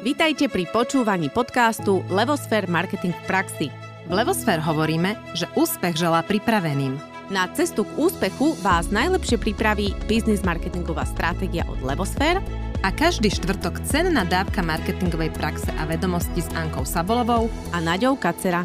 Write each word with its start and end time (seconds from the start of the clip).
Vítajte 0.00 0.48
pri 0.48 0.64
počúvaní 0.64 1.28
podcastu 1.28 2.00
Levosfér 2.08 2.64
Marketing 2.72 3.12
v 3.12 3.24
praxi. 3.28 3.68
V 4.08 4.12
Levosfér 4.16 4.56
hovoríme, 4.56 5.12
že 5.36 5.44
úspech 5.52 5.92
želá 5.92 6.24
pripraveným. 6.24 6.96
Na 7.28 7.44
cestu 7.52 7.84
k 7.84 8.08
úspechu 8.08 8.56
vás 8.64 8.88
najlepšie 8.88 9.36
pripraví 9.36 9.92
biznis 10.08 10.40
marketingová 10.40 11.04
stratégia 11.04 11.68
od 11.68 11.84
Levosfér 11.84 12.40
a 12.80 12.88
každý 12.88 13.28
štvrtok 13.28 13.84
cenná 13.84 14.24
dávka 14.24 14.64
marketingovej 14.64 15.36
praxe 15.36 15.68
a 15.76 15.84
vedomosti 15.84 16.40
s 16.40 16.48
Ankou 16.56 16.88
Sabolovou 16.88 17.52
a 17.68 17.84
Naďou 17.84 18.16
Kacera. 18.16 18.64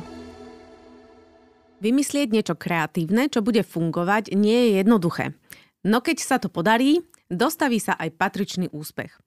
Vymyslieť 1.83 2.31
niečo 2.31 2.55
kreatívne, 2.55 3.27
čo 3.27 3.43
bude 3.43 3.59
fungovať, 3.67 4.31
nie 4.39 4.71
je 4.71 4.79
jednoduché. 4.79 5.35
No 5.83 5.99
keď 5.99 6.17
sa 6.23 6.39
to 6.39 6.47
podarí, 6.47 7.03
dostaví 7.27 7.83
sa 7.83 7.99
aj 7.99 8.15
patričný 8.15 8.71
úspech. 8.71 9.24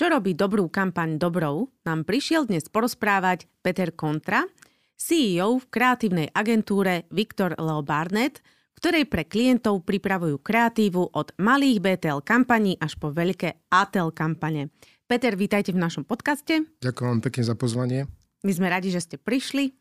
Čo 0.00 0.08
robí 0.08 0.32
dobrú 0.32 0.72
kampaň 0.72 1.20
dobrou, 1.20 1.68
nám 1.84 2.08
prišiel 2.08 2.48
dnes 2.48 2.72
porozprávať 2.72 3.44
Peter 3.60 3.92
Kontra, 3.92 4.48
CEO 4.96 5.60
v 5.60 5.68
kreatívnej 5.68 6.32
agentúre 6.32 7.04
Viktor 7.12 7.52
Leo 7.60 7.84
Barnett, 7.84 8.40
ktorej 8.80 9.04
pre 9.12 9.28
klientov 9.28 9.84
pripravujú 9.84 10.40
kreatívu 10.40 11.12
od 11.12 11.36
malých 11.36 11.84
BTL 11.84 12.24
kampaní 12.24 12.80
až 12.80 12.96
po 12.96 13.12
veľké 13.12 13.68
ATL 13.68 14.16
kampane. 14.16 14.72
Peter, 15.04 15.36
vítajte 15.36 15.76
v 15.76 15.84
našom 15.84 16.08
podcaste. 16.08 16.64
Ďakujem 16.80 17.08
vám 17.12 17.20
pekne 17.20 17.44
za 17.44 17.52
pozvanie. 17.52 18.08
My 18.40 18.56
sme 18.56 18.72
radi, 18.72 18.88
že 18.88 19.04
ste 19.04 19.20
prišli. 19.20 19.76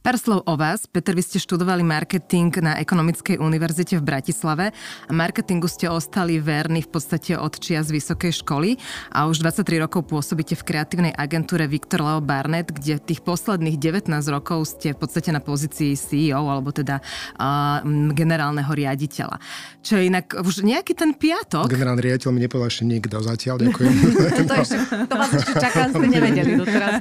Pár 0.00 0.16
slov 0.16 0.44
o 0.48 0.54
vás. 0.56 0.88
Peter, 0.88 1.12
vy 1.12 1.22
ste 1.24 1.38
študovali 1.42 1.84
marketing 1.84 2.52
na 2.60 2.76
Ekonomickej 2.80 3.40
univerzite 3.40 3.96
v 3.98 4.04
Bratislave 4.04 4.76
a 5.08 5.12
marketingu 5.12 5.66
ste 5.66 5.88
ostali 5.88 6.36
verní 6.38 6.84
v 6.84 6.90
podstate 6.92 7.36
od 7.36 7.56
čia 7.56 7.80
z 7.84 7.96
vysokej 7.96 8.44
školy 8.44 8.76
a 9.12 9.26
už 9.30 9.44
23 9.44 9.80
rokov 9.80 10.08
pôsobíte 10.10 10.58
v 10.58 10.66
kreatívnej 10.66 11.12
agentúre 11.16 11.64
Viktor 11.64 12.04
Leo 12.04 12.20
Barnett, 12.20 12.74
kde 12.74 13.00
tých 13.00 13.24
posledných 13.24 13.80
19 13.80 14.10
rokov 14.28 14.76
ste 14.76 14.92
v 14.92 14.98
podstate 15.00 15.32
na 15.32 15.40
pozícii 15.40 15.96
CEO 15.96 16.46
alebo 16.46 16.70
teda 16.74 17.00
uh, 17.00 17.80
generálneho 18.12 18.70
riaditeľa. 18.70 19.40
Čo 19.80 19.96
je 19.98 20.12
inak 20.12 20.36
už 20.36 20.62
nejaký 20.62 20.92
ten 20.92 21.16
piatok. 21.16 21.70
Generálny 21.70 22.02
riaditeľ 22.04 22.30
mi 22.34 22.40
nepovedal 22.44 22.68
ešte 22.68 22.84
nikto 22.84 23.16
zatiaľ, 23.22 23.56
ďakujem. 23.64 23.92
to, 24.50 24.54
ešte, 24.54 24.76
to 25.08 25.14
vás 25.14 25.30
ešte 25.32 25.54
čaká, 25.56 25.80
ste 25.88 26.06
nevedeli 26.06 26.52
doteraz. 26.58 27.00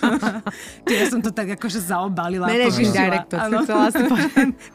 ja 1.00 1.04
som 1.08 1.20
to 1.24 1.30
tak 1.34 1.56
akože 1.56 1.79
zaobalila. 1.80 2.46
Managing 2.52 2.92
director, 2.92 3.38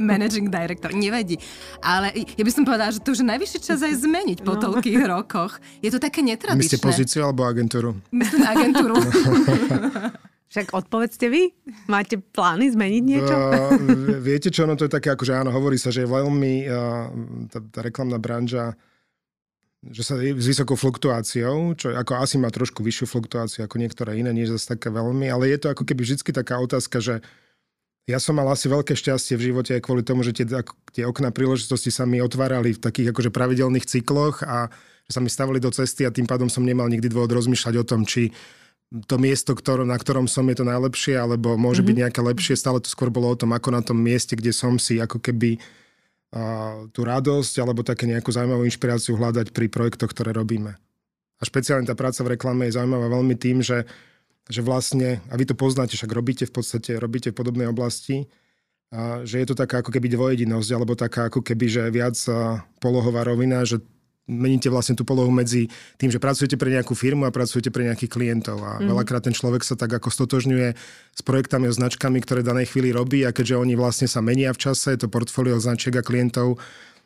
Managing 0.02 0.48
director, 0.50 0.90
nevedí. 0.92 1.38
Ale 1.80 2.12
ja 2.14 2.44
by 2.44 2.52
som 2.52 2.64
povedala, 2.66 2.90
že 2.90 3.00
to 3.00 3.14
už 3.14 3.22
je 3.22 3.28
najvyšší 3.30 3.60
čas 3.62 3.80
aj 3.86 3.94
zmeniť 4.02 4.42
po 4.42 4.58
no. 4.58 4.62
toľkých 4.62 5.02
rokoch. 5.14 5.62
Je 5.86 5.94
to 5.94 6.02
také 6.02 6.26
netradičné. 6.26 6.82
Myslíte 6.82 6.82
pozíciu 6.82 7.22
alebo 7.30 7.46
agentúru? 7.46 7.96
Myslím 8.10 8.44
agentúru. 8.44 8.98
Však 10.46 10.72
odpovedzte 10.72 11.28
vy, 11.28 11.52
máte 11.92 12.16
plány 12.22 12.72
zmeniť 12.72 13.04
niečo? 13.04 13.36
Uh, 13.36 13.76
viete 14.24 14.54
čo, 14.54 14.64
no 14.64 14.80
to 14.80 14.88
je 14.88 14.94
také, 14.94 15.12
akože 15.12 15.36
áno, 15.36 15.52
hovorí 15.52 15.76
sa, 15.76 15.92
že 15.92 16.06
je 16.06 16.10
veľmi 16.10 16.54
uh, 16.70 17.12
tá, 17.52 17.60
tá 17.60 17.80
reklamná 17.84 18.22
branža 18.22 18.78
že 19.90 20.02
sa 20.02 20.18
s 20.18 20.46
vysokou 20.46 20.74
fluktuáciou, 20.74 21.78
čo 21.78 21.94
ako 21.94 22.18
asi 22.18 22.42
má 22.42 22.50
trošku 22.50 22.82
vyššiu 22.82 23.06
fluktuáciu 23.06 23.62
ako 23.66 23.78
niektoré 23.78 24.18
iné, 24.18 24.34
nie 24.34 24.50
zase 24.50 24.74
také 24.74 24.90
veľmi, 24.90 25.30
ale 25.30 25.54
je 25.54 25.62
to 25.62 25.68
ako 25.70 25.86
keby 25.86 26.02
vždy 26.02 26.34
taká 26.34 26.58
otázka, 26.58 26.98
že 26.98 27.22
ja 28.06 28.22
som 28.22 28.38
mal 28.38 28.46
asi 28.50 28.70
veľké 28.70 28.94
šťastie 28.94 29.34
v 29.34 29.50
živote 29.54 29.74
aj 29.74 29.82
kvôli 29.82 30.06
tomu, 30.06 30.22
že 30.22 30.34
tie, 30.34 30.46
tie 30.94 31.04
okná 31.10 31.34
príležitosti 31.34 31.90
sa 31.90 32.06
mi 32.06 32.22
otvárali 32.22 32.78
v 32.78 32.82
takých 32.82 33.10
akože 33.14 33.34
pravidelných 33.34 33.86
cykloch 33.90 34.46
a 34.46 34.70
že 35.10 35.12
sa 35.18 35.22
mi 35.22 35.30
stavili 35.30 35.58
do 35.58 35.74
cesty 35.74 36.06
a 36.06 36.14
tým 36.14 36.30
pádom 36.30 36.50
som 36.50 36.66
nemal 36.66 36.86
nikdy 36.86 37.10
dôvod 37.10 37.34
rozmýšľať 37.34 37.76
o 37.82 37.86
tom, 37.86 38.06
či 38.06 38.30
to 39.10 39.18
miesto, 39.18 39.58
ktoré, 39.58 39.82
na 39.82 39.98
ktorom 39.98 40.30
som, 40.30 40.46
je 40.46 40.62
to 40.62 40.66
najlepšie, 40.70 41.18
alebo 41.18 41.58
môže 41.58 41.82
mm-hmm. 41.82 41.90
byť 41.90 42.02
nejaké 42.06 42.22
lepšie. 42.22 42.54
Stále 42.54 42.78
to 42.78 42.90
skôr 42.90 43.10
bolo 43.10 43.34
o 43.34 43.38
tom, 43.38 43.52
ako 43.58 43.74
na 43.74 43.82
tom 43.82 43.98
mieste, 43.98 44.38
kde 44.38 44.54
som 44.54 44.78
si 44.78 45.02
ako 45.02 45.18
keby 45.18 45.58
a 46.36 46.44
tú 46.92 47.08
radosť 47.08 47.64
alebo 47.64 47.80
také 47.80 48.04
nejakú 48.12 48.28
zaujímavú 48.28 48.68
inšpiráciu 48.68 49.16
hľadať 49.16 49.56
pri 49.56 49.72
projektoch, 49.72 50.12
ktoré 50.12 50.36
robíme. 50.36 50.76
A 51.40 51.44
špeciálne 51.48 51.88
tá 51.88 51.96
práca 51.96 52.20
v 52.28 52.36
reklame 52.36 52.68
je 52.68 52.76
zaujímavá 52.76 53.08
veľmi 53.08 53.40
tým, 53.40 53.64
že, 53.64 53.88
že 54.52 54.60
vlastne, 54.60 55.24
a 55.32 55.34
vy 55.40 55.48
to 55.48 55.56
poznáte, 55.56 55.96
však 55.96 56.12
robíte 56.12 56.44
v 56.44 56.54
podstate, 56.60 57.00
robíte 57.00 57.32
v 57.32 57.40
podobnej 57.40 57.72
oblasti, 57.72 58.28
a 58.92 59.24
že 59.24 59.42
je 59.44 59.48
to 59.48 59.56
taká 59.56 59.80
ako 59.80 59.96
keby 59.96 60.12
dvojedinosť, 60.12 60.70
alebo 60.76 60.94
taká 60.96 61.32
ako 61.32 61.40
keby, 61.40 61.66
že 61.72 61.84
viac 61.92 62.16
polohová 62.84 63.24
rovina, 63.24 63.64
že 63.64 63.80
meníte 64.26 64.74
vlastne 64.74 64.98
tú 64.98 65.06
polohu 65.06 65.30
medzi 65.30 65.70
tým, 66.02 66.10
že 66.10 66.18
pracujete 66.18 66.58
pre 66.58 66.74
nejakú 66.74 66.98
firmu 66.98 67.30
a 67.30 67.34
pracujete 67.34 67.70
pre 67.70 67.86
nejakých 67.86 68.12
klientov. 68.12 68.58
A 68.62 68.82
mm. 68.82 68.90
veľakrát 68.90 69.22
ten 69.26 69.34
človek 69.38 69.62
sa 69.62 69.78
tak 69.78 69.94
ako 69.94 70.10
stotožňuje 70.10 70.68
s 71.14 71.22
projektami 71.22 71.70
a 71.70 71.76
značkami, 71.78 72.18
ktoré 72.26 72.42
v 72.42 72.50
danej 72.50 72.74
chvíli 72.74 72.90
robí 72.90 73.22
a 73.22 73.34
keďže 73.34 73.62
oni 73.62 73.78
vlastne 73.78 74.10
sa 74.10 74.26
menia 74.26 74.50
v 74.54 74.62
čase, 74.62 74.98
to 74.98 75.10
portfólio 75.10 75.62
značiek 75.62 75.94
a 75.94 76.04
klientov 76.04 76.58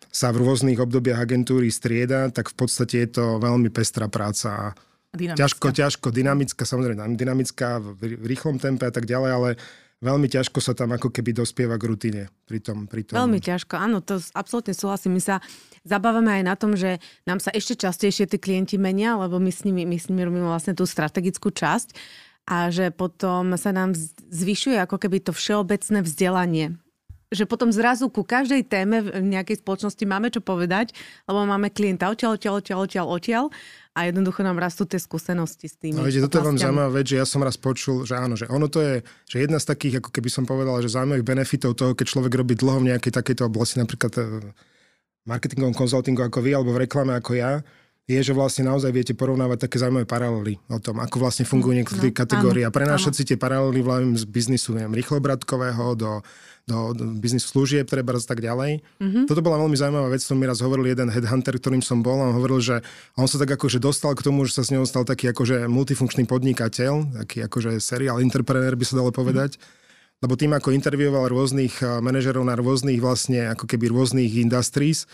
sa 0.09 0.33
v 0.33 0.41
rôznych 0.41 0.79
obdobiach 0.79 1.21
agentúry 1.21 1.69
strieda, 1.69 2.33
tak 2.33 2.49
v 2.49 2.55
podstate 2.57 3.05
je 3.05 3.09
to 3.21 3.25
veľmi 3.37 3.69
pestrá 3.69 4.09
práca. 4.09 4.73
Dynamická. 5.09 5.41
Ťažko, 5.41 5.67
ťažko, 5.73 6.07
dynamická, 6.13 6.63
samozrejme 6.65 7.17
dynamická 7.17 7.81
v 7.81 8.17
rýchlom 8.25 8.61
tempe 8.61 8.85
a 8.85 8.93
tak 8.93 9.09
ďalej, 9.09 9.31
ale 9.33 9.49
veľmi 9.99 10.27
ťažko 10.31 10.59
sa 10.63 10.73
tam 10.75 10.95
ako 10.95 11.11
keby 11.11 11.35
dospieva 11.35 11.75
k 11.75 11.87
rutine. 11.87 12.23
Pri 12.47 12.59
tom, 12.63 12.87
pri 12.87 13.05
tom. 13.05 13.19
Veľmi 13.19 13.39
ťažko, 13.43 13.75
áno, 13.75 13.99
to 13.99 14.19
absolútne 14.33 14.73
súhlasím. 14.73 15.19
My 15.19 15.21
sa 15.23 15.35
zabávame 15.83 16.41
aj 16.41 16.43
na 16.43 16.55
tom, 16.55 16.73
že 16.73 17.03
nám 17.23 17.43
sa 17.43 17.51
ešte 17.51 17.79
častejšie 17.87 18.27
tí 18.27 18.37
klienti 18.39 18.79
menia, 18.79 19.19
lebo 19.19 19.37
my 19.37 19.51
s 19.51 19.63
nimi, 19.67 19.83
my 19.83 19.97
s 19.99 20.07
nimi 20.11 20.25
robíme 20.25 20.47
vlastne 20.47 20.73
tú 20.73 20.87
strategickú 20.87 21.51
časť 21.51 21.95
a 22.49 22.73
že 22.73 22.89
potom 22.89 23.53
sa 23.59 23.69
nám 23.69 23.93
zvyšuje 24.33 24.81
ako 24.81 24.97
keby 24.97 25.21
to 25.21 25.31
všeobecné 25.31 26.01
vzdelanie 26.01 26.79
že 27.29 27.45
potom 27.45 27.69
zrazu 27.69 28.09
ku 28.09 28.25
každej 28.25 28.65
téme 28.65 29.05
v 29.05 29.21
nejakej 29.21 29.61
spoločnosti 29.61 30.01
máme 30.09 30.33
čo 30.33 30.41
povedať, 30.41 30.97
lebo 31.29 31.45
máme 31.45 31.69
klienta 31.69 32.09
odtiaľ, 32.09 32.41
odtiaľ, 32.41 32.53
odtiaľ, 32.57 32.79
odtiaľ, 32.81 33.05
odtiaľ 33.05 33.45
a 33.93 34.09
jednoducho 34.09 34.41
nám 34.41 34.57
rastú 34.57 34.89
tie 34.89 34.97
skúsenosti 34.97 35.69
s 35.69 35.77
tými. 35.77 35.93
No 35.93 36.09
viete, 36.09 36.25
toto 36.25 36.41
je 36.41 36.45
veľmi 36.49 36.61
zaujímavá 36.61 36.89
vec, 36.89 37.05
že 37.05 37.21
ja 37.21 37.25
som 37.29 37.45
raz 37.45 37.53
počul, 37.53 38.01
že 38.01 38.17
áno, 38.17 38.33
že 38.33 38.49
ono 38.49 38.65
to 38.65 38.81
je, 38.81 39.05
že 39.29 39.45
jedna 39.45 39.61
z 39.61 39.69
takých, 39.69 40.01
ako 40.01 40.09
keby 40.09 40.29
som 40.33 40.43
povedal, 40.49 40.81
že 40.81 40.89
zaujímavých 40.89 41.25
benefitov 41.25 41.77
toho, 41.77 41.93
keď 41.93 42.05
človek 42.09 42.33
robí 42.33 42.57
dlho 42.57 42.81
v 42.81 42.95
nejakej 42.95 43.13
takejto 43.13 43.45
oblasti, 43.45 43.77
napríklad 43.77 44.13
eh, 44.17 44.25
marketingovom 45.29 45.77
konzultingu 45.77 46.25
ako 46.25 46.41
vy, 46.41 46.57
alebo 46.57 46.73
v 46.73 46.89
reklame 46.89 47.13
ako 47.13 47.37
ja, 47.37 47.61
je, 48.09 48.19
že 48.25 48.33
vlastne 48.33 48.65
naozaj 48.65 48.89
viete 48.89 49.13
porovnávať 49.13 49.69
také 49.69 49.77
zaujímavé 49.77 50.09
paralely 50.09 50.57
o 50.65 50.81
tom, 50.81 50.97
ako 50.97 51.21
vlastne 51.21 51.45
fungujú 51.45 51.77
mm, 51.77 51.79
niektoré 51.85 52.09
no, 52.09 52.17
kategórie 52.17 52.63
a 52.65 52.73
prenášať 52.73 53.13
si 53.13 53.23
tie 53.29 53.37
paralely 53.37 53.85
vlám 53.85 54.17
z 54.17 54.25
biznisu, 54.25 54.73
neviem, 54.73 54.97
rýchlobratkového 54.97 55.93
do, 55.93 56.25
do, 56.65 56.97
do 56.97 57.03
biznis 57.21 57.45
služieb, 57.45 57.85
treba 57.85 58.17
a 58.17 58.19
tak 58.19 58.41
ďalej. 58.41 58.81
Mm-hmm. 58.97 59.29
Toto 59.29 59.45
bola 59.45 59.61
veľmi 59.61 59.77
zaujímavá 59.77 60.09
vec, 60.09 60.25
to 60.25 60.33
mi 60.33 60.49
raz 60.49 60.57
hovoril 60.57 60.89
jeden 60.89 61.13
headhunter, 61.13 61.61
ktorým 61.61 61.85
som 61.85 62.01
bol 62.01 62.17
a 62.17 62.33
on 62.33 62.33
hovoril, 62.33 62.57
že 62.57 62.81
on 63.13 63.29
sa 63.29 63.37
tak 63.37 63.53
akože 63.53 63.77
dostal 63.77 64.17
k 64.17 64.25
tomu, 64.25 64.49
že 64.49 64.57
sa 64.57 64.65
s 64.65 64.73
ňou 64.73 64.89
stal 64.89 65.05
taký 65.05 65.29
akože 65.29 65.69
multifunkčný 65.69 66.25
podnikateľ, 66.25 67.21
taký 67.23 67.45
akože 67.45 67.77
seriál 67.77 68.25
entrepreneur 68.25 68.73
by 68.73 68.85
sa 68.89 68.97
dalo 68.97 69.13
povedať. 69.13 69.61
Mm-hmm 69.61 69.77
lebo 70.19 70.35
tým, 70.35 70.51
ako 70.51 70.75
intervjuoval 70.75 71.31
rôznych 71.31 71.79
eh, 71.79 72.03
manažerov 72.03 72.43
na 72.43 72.59
rôznych 72.59 72.99
vlastne, 72.99 73.55
ako 73.55 73.63
keby 73.63 73.87
rôznych 73.87 74.43
industries, 74.43 75.07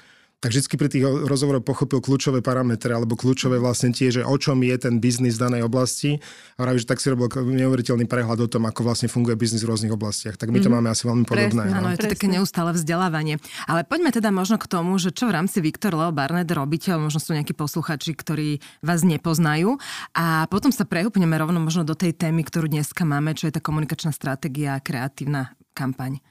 tak 0.43 0.53
vždy 0.53 0.77
pri 0.77 0.89
tých 0.91 1.03
rozhovoroch 1.25 1.65
pochopil 1.65 2.03
kľúčové 2.03 2.45
parametre 2.45 2.93
alebo 2.93 3.17
kľúčové 3.17 3.57
vlastne 3.57 3.89
tie, 3.95 4.13
že 4.13 4.21
o 4.21 4.35
čom 4.37 4.61
je 4.61 4.75
ten 4.77 5.01
biznis 5.01 5.41
v 5.41 5.49
danej 5.49 5.65
oblasti. 5.65 6.21
A 6.59 6.67
vravím, 6.67 6.81
že 6.83 6.87
tak 6.87 7.01
si 7.01 7.09
robil 7.09 7.31
neuveriteľný 7.33 8.05
prehľad 8.05 8.45
o 8.45 8.47
tom, 8.51 8.69
ako 8.69 8.85
vlastne 8.85 9.09
funguje 9.09 9.33
biznis 9.39 9.65
v 9.65 9.73
rôznych 9.73 9.95
oblastiach. 9.95 10.37
Tak 10.37 10.53
my 10.53 10.61
to 10.61 10.69
mm-hmm. 10.69 10.85
máme 10.85 10.87
asi 10.93 11.03
veľmi 11.07 11.25
podobné. 11.25 11.61
Presne, 11.65 11.79
áno, 11.81 11.89
je 11.89 11.99
to 12.03 12.13
také 12.13 12.27
neustále 12.29 12.75
vzdelávanie. 12.77 13.41
Ale 13.65 13.87
poďme 13.87 14.13
teda 14.13 14.29
možno 14.29 14.61
k 14.61 14.69
tomu, 14.69 14.99
že 15.01 15.09
čo 15.15 15.25
v 15.31 15.35
rámci 15.39 15.63
Viktor 15.63 15.97
Leo 15.97 16.13
Barnett 16.13 16.51
robíte, 16.51 16.93
možno 16.93 17.17
sú 17.17 17.33
nejakí 17.33 17.57
posluchači, 17.57 18.13
ktorí 18.13 18.61
vás 18.85 19.01
nepoznajú. 19.01 19.81
A 20.13 20.45
potom 20.51 20.69
sa 20.69 20.85
prehúpneme 20.85 21.33
rovno 21.41 21.57
možno 21.57 21.81
do 21.87 21.97
tej 21.97 22.13
témy, 22.13 22.45
ktorú 22.45 22.69
dneska 22.69 23.01
máme, 23.01 23.33
čo 23.33 23.49
je 23.49 23.55
tá 23.55 23.61
komunikačná 23.63 24.13
stratégia 24.13 24.77
a 24.77 24.83
kreatívna 24.83 25.57
kampaň. 25.73 26.21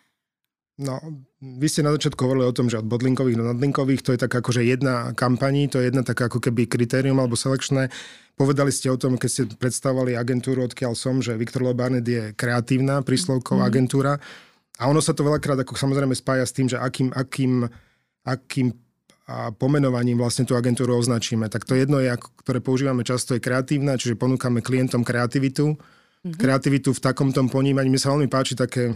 No, 0.75 0.99
vy 1.39 1.71
ste 1.71 1.87
na 1.87 1.95
začiatku 1.95 2.19
hovorili 2.19 2.51
o 2.51 2.57
tom, 2.57 2.67
že 2.67 2.83
od 2.83 2.91
bodlinkových 2.91 3.39
do 3.39 3.47
nadlinkových, 3.47 4.03
to 4.03 4.11
je 4.11 4.19
tak 4.27 4.35
akože 4.35 4.67
jedna 4.67 5.15
kampaní, 5.15 5.71
to 5.71 5.79
je 5.79 5.87
jedna 5.87 6.03
taká 6.03 6.27
ako 6.27 6.43
keby 6.43 6.67
kritérium 6.67 7.23
alebo 7.23 7.39
selekčné. 7.39 7.95
Povedali 8.35 8.75
ste 8.75 8.91
o 8.91 8.99
tom, 8.99 9.15
keď 9.15 9.31
ste 9.31 9.43
predstavovali 9.55 10.19
agentúru, 10.19 10.67
odkiaľ 10.67 10.99
som, 10.99 11.23
že 11.23 11.39
Viktor 11.39 11.63
Lobarnet 11.63 12.03
je 12.03 12.35
kreatívna 12.35 13.07
príslovková 13.07 13.63
mm. 13.63 13.71
agentúra. 13.71 14.13
A 14.83 14.91
ono 14.91 14.99
sa 14.99 15.15
to 15.15 15.23
veľakrát 15.23 15.63
ako 15.63 15.79
samozrejme 15.79 16.19
spája 16.19 16.43
s 16.43 16.51
tým, 16.51 16.67
že 16.67 16.75
akým, 16.75 17.15
akým, 17.15 17.71
akým 18.27 18.75
a 19.25 19.49
pomenovaním 19.57 20.21
vlastne 20.21 20.45
tú 20.45 20.53
agentúru 20.53 21.01
označíme. 21.01 21.49
Tak 21.49 21.65
to 21.65 21.73
jedno 21.73 21.97
je, 21.97 22.13
ktoré 22.45 22.61
používame 22.61 23.09
často, 23.09 23.33
je 23.33 23.41
kreatívna, 23.41 23.97
čiže 23.97 24.21
ponúkame 24.21 24.61
klientom 24.61 25.01
kreativitu. 25.01 25.81
Mm-hmm. 25.81 26.37
Kreativitu 26.37 26.93
v 26.93 27.01
takomto 27.01 27.41
ponímaní. 27.49 27.89
Mi 27.89 27.97
sa 27.97 28.13
veľmi 28.13 28.29
páči 28.29 28.53
také, 28.53 28.93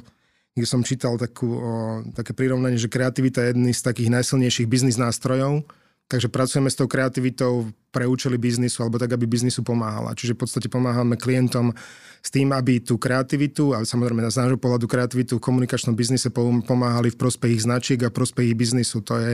kde 0.59 0.69
som 0.69 0.83
čítal 0.83 1.15
takú, 1.17 1.49
o, 1.57 1.73
také 2.13 2.35
prirovnanie, 2.35 2.77
že 2.77 2.91
kreativita 2.91 3.47
je 3.47 3.49
jedný 3.55 3.71
z 3.71 3.83
takých 3.87 4.11
najsilnejších 4.11 4.67
biznis 4.67 4.99
nástrojov. 4.99 5.65
Takže 6.09 6.33
pracujeme 6.33 6.73
s 6.73 6.77
tou 6.81 6.89
kreativitou 6.89 7.69
pre 7.93 8.09
účely 8.09 8.41
biznisu 8.41 8.81
alebo 8.81 8.97
tak, 8.97 9.13
aby 9.13 9.29
biznisu 9.29 9.61
pomáhala. 9.61 10.17
Čiže 10.17 10.33
v 10.33 10.41
podstate 10.41 10.69
pomáhame 10.73 11.21
klientom 11.21 11.77
s 12.25 12.33
tým, 12.33 12.49
aby 12.57 12.81
tú 12.81 12.97
kreativitu, 12.97 13.77
a 13.77 13.85
samozrejme 13.85 14.25
z 14.25 14.41
nášho 14.41 14.57
pohľadu 14.57 14.89
kreativitu 14.89 15.37
v 15.37 15.45
komunikačnom 15.45 15.93
biznise 15.93 16.33
pomáhali 16.65 17.13
v 17.13 17.21
prospech 17.21 17.61
ich 17.61 17.65
značiek 17.69 18.01
a 18.01 18.09
prospech 18.09 18.53
ich 18.53 18.57
biznisu. 18.57 19.05
To 19.05 19.21
je 19.21 19.31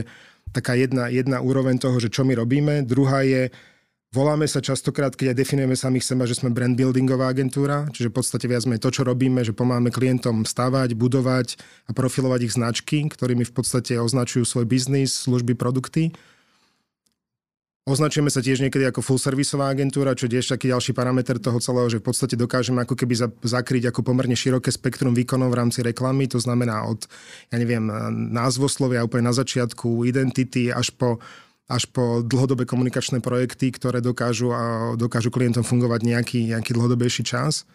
taká 0.51 0.75
jedna, 0.75 1.07
jedna 1.07 1.39
úroveň 1.39 1.79
toho, 1.79 1.95
že 1.95 2.11
čo 2.11 2.27
my 2.27 2.35
robíme. 2.35 2.83
Druhá 2.83 3.23
je, 3.23 3.55
Voláme 4.15 4.47
sa 4.47 4.63
častokrát, 4.63 5.11
keď 5.11 5.35
aj 5.35 5.39
definujeme 5.43 5.75
samých 5.75 6.07
seba, 6.07 6.23
že 6.23 6.39
sme 6.39 6.47
brand 6.47 6.71
buildingová 6.71 7.27
agentúra, 7.27 7.83
čiže 7.91 8.07
v 8.07 8.23
podstate 8.23 8.47
viac 8.47 8.63
sme 8.63 8.79
to, 8.79 8.87
čo 8.87 9.03
robíme, 9.03 9.43
že 9.43 9.51
pomáhame 9.51 9.91
klientom 9.91 10.47
stavať, 10.47 10.95
budovať 10.95 11.59
a 11.83 11.91
profilovať 11.91 12.47
ich 12.47 12.55
značky, 12.55 13.11
ktorými 13.11 13.43
v 13.43 13.51
podstate 13.51 13.99
označujú 13.99 14.47
svoj 14.47 14.71
biznis, 14.71 15.11
služby, 15.27 15.59
produkty. 15.59 16.15
Označujeme 17.83 18.31
sa 18.31 18.39
tiež 18.39 18.63
niekedy 18.63 18.87
ako 18.87 19.03
full 19.03 19.19
servisová 19.19 19.67
agentúra, 19.67 20.15
čo 20.15 20.31
je 20.31 20.39
tiež 20.39 20.47
taký 20.47 20.71
ďalší 20.71 20.95
parameter 20.95 21.35
toho 21.35 21.59
celého, 21.59 21.91
že 21.91 21.99
v 21.99 22.07
podstate 22.07 22.39
dokážeme 22.39 22.87
ako 22.87 22.95
keby 22.95 23.19
zakryť 23.43 23.91
ako 23.91 23.99
pomerne 23.99 24.33
široké 24.33 24.71
spektrum 24.71 25.11
výkonov 25.11 25.51
v 25.51 25.59
rámci 25.59 25.83
reklamy, 25.83 26.31
to 26.31 26.39
znamená 26.39 26.87
od, 26.87 27.03
ja 27.51 27.59
neviem, 27.59 27.83
názvoslovia 28.31 29.03
úplne 29.03 29.27
na 29.27 29.35
začiatku, 29.35 30.07
identity 30.07 30.71
až 30.71 30.95
po 30.95 31.19
až 31.65 31.89
po 31.89 32.21
dlhodobé 32.21 32.69
komunikačné 32.69 33.25
projekty, 33.25 33.73
ktoré 33.73 33.97
dokážu, 33.97 34.53
dokážu 35.01 35.33
klientom 35.33 35.65
fungovať 35.65 36.01
nejaký, 36.05 36.39
nejaký 36.53 36.77
dlhodobejší 36.77 37.25
čas. 37.25 37.65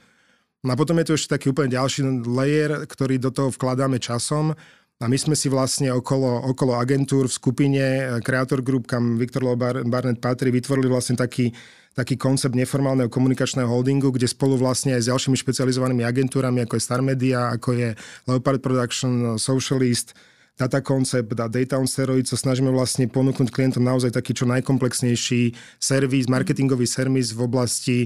No 0.63 0.73
a 0.73 0.79
potom 0.79 0.95
je 1.01 1.11
tu 1.11 1.13
ešte 1.17 1.35
taký 1.35 1.51
úplne 1.51 1.73
ďalší 1.73 2.07
layer, 2.29 2.85
ktorý 2.87 3.19
do 3.19 3.33
toho 3.33 3.49
vkladáme 3.51 3.99
časom 3.99 4.55
a 5.01 5.09
my 5.09 5.17
sme 5.17 5.33
si 5.33 5.49
vlastne 5.49 5.89
okolo, 5.97 6.53
okolo 6.53 6.77
agentúr 6.77 7.25
v 7.25 7.33
skupine 7.33 7.81
eh, 7.81 8.05
Creator 8.21 8.61
Group, 8.61 8.85
kam 8.85 9.17
Viktor 9.17 9.49
Bar- 9.57 9.89
Barnett 9.89 10.21
patrí, 10.21 10.53
vytvorili 10.53 10.93
vlastne 10.93 11.17
taký, 11.17 11.57
taký 11.97 12.21
koncept 12.21 12.53
neformálneho 12.53 13.09
komunikačného 13.09 13.65
holdingu, 13.65 14.13
kde 14.13 14.29
spolu 14.29 14.61
vlastne 14.61 14.93
aj 14.93 15.01
s 15.01 15.09
ďalšími 15.09 15.37
špecializovanými 15.41 16.05
agentúrami, 16.05 16.61
ako 16.69 16.77
je 16.77 16.85
Star 16.85 17.01
Media, 17.01 17.49
ako 17.49 17.73
je 17.73 17.89
Leopard 18.29 18.61
Production, 18.61 19.41
Socialist, 19.41 20.13
Data 20.58 20.81
Concept 20.85 21.32
a 21.41 21.49
Data 21.49 21.81
on 21.81 21.88
Steroid 21.88 22.29
sa 22.29 22.37
snažíme 22.37 22.69
vlastne 22.69 23.08
ponúknuť 23.08 23.49
klientom 23.49 23.85
naozaj 23.85 24.12
taký 24.12 24.37
čo 24.37 24.44
najkomplexnejší 24.49 25.56
servis, 25.81 26.29
marketingový 26.29 26.85
servis 26.85 27.32
v 27.32 27.41
oblasti 27.44 27.99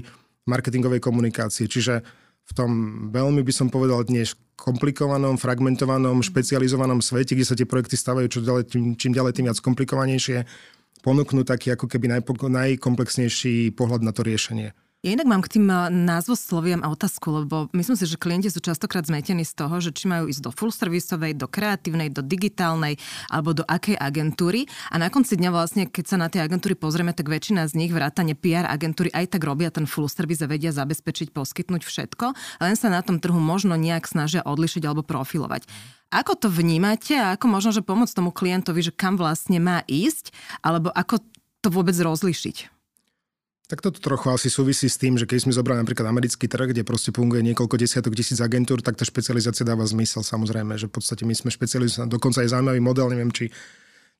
marketingovej 0.47 1.03
komunikácie. 1.03 1.67
Čiže 1.67 2.05
v 2.45 2.51
tom 2.53 2.71
veľmi 3.09 3.41
by 3.41 3.53
som 3.53 3.67
povedal 3.73 4.05
dnes 4.05 4.37
komplikovanom, 4.55 5.35
fragmentovanom, 5.35 6.23
špecializovanom 6.23 7.03
svete, 7.03 7.35
kde 7.35 7.45
sa 7.47 7.57
tie 7.57 7.67
projekty 7.67 7.97
stavajú 7.97 8.27
čo 8.29 8.39
ďalej, 8.45 8.63
tým, 8.71 8.83
čím 8.95 9.11
ďalej 9.11 9.33
tým 9.35 9.45
viac 9.51 9.59
komplikovanejšie, 9.59 10.45
ponúknuť 11.03 11.45
taký 11.45 11.67
ako 11.75 11.89
keby 11.91 12.17
najpo, 12.17 12.37
najkomplexnejší 12.37 13.75
pohľad 13.75 14.05
na 14.05 14.15
to 14.15 14.23
riešenie. 14.23 14.71
Ja 15.05 15.13
inak 15.13 15.29
mám 15.29 15.45
k 15.45 15.61
tým 15.61 15.69
eh, 15.69 15.93
názvosloviam 15.93 16.81
a 16.81 16.89
otázku, 16.89 17.45
lebo 17.45 17.69
myslím 17.77 17.93
si, 17.93 18.09
že 18.09 18.17
klienti 18.17 18.49
sú 18.49 18.57
častokrát 18.57 19.05
zmetení 19.05 19.45
z 19.45 19.53
toho, 19.53 19.77
že 19.77 19.93
či 19.93 20.09
majú 20.09 20.25
ísť 20.25 20.41
do 20.41 20.49
full 20.49 20.73
servisovej, 20.73 21.37
do 21.37 21.45
kreatívnej, 21.45 22.09
do 22.09 22.25
digitálnej 22.25 22.97
alebo 23.29 23.53
do 23.53 23.61
akej 23.69 24.01
agentúry. 24.01 24.65
A 24.89 24.97
na 24.97 25.13
konci 25.13 25.37
dňa 25.37 25.53
vlastne, 25.53 25.85
keď 25.85 26.05
sa 26.09 26.17
na 26.17 26.25
tie 26.25 26.41
agentúry 26.41 26.73
pozrieme, 26.73 27.13
tak 27.13 27.29
väčšina 27.29 27.69
z 27.69 27.77
nich 27.77 27.93
vrátane 27.93 28.33
PR 28.33 28.65
agentúry 28.65 29.13
aj 29.13 29.37
tak 29.37 29.45
robia 29.45 29.69
ten 29.69 29.85
full 29.85 30.09
service 30.09 30.41
a 30.41 30.49
vedia 30.49 30.73
zabezpečiť, 30.73 31.29
poskytnúť 31.37 31.85
všetko, 31.85 32.33
len 32.65 32.73
sa 32.73 32.89
na 32.89 33.05
tom 33.05 33.21
trhu 33.21 33.37
možno 33.37 33.77
nejak 33.77 34.09
snažia 34.09 34.41
odlišiť 34.41 34.89
alebo 34.89 35.05
profilovať. 35.05 35.69
Ako 36.09 36.33
to 36.33 36.49
vnímate 36.49 37.13
a 37.13 37.37
ako 37.37 37.45
možno, 37.45 37.77
že 37.77 37.85
pomôcť 37.85 38.17
tomu 38.17 38.33
klientovi, 38.33 38.81
že 38.81 38.89
kam 38.89 39.21
vlastne 39.21 39.61
má 39.61 39.85
ísť, 39.85 40.33
alebo 40.65 40.89
ako 40.97 41.21
to 41.61 41.69
vôbec 41.69 41.93
rozlišiť? 41.93 42.74
Tak 43.65 43.81
toto 43.81 43.97
trochu 43.97 44.29
asi 44.29 44.47
súvisí 44.53 44.85
s 44.85 45.01
tým, 45.01 45.17
že 45.17 45.25
keď 45.25 45.49
sme 45.49 45.53
zobrali 45.57 45.81
napríklad 45.81 46.05
americký 46.05 46.45
trh, 46.45 46.69
kde 46.69 46.85
proste 46.85 47.09
funguje 47.09 47.41
niekoľko 47.41 47.81
desiatok 47.81 48.13
tisíc 48.13 48.37
agentúr, 48.37 48.85
tak 48.85 48.93
tá 48.93 49.01
špecializácia 49.01 49.65
dáva 49.65 49.81
zmysel 49.89 50.21
samozrejme, 50.21 50.77
že 50.77 50.85
v 50.85 50.93
podstate 50.93 51.25
my 51.25 51.33
sme 51.33 51.49
špecializovaní, 51.49 52.13
dokonca 52.13 52.45
aj 52.45 52.53
zaujímavý 52.53 52.77
model, 52.77 53.09
neviem, 53.09 53.33
či, 53.33 53.49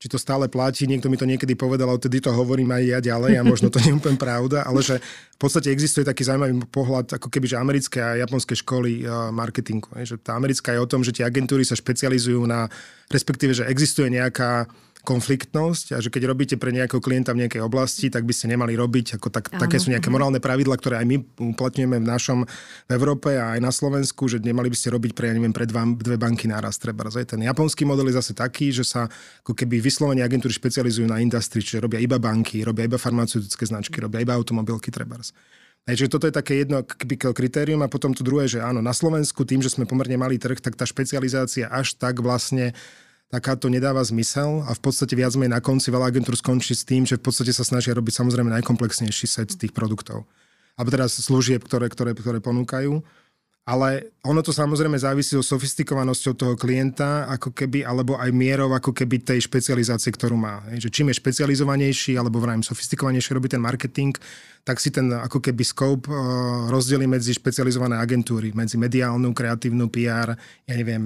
či 0.01 0.07
to 0.09 0.17
stále 0.17 0.49
platí, 0.49 0.89
niekto 0.89 1.13
mi 1.13 1.17
to 1.21 1.29
niekedy 1.29 1.53
povedal, 1.53 1.93
ale 1.93 2.01
tedy 2.01 2.25
to 2.25 2.33
hovorím 2.33 2.73
aj 2.73 2.83
ja 2.89 2.99
ďalej 3.05 3.37
a 3.37 3.45
možno 3.45 3.69
to 3.69 3.77
nie 3.85 3.93
je 3.93 3.99
úplne 4.01 4.17
pravda, 4.17 4.65
ale 4.65 4.81
že 4.81 4.97
v 5.05 5.37
podstate 5.37 5.69
existuje 5.69 6.01
taký 6.01 6.25
zaujímavý 6.25 6.65
pohľad, 6.73 7.21
ako 7.21 7.29
keby, 7.29 7.45
že 7.45 7.61
americké 7.61 8.01
a 8.01 8.17
japonské 8.17 8.57
školy 8.57 9.05
uh, 9.05 9.29
marketingu. 9.29 9.93
Že 9.93 10.25
tá 10.25 10.33
americká 10.33 10.73
je 10.73 10.81
o 10.81 10.89
tom, 10.89 11.05
že 11.05 11.13
tie 11.13 11.21
agentúry 11.21 11.61
sa 11.61 11.77
špecializujú 11.77 12.41
na, 12.49 12.65
respektíve, 13.13 13.53
že 13.53 13.69
existuje 13.69 14.09
nejaká 14.09 14.65
konfliktnosť 15.05 15.93
a 15.93 16.01
že 16.01 16.09
keď 16.09 16.33
robíte 16.33 16.55
pre 16.57 16.73
nejakého 16.73 16.97
klienta 16.97 17.31
v 17.37 17.45
nejakej 17.45 17.61
oblasti, 17.61 18.09
tak 18.09 18.25
by 18.25 18.33
ste 18.33 18.49
nemali 18.49 18.73
robiť, 18.73 19.21
ako 19.21 19.29
tak, 19.29 19.53
také 19.53 19.77
sú 19.77 19.93
nejaké 19.93 20.09
morálne 20.09 20.41
pravidla, 20.41 20.73
ktoré 20.75 20.99
aj 20.99 21.07
my 21.07 21.17
uplatňujeme 21.55 22.01
v 22.01 22.07
našom 22.09 22.39
v 22.89 22.91
Európe 22.91 23.37
a 23.37 23.53
aj 23.53 23.61
na 23.61 23.69
Slovensku, 23.69 24.25
že 24.25 24.41
nemali 24.41 24.73
by 24.73 24.77
ste 24.77 24.89
robiť 24.89 25.13
pre, 25.13 25.29
ja 25.29 25.33
neviem, 25.37 25.53
pre 25.53 25.69
dva, 25.69 25.85
dve 25.85 26.17
banky 26.17 26.49
naraz. 26.49 26.81
Treba. 26.81 27.05
Ten 27.05 27.45
japonský 27.45 27.85
model 27.85 28.09
je 28.09 28.17
zase 28.17 28.33
taký, 28.33 28.73
že 28.73 28.81
sa 28.81 29.05
ako 29.45 29.53
keby 29.53 29.77
vyslovene 29.77 30.25
agentúry 30.25 30.51
špecializujú 30.51 31.05
na 31.05 31.21
industrii, 31.21 31.61
čiže 31.61 31.85
robia 31.85 32.01
iba 32.01 32.17
banky, 32.17 32.65
robia 32.65 32.89
iba 32.89 32.97
farmaceutické 32.97 33.69
značky, 33.69 34.01
robia 34.01 34.25
iba 34.25 34.33
automobilky 34.33 34.89
trebárs. 34.89 35.29
Takže 35.85 36.09
toto 36.09 36.25
je 36.25 36.33
také 36.33 36.65
jedno 36.65 36.81
kritérium 36.81 37.85
a 37.85 37.91
potom 37.91 38.09
to 38.09 38.25
druhé, 38.25 38.49
že 38.49 38.57
áno, 38.57 38.81
na 38.81 38.89
Slovensku 38.89 39.45
tým, 39.45 39.61
že 39.61 39.69
sme 39.69 39.85
pomerne 39.85 40.17
malý 40.17 40.41
trh, 40.41 40.57
tak 40.57 40.73
tá 40.73 40.81
špecializácia 40.81 41.69
až 41.69 41.93
tak 41.93 42.25
vlastne 42.25 42.73
takáto 43.29 43.67
nedáva 43.67 44.01
zmysel 44.05 44.63
a 44.65 44.71
v 44.71 44.81
podstate 44.81 45.17
viac 45.17 45.33
menej 45.35 45.57
na 45.57 45.61
konci 45.61 45.89
veľa 45.89 46.13
agentúr 46.13 46.37
skončí 46.37 46.77
s 46.77 46.85
tým, 46.85 47.03
že 47.03 47.17
v 47.17 47.25
podstate 47.25 47.51
sa 47.51 47.65
snažia 47.65 47.97
robiť 47.97 48.13
samozrejme 48.21 48.53
najkomplexnejší 48.61 49.25
set 49.25 49.49
tých 49.57 49.73
produktov. 49.73 50.29
Alebo 50.75 50.91
teraz 50.91 51.17
služieb, 51.17 51.63
ktoré, 51.63 51.87
ktoré, 51.87 52.11
ktoré 52.13 52.39
ponúkajú. 52.43 52.99
Ale 53.65 54.13
ono 54.21 54.45
to 54.45 54.53
samozrejme 54.53 54.93
závisí 54.93 55.33
o 55.33 55.41
sofistikovanosťou 55.41 56.37
toho 56.37 56.53
klienta, 56.53 57.25
ako 57.33 57.49
keby, 57.49 57.81
alebo 57.81 58.13
aj 58.13 58.29
mierou 58.29 58.69
ako 58.69 58.93
keby 58.93 59.25
tej 59.25 59.41
špecializácie, 59.49 60.13
ktorú 60.13 60.37
má. 60.37 60.61
Že 60.69 60.93
čím 60.93 61.09
je 61.09 61.17
špecializovanejší, 61.17 62.13
alebo 62.13 62.37
vrajím 62.37 62.61
sofistikovanejšie 62.61 63.33
robí 63.33 63.49
ten 63.49 63.57
marketing, 63.57 64.13
tak 64.61 64.77
si 64.77 64.93
ten 64.93 65.09
ako 65.09 65.41
keby 65.41 65.65
scope 65.65 66.05
uh, 66.05 66.69
rozdelí 66.69 67.09
medzi 67.09 67.33
špecializované 67.33 67.97
agentúry, 67.97 68.53
medzi 68.53 68.77
mediálnu, 68.77 69.33
kreatívnu, 69.33 69.89
PR, 69.89 70.37
ja 70.69 70.73
neviem, 70.77 71.01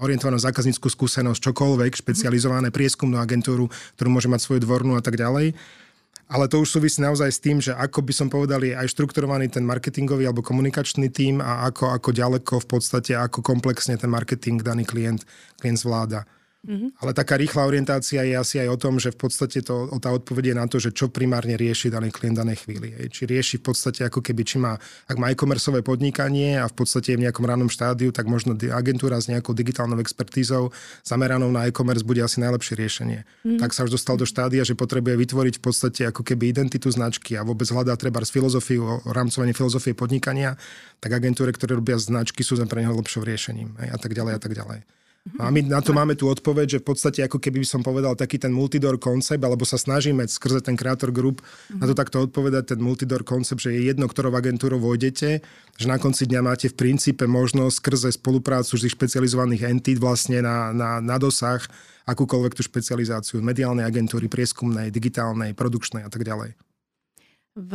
orientovanú 0.00 0.40
zákazníckú 0.40 0.88
skúsenosť, 0.88 1.52
čokoľvek, 1.52 2.00
špecializované 2.00 2.72
prieskumnú 2.72 3.20
agentúru, 3.20 3.68
ktorú 4.00 4.08
môže 4.08 4.32
mať 4.32 4.40
svoju 4.42 4.60
dvornú 4.64 4.96
a 4.96 5.04
tak 5.04 5.20
ďalej. 5.20 5.52
Ale 6.30 6.46
to 6.46 6.62
už 6.62 6.78
súvisí 6.78 7.02
naozaj 7.02 7.26
s 7.26 7.42
tým, 7.42 7.58
že 7.58 7.74
ako 7.74 8.06
by 8.06 8.12
som 8.14 8.30
povedal, 8.30 8.62
je 8.62 8.70
aj 8.70 8.86
štrukturovaný 8.94 9.50
ten 9.50 9.66
marketingový 9.66 10.30
alebo 10.30 10.46
komunikačný 10.46 11.10
tím 11.10 11.42
a 11.42 11.66
ako, 11.66 11.90
ako 11.90 12.14
ďaleko 12.14 12.54
v 12.62 12.66
podstate, 12.70 13.12
ako 13.18 13.42
komplexne 13.42 13.98
ten 13.98 14.06
marketing 14.06 14.62
daný 14.62 14.86
klient, 14.86 15.26
klient 15.58 15.82
zvláda. 15.82 16.22
Mm-hmm. 16.60 17.00
Ale 17.00 17.16
taká 17.16 17.40
rýchla 17.40 17.64
orientácia 17.64 18.20
je 18.20 18.36
asi 18.36 18.60
aj 18.60 18.68
o 18.68 18.76
tom, 18.76 19.00
že 19.00 19.16
v 19.16 19.18
podstate 19.24 19.64
to, 19.64 19.88
tá 19.96 20.12
odpoveď 20.12 20.52
je 20.52 20.56
na 20.60 20.66
to, 20.68 20.76
že 20.76 20.92
čo 20.92 21.08
primárne 21.08 21.56
rieši 21.56 21.88
daný 21.88 22.12
klient 22.12 22.36
danej 22.36 22.68
chvíli. 22.68 22.92
Hej. 22.92 23.06
Či 23.16 23.22
rieši 23.24 23.54
v 23.64 23.72
podstate 23.72 24.04
ako 24.04 24.20
keby, 24.20 24.44
či 24.44 24.60
má, 24.60 24.76
ak 25.08 25.16
má 25.16 25.32
e-commerceové 25.32 25.80
podnikanie 25.80 26.60
a 26.60 26.68
v 26.68 26.74
podstate 26.76 27.16
je 27.16 27.18
v 27.18 27.24
nejakom 27.24 27.48
rannom 27.48 27.72
štádiu, 27.72 28.12
tak 28.12 28.28
možno 28.28 28.52
agentúra 28.76 29.16
s 29.16 29.32
nejakou 29.32 29.56
digitálnou 29.56 29.96
expertízou 30.04 30.68
zameranou 31.00 31.48
na 31.48 31.64
e-commerce 31.64 32.04
bude 32.04 32.20
asi 32.20 32.44
najlepšie 32.44 32.76
riešenie. 32.76 33.24
Mm-hmm. 33.24 33.56
Tak 33.56 33.72
sa 33.72 33.88
už 33.88 33.96
dostal 33.96 34.20
do 34.20 34.28
štádia, 34.28 34.60
že 34.60 34.76
potrebuje 34.76 35.16
vytvoriť 35.16 35.54
v 35.56 35.62
podstate 35.64 36.02
ako 36.12 36.20
keby 36.20 36.52
identitu 36.52 36.92
značky 36.92 37.40
a 37.40 37.42
vôbec 37.42 37.72
hľadá 37.72 37.96
treba 37.96 38.20
z 38.20 38.36
filozofiu, 38.36 39.00
rámcovanie 39.08 39.56
filozofie 39.56 39.96
podnikania, 39.96 40.60
tak 41.00 41.16
agentúry, 41.16 41.56
ktoré 41.56 41.80
robia 41.80 41.96
značky, 41.96 42.44
sú 42.44 42.60
pre 42.68 42.84
neho 42.84 42.92
lepším 42.92 43.24
riešením 43.24 43.80
hej, 43.80 43.88
a 43.88 43.96
tak 43.96 44.12
ďalej 44.12 44.36
a 44.36 44.40
tak 44.44 44.52
ďalej. 44.52 44.99
A 45.36 45.52
my 45.52 45.60
na 45.68 45.84
to 45.84 45.92
máme 45.92 46.16
tú 46.16 46.32
odpoveď, 46.32 46.66
že 46.76 46.80
v 46.80 46.96
podstate 46.96 47.20
ako 47.20 47.36
keby 47.36 47.60
som 47.60 47.84
povedal 47.84 48.16
taký 48.16 48.40
ten 48.40 48.56
multidor 48.56 48.96
koncept, 48.96 49.44
alebo 49.44 49.68
sa 49.68 49.76
snažíme 49.76 50.24
skrze 50.24 50.64
ten 50.64 50.80
Creator 50.80 51.12
Group 51.12 51.44
na 51.76 51.84
to 51.84 51.92
takto 51.92 52.24
odpovedať, 52.24 52.72
ten 52.72 52.80
multidor 52.80 53.20
koncept, 53.20 53.60
že 53.60 53.76
je 53.76 53.92
jedno, 53.92 54.08
ktorou 54.08 54.32
agentúrou 54.32 54.80
vojdete, 54.80 55.44
že 55.76 55.86
na 55.86 56.00
konci 56.00 56.24
dňa 56.24 56.40
máte 56.40 56.72
v 56.72 56.78
princípe 56.80 57.28
možnosť 57.28 57.74
skrze 57.84 58.08
spoluprácu 58.16 58.80
z 58.80 58.88
špecializovaných 58.88 59.68
entít 59.68 60.00
vlastne 60.00 60.40
na, 60.40 60.72
na, 60.72 61.04
na 61.04 61.16
dosah 61.20 61.60
akúkoľvek 62.08 62.56
tú 62.56 62.64
špecializáciu 62.64 63.44
mediálnej 63.44 63.84
agentúry, 63.84 64.24
prieskumnej, 64.32 64.88
digitálnej, 64.88 65.52
produkčnej 65.52 66.00
a 66.00 66.08
tak 66.08 66.24
ďalej. 66.24 66.56
V 67.60 67.72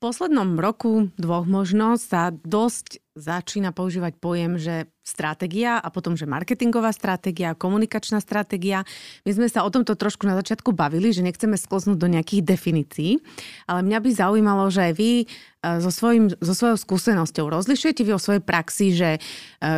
poslednom 0.00 0.56
roku, 0.56 1.12
dvoch 1.20 1.44
možno, 1.44 2.00
sa 2.00 2.32
dosť 2.32 3.04
začína 3.18 3.76
používať 3.76 4.16
pojem, 4.16 4.56
že 4.56 4.88
stratégia 5.06 5.78
a 5.78 5.86
potom, 5.94 6.18
že 6.18 6.26
marketingová 6.26 6.90
stratégia, 6.90 7.54
komunikačná 7.54 8.18
stratégia. 8.18 8.82
My 9.22 9.30
sme 9.30 9.46
sa 9.46 9.62
o 9.62 9.70
tomto 9.70 9.94
trošku 9.94 10.26
na 10.26 10.34
začiatku 10.34 10.74
bavili, 10.74 11.14
že 11.14 11.22
nechceme 11.22 11.54
sklznúť 11.54 11.94
do 11.94 12.10
nejakých 12.10 12.42
definícií, 12.42 13.22
ale 13.70 13.86
mňa 13.86 13.98
by 14.02 14.10
zaujímalo, 14.10 14.66
že 14.66 14.90
vy 14.90 15.30
E, 15.66 15.80
so, 15.82 15.90
svojím, 15.90 16.30
so 16.38 16.54
svojou 16.54 16.78
skúsenosťou. 16.78 17.50
Rozlišujete 17.50 18.06
vy 18.06 18.12
o 18.14 18.22
svojej 18.22 18.42
praxi, 18.42 18.94
že 18.94 19.10
e, 19.16 19.20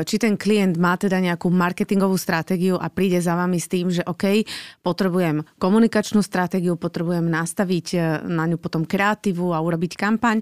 či 0.04 0.20
ten 0.20 0.36
klient 0.36 0.76
má 0.76 1.00
teda 1.00 1.16
nejakú 1.22 1.48
marketingovú 1.48 2.20
stratégiu 2.20 2.76
a 2.76 2.92
príde 2.92 3.16
za 3.22 3.32
vami 3.32 3.56
s 3.56 3.70
tým, 3.72 3.88
že 3.88 4.04
OK, 4.04 4.44
potrebujem 4.84 5.46
komunikačnú 5.56 6.20
stratégiu, 6.20 6.76
potrebujem 6.76 7.24
nastaviť 7.24 7.86
e, 7.94 7.98
na 8.28 8.44
ňu 8.44 8.60
potom 8.60 8.84
kreatívu 8.84 9.56
a 9.56 9.62
urobiť 9.62 9.92
kampaň, 9.96 10.40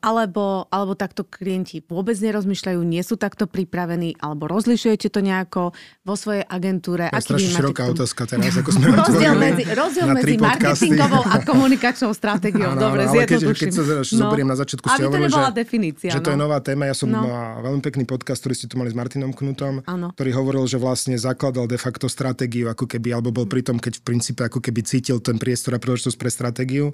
alebo, 0.00 0.68
alebo 0.70 0.92
takto 0.94 1.24
klienti 1.24 1.82
vôbec 1.84 2.16
nerozmýšľajú, 2.16 2.80
nie 2.86 3.02
sú 3.02 3.18
takto 3.18 3.48
pripravení, 3.48 3.85
alebo 4.18 4.50
rozlišujete 4.50 5.06
to 5.08 5.22
nejako 5.22 5.70
vo 6.02 6.14
svojej 6.18 6.42
agentúre. 6.42 7.06
To 7.14 7.18
je 7.18 7.24
strašne 7.30 7.50
široká 7.54 7.82
otázka 7.86 8.22
teraz, 8.26 8.52
ako 8.58 8.70
sme 8.74 8.86
rozdiel 9.00 9.34
medzi, 9.38 9.62
rozdiel 9.70 10.06
medzi 10.10 10.34
marketingovou 10.42 11.22
a 11.22 11.36
komunikačnou 11.46 12.10
stratégiou. 12.10 12.74
Dobre, 12.74 13.06
ale 13.06 13.24
keď, 13.24 13.40
keď 13.54 13.70
sa 13.70 13.82
no 14.18 14.24
hovorím 14.30 14.48
na 14.50 14.58
začiatku, 14.58 14.86
ste 14.90 15.04
hovorili, 15.06 15.30
že, 15.30 15.42
definícia, 15.54 16.10
že 16.10 16.20
to 16.20 16.34
je 16.34 16.38
no. 16.38 16.50
nová 16.50 16.58
téma. 16.58 16.90
Ja 16.90 16.96
som 16.96 17.08
no. 17.10 17.22
mal 17.22 17.62
veľmi 17.62 17.82
pekný 17.82 18.04
podcast, 18.08 18.42
ktorý 18.42 18.54
ste 18.58 18.66
tu 18.66 18.74
mali 18.80 18.90
s 18.90 18.96
Martinom 18.96 19.30
Knutom, 19.30 19.86
ano. 19.86 20.10
ktorý 20.14 20.30
hovoril, 20.34 20.64
že 20.66 20.80
vlastne 20.80 21.14
zakladal 21.14 21.70
de 21.70 21.78
facto 21.78 22.10
stratégiu, 22.10 22.66
ako 22.70 22.90
keby, 22.90 23.14
alebo 23.14 23.30
bol 23.30 23.46
pri 23.46 23.62
tom, 23.62 23.78
keď 23.78 24.00
v 24.00 24.02
princípe 24.02 24.42
ako 24.42 24.58
keby 24.58 24.80
cítil 24.82 25.22
ten 25.22 25.38
priestor 25.38 25.76
a 25.76 25.82
príležitosť 25.82 26.16
pre 26.18 26.30
stratégiu. 26.30 26.90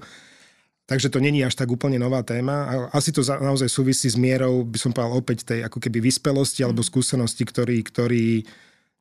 Takže 0.83 1.15
to 1.15 1.23
není 1.23 1.47
až 1.47 1.55
tak 1.55 1.71
úplne 1.71 1.97
nová 1.97 2.27
téma. 2.27 2.57
A 2.67 2.73
asi 2.99 3.15
to 3.15 3.23
naozaj 3.23 3.71
súvisí 3.71 4.11
s 4.11 4.19
mierou, 4.19 4.67
by 4.67 4.79
som 4.79 4.91
povedal 4.91 5.15
opäť, 5.15 5.47
tej 5.47 5.65
ako 5.65 5.79
keby 5.79 6.03
vyspelosti 6.03 6.67
alebo 6.67 6.83
skúsenosti, 6.83 7.47
ktorý, 7.47 7.87
ktorý 7.87 8.43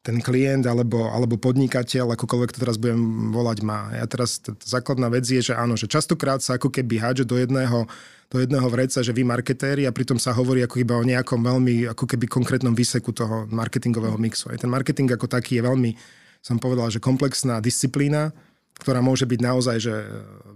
ten 0.02 0.18
klient 0.18 0.66
alebo, 0.66 1.14
alebo 1.14 1.38
podnikateľ, 1.38 2.18
akokoľvek 2.18 2.58
to 2.58 2.62
teraz 2.66 2.82
budem 2.82 3.30
volať, 3.30 3.58
má. 3.62 3.94
Ja 3.94 4.10
teraz, 4.10 4.42
t- 4.42 4.54
základná 4.66 5.14
vec 5.14 5.30
je, 5.30 5.42
že 5.42 5.54
áno, 5.54 5.78
že 5.78 5.86
častokrát 5.86 6.42
sa 6.42 6.58
ako 6.58 6.74
keby 6.74 6.98
hádže 6.98 7.26
do 7.30 7.38
jedného, 7.38 7.86
do 8.34 8.38
jedného 8.42 8.66
vreca, 8.74 9.06
že 9.06 9.14
vy 9.14 9.22
marketéri 9.22 9.86
a 9.86 9.94
pritom 9.94 10.18
sa 10.18 10.34
hovorí 10.34 10.66
ako 10.66 10.82
iba 10.82 10.98
o 10.98 11.06
nejakom 11.06 11.46
veľmi 11.46 11.86
ako 11.94 12.10
keby 12.10 12.26
konkrétnom 12.26 12.74
výseku 12.74 13.14
toho 13.14 13.46
marketingového 13.54 14.18
mixu. 14.18 14.50
Aj 14.50 14.58
ten 14.58 14.74
marketing 14.74 15.14
ako 15.14 15.30
taký 15.30 15.62
je 15.62 15.70
veľmi, 15.70 15.94
som 16.42 16.58
povedal, 16.58 16.90
že 16.90 16.98
komplexná 16.98 17.62
disciplína, 17.62 18.34
ktorá 18.82 18.98
môže 18.98 19.30
byť 19.30 19.40
naozaj 19.46 19.78
že 19.78 19.94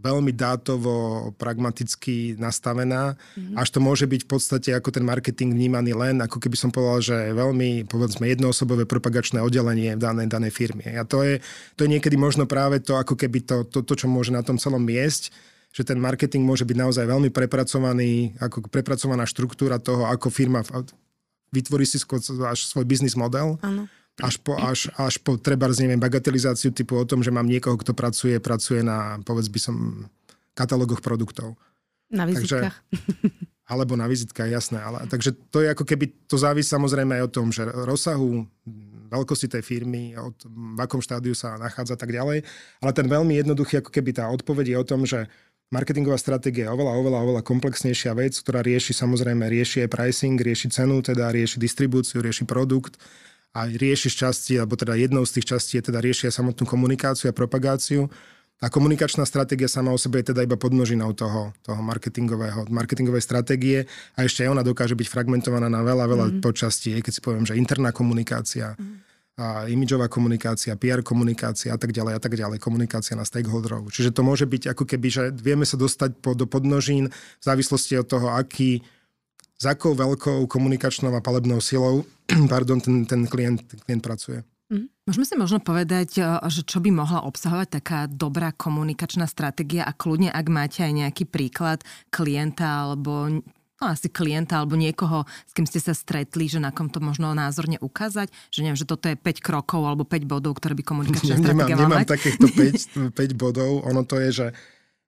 veľmi 0.02 0.34
dátovo, 0.34 1.30
pragmaticky 1.38 2.34
nastavená, 2.42 3.14
mm-hmm. 3.14 3.54
až 3.54 3.70
to 3.70 3.78
môže 3.78 4.10
byť 4.10 4.26
v 4.26 4.30
podstate 4.30 4.70
ako 4.74 4.90
ten 4.90 5.06
marketing 5.06 5.54
vnímaný 5.54 5.94
len, 5.94 6.18
ako 6.26 6.42
keby 6.42 6.58
som 6.58 6.74
povedal, 6.74 7.06
že 7.06 7.18
veľmi, 7.38 7.86
povedzme, 7.86 8.26
jednoosobové 8.26 8.90
propagačné 8.90 9.46
oddelenie 9.46 9.94
v 9.94 10.02
danej, 10.02 10.34
danej 10.34 10.52
firme. 10.58 10.90
A 10.98 11.06
to 11.06 11.22
je, 11.22 11.38
to 11.78 11.86
je 11.86 11.94
niekedy 11.94 12.18
možno 12.18 12.50
práve 12.50 12.82
to, 12.82 12.98
ako 12.98 13.14
keby 13.14 13.46
to, 13.46 13.62
to, 13.70 13.86
to, 13.86 13.94
čo 13.94 14.10
môže 14.10 14.34
na 14.34 14.42
tom 14.42 14.58
celom 14.58 14.82
miesť, 14.82 15.30
že 15.70 15.86
ten 15.86 16.02
marketing 16.02 16.42
môže 16.42 16.66
byť 16.66 16.78
naozaj 16.82 17.06
veľmi 17.06 17.30
prepracovaný, 17.30 18.34
ako 18.42 18.66
prepracovaná 18.74 19.30
štruktúra 19.30 19.78
toho, 19.78 20.10
ako 20.10 20.34
firma 20.34 20.66
vytvorí 21.54 21.86
si 21.86 22.02
až 22.42 22.60
svoj 22.66 22.90
biznis 22.90 23.14
model. 23.14 23.62
Ano 23.62 23.86
až 24.24 24.40
po, 24.40 24.56
až, 24.56 24.88
až 24.96 25.20
po 25.20 25.36
treba, 25.36 25.68
neviem, 25.76 26.00
bagatelizáciu 26.00 26.72
typu 26.72 26.96
o 26.96 27.06
tom, 27.08 27.20
že 27.20 27.36
mám 27.36 27.48
niekoho, 27.48 27.76
kto 27.76 27.92
pracuje, 27.92 28.40
pracuje 28.40 28.80
na, 28.80 29.20
povedz 29.28 29.52
by 29.52 29.60
som, 29.60 29.76
katalógoch 30.56 31.04
produktov. 31.04 31.60
Na 32.08 32.24
vizitkách. 32.24 32.72
Takže, 32.72 33.28
alebo 33.72 34.00
na 34.00 34.08
vizitkách, 34.08 34.48
jasné. 34.48 34.80
Ale, 34.80 35.04
takže 35.12 35.36
to 35.52 35.60
je 35.60 35.76
ako 35.76 35.84
keby, 35.84 36.16
to 36.32 36.40
závisí 36.40 36.72
samozrejme 36.72 37.20
aj 37.20 37.24
o 37.28 37.34
tom, 37.34 37.52
že 37.52 37.68
rozsahu, 37.68 38.48
veľkosti 39.12 39.52
tej 39.52 39.64
firmy, 39.68 40.16
od, 40.16 40.36
v 40.48 40.80
akom 40.80 41.04
štádiu 41.04 41.36
sa 41.36 41.60
nachádza 41.60 42.00
tak 42.00 42.16
ďalej. 42.16 42.42
Ale 42.80 42.92
ten 42.96 43.08
veľmi 43.12 43.36
jednoduchý, 43.36 43.84
ako 43.84 43.92
keby 43.92 44.16
tá 44.16 44.32
odpoveď 44.32 44.76
je 44.76 44.78
o 44.80 44.88
tom, 44.88 45.04
že 45.04 45.28
marketingová 45.74 46.16
stratégia 46.16 46.70
je 46.70 46.74
oveľa, 46.74 46.94
oveľa, 47.04 47.20
oveľa 47.26 47.42
komplexnejšia 47.44 48.16
vec, 48.16 48.38
ktorá 48.38 48.64
rieši 48.64 48.96
samozrejme, 48.96 49.44
rieši 49.44 49.86
aj 49.86 49.90
pricing, 49.92 50.38
rieši 50.40 50.68
cenu, 50.72 51.02
teda 51.02 51.34
rieši 51.34 51.58
distribúciu, 51.58 52.22
rieši 52.22 52.46
produkt, 52.46 53.02
a 53.56 53.72
rieši 53.72 54.12
časti, 54.12 54.60
alebo 54.60 54.76
teda 54.76 55.00
jednou 55.00 55.24
z 55.24 55.40
tých 55.40 55.56
častí 55.56 55.80
je 55.80 55.88
teda 55.88 56.04
riešia 56.04 56.28
samotnú 56.28 56.68
komunikáciu 56.68 57.32
a 57.32 57.34
propagáciu. 57.34 58.12
A 58.64 58.72
komunikačná 58.72 59.28
stratégia 59.28 59.68
sama 59.68 59.92
o 59.92 60.00
sebe 60.00 60.24
je 60.24 60.32
teda 60.32 60.48
iba 60.48 60.56
podnožinou 60.56 61.12
toho, 61.12 61.52
toho 61.60 61.82
marketingového, 61.84 62.72
marketingovej 62.72 63.24
stratégie 63.24 63.84
a 64.16 64.24
ešte 64.24 64.48
aj 64.48 64.52
ona 64.56 64.64
dokáže 64.64 64.96
byť 64.96 65.08
fragmentovaná 65.12 65.68
na 65.68 65.84
veľa, 65.84 66.06
veľa 66.08 66.26
mm. 66.28 66.40
podčastí. 66.40 66.96
Keď 67.04 67.14
si 67.20 67.22
poviem, 67.24 67.44
že 67.44 67.60
interná 67.60 67.92
komunikácia, 67.92 68.80
mm. 68.80 68.96
a 69.36 69.68
imidžová 69.68 70.08
komunikácia, 70.08 70.80
PR 70.80 71.04
komunikácia 71.04 71.76
a 71.76 71.80
tak 71.80 71.92
ďalej 71.92 72.16
a 72.16 72.22
tak 72.24 72.40
ďalej, 72.40 72.64
komunikácia 72.64 73.20
na 73.20 73.28
stakeholderov. 73.28 73.92
Čiže 73.92 74.16
to 74.16 74.24
môže 74.24 74.48
byť 74.48 74.72
ako 74.72 74.88
keby, 74.88 75.08
že 75.12 75.24
vieme 75.36 75.68
sa 75.68 75.76
dostať 75.76 76.24
po, 76.24 76.32
do 76.32 76.48
podnožín 76.48 77.12
v 77.12 77.44
závislosti 77.44 78.00
od 78.00 78.08
toho, 78.08 78.32
aký, 78.32 78.80
s 79.56 79.64
akou 79.64 79.96
veľkou 79.96 80.46
komunikačnou 80.52 81.16
a 81.16 81.24
palebnou 81.24 81.64
silou 81.64 82.04
pardon, 82.52 82.82
ten, 82.82 83.06
ten 83.06 83.26
klient, 83.30 83.62
klient 83.86 84.04
pracuje. 84.04 84.42
Mm. 84.66 84.90
Môžeme 85.06 85.26
si 85.30 85.36
možno 85.38 85.62
povedať, 85.62 86.18
e, 86.18 86.26
že 86.50 86.66
čo 86.66 86.82
by 86.82 86.90
mohla 86.90 87.22
obsahovať 87.30 87.68
taká 87.82 88.00
dobrá 88.10 88.50
komunikačná 88.50 89.30
stratégia 89.30 89.86
a 89.86 89.94
kľudne, 89.94 90.34
ak 90.34 90.46
máte 90.50 90.82
aj 90.82 90.94
nejaký 91.06 91.30
príklad 91.30 91.86
klienta 92.10 92.90
alebo 92.90 93.30
no 93.76 93.86
asi 93.86 94.10
klienta 94.10 94.58
alebo 94.58 94.74
niekoho, 94.80 95.28
s 95.46 95.52
kým 95.54 95.70
ste 95.70 95.78
sa 95.78 95.94
stretli, 95.94 96.50
že 96.50 96.58
na 96.58 96.74
kom 96.74 96.90
to 96.90 96.98
možno 97.04 97.36
názorne 97.38 97.78
ukázať, 97.78 98.34
že 98.50 98.60
neviem, 98.66 98.80
že 98.80 98.90
toto 98.90 99.06
je 99.06 99.20
5 99.20 99.46
krokov 99.46 99.86
alebo 99.86 100.08
5 100.08 100.26
bodov, 100.26 100.58
ktoré 100.58 100.74
by 100.74 100.84
komunikačná 100.88 101.38
stratégia 101.44 101.78
mala 101.78 102.02
Nemám 102.02 102.10
takýchto 102.10 102.48
5, 103.14 103.14
5 103.14 103.38
bodov, 103.38 103.86
ono 103.86 104.02
to 104.02 104.18
je, 104.18 104.30
že 104.34 104.48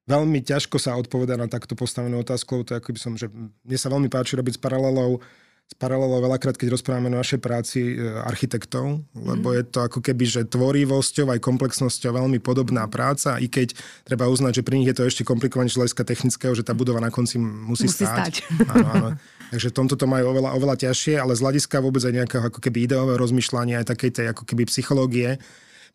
veľmi 0.07 0.39
ťažko 0.41 0.79
sa 0.79 0.95
odpoveda 0.95 1.35
na 1.35 1.51
takto 1.51 1.75
postavenú 1.75 2.23
otázku, 2.23 2.63
to 2.63 2.79
ako 2.79 2.95
by 2.95 2.99
som, 2.99 3.13
že 3.19 3.27
mne 3.29 3.77
sa 3.77 3.91
veľmi 3.91 4.07
páči 4.07 4.39
robiť 4.39 4.55
s 4.55 4.61
paralelou 4.63 5.19
s 5.67 5.75
paralelou 5.75 6.23
veľakrát, 6.23 6.55
keď 6.55 6.79
rozprávame 6.79 7.11
o 7.11 7.19
našej 7.19 7.43
práci 7.43 7.99
e, 7.99 7.99
architektov, 8.23 9.03
lebo 9.11 9.51
mm. 9.51 9.55
je 9.59 9.63
to 9.67 9.79
ako 9.83 9.99
keby, 9.99 10.23
že 10.23 10.47
tvorivosťou 10.47 11.27
aj 11.27 11.43
komplexnosťou 11.43 12.15
veľmi 12.15 12.39
podobná 12.39 12.87
práca, 12.87 13.35
i 13.35 13.51
keď 13.51 13.75
treba 14.07 14.31
uznať, 14.31 14.63
že 14.63 14.63
pri 14.63 14.79
nich 14.79 14.87
je 14.87 14.95
to 14.95 15.03
ešte 15.03 15.27
komplikovanejšie 15.27 15.83
hľadiska 15.83 16.07
technického, 16.07 16.55
že 16.55 16.63
tá 16.63 16.71
budova 16.71 17.03
na 17.03 17.11
konci 17.11 17.35
musí, 17.35 17.91
musí 17.91 17.99
stáť. 17.99 18.07
stáť. 18.07 18.35
Áno, 18.71 18.87
áno. 18.95 19.09
Takže 19.51 19.75
tomto 19.75 19.99
to 19.99 20.07
majú 20.07 20.31
oveľa, 20.31 20.55
oveľa 20.55 20.75
ťažšie, 20.87 21.19
ale 21.19 21.35
z 21.35 21.43
hľadiska 21.43 21.83
vôbec 21.83 22.03
aj 22.03 22.15
nejakého 22.15 22.43
ako 22.47 22.59
keby 22.63 22.87
ideového 22.87 23.19
rozmýšľania, 23.19 23.83
aj 23.83 23.91
takej 23.91 24.11
tej 24.15 24.25
ako 24.31 24.43
keby 24.47 24.63
psychológie, 24.71 25.35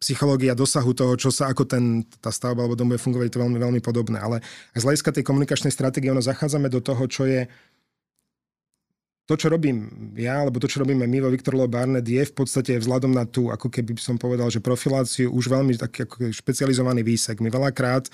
psychológia 0.03 0.59
dosahu 0.59 0.91
toho, 0.91 1.15
čo 1.15 1.31
sa 1.31 1.55
ako 1.55 1.63
ten, 1.63 2.03
tá 2.19 2.35
stavba 2.35 2.67
alebo 2.67 2.75
dom 2.75 2.91
bude 2.91 2.99
fungovať, 2.99 3.31
je 3.31 3.35
to 3.39 3.43
veľmi, 3.47 3.59
veľmi 3.63 3.81
podobné. 3.81 4.19
Ale 4.19 4.43
z 4.75 4.83
hľadiska 4.83 5.15
tej 5.15 5.23
komunikačnej 5.23 5.71
stratégie, 5.71 6.11
ono 6.11 6.21
zachádzame 6.21 6.67
do 6.67 6.83
toho, 6.83 7.07
čo 7.07 7.23
je 7.25 7.47
to, 9.31 9.39
čo 9.39 9.55
robím 9.55 9.87
ja, 10.19 10.43
alebo 10.43 10.59
to, 10.59 10.67
čo 10.67 10.83
robíme 10.83 11.07
my 11.07 11.19
vo 11.23 11.31
Victor 11.31 11.55
Law 11.55 11.71
Barnett, 11.71 12.05
je 12.05 12.27
v 12.27 12.35
podstate 12.35 12.75
vzhľadom 12.75 13.15
na 13.15 13.23
tú, 13.23 13.55
ako 13.55 13.71
keby 13.71 13.95
som 13.95 14.19
povedal, 14.19 14.51
že 14.51 14.59
profiláciu 14.59 15.31
už 15.31 15.47
veľmi 15.47 15.79
taký 15.79 16.05
ako 16.05 16.35
špecializovaný 16.35 17.07
výsek. 17.07 17.39
My 17.39 17.49
veľakrát 17.49 18.11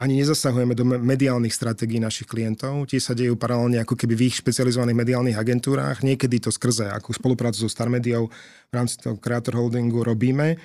ani 0.00 0.18
nezasahujeme 0.24 0.74
do 0.74 0.82
mediálnych 0.84 1.54
stratégií 1.54 2.02
našich 2.02 2.26
klientov. 2.26 2.90
Tie 2.90 2.98
sa 2.98 3.14
dejú 3.14 3.38
paralelne 3.38 3.78
ako 3.78 3.94
keby 3.94 4.18
v 4.18 4.22
ich 4.26 4.40
špecializovaných 4.42 4.96
mediálnych 4.96 5.38
agentúrách. 5.38 6.02
Niekedy 6.02 6.42
to 6.42 6.50
skrze 6.50 6.90
ako 6.90 7.14
spoluprácu 7.14 7.62
so 7.62 7.70
Star 7.70 7.86
Mediou 7.86 8.26
v 8.68 8.72
rámci 8.74 8.98
toho 8.98 9.14
Creator 9.20 9.54
Holdingu 9.54 10.02
robíme. 10.02 10.58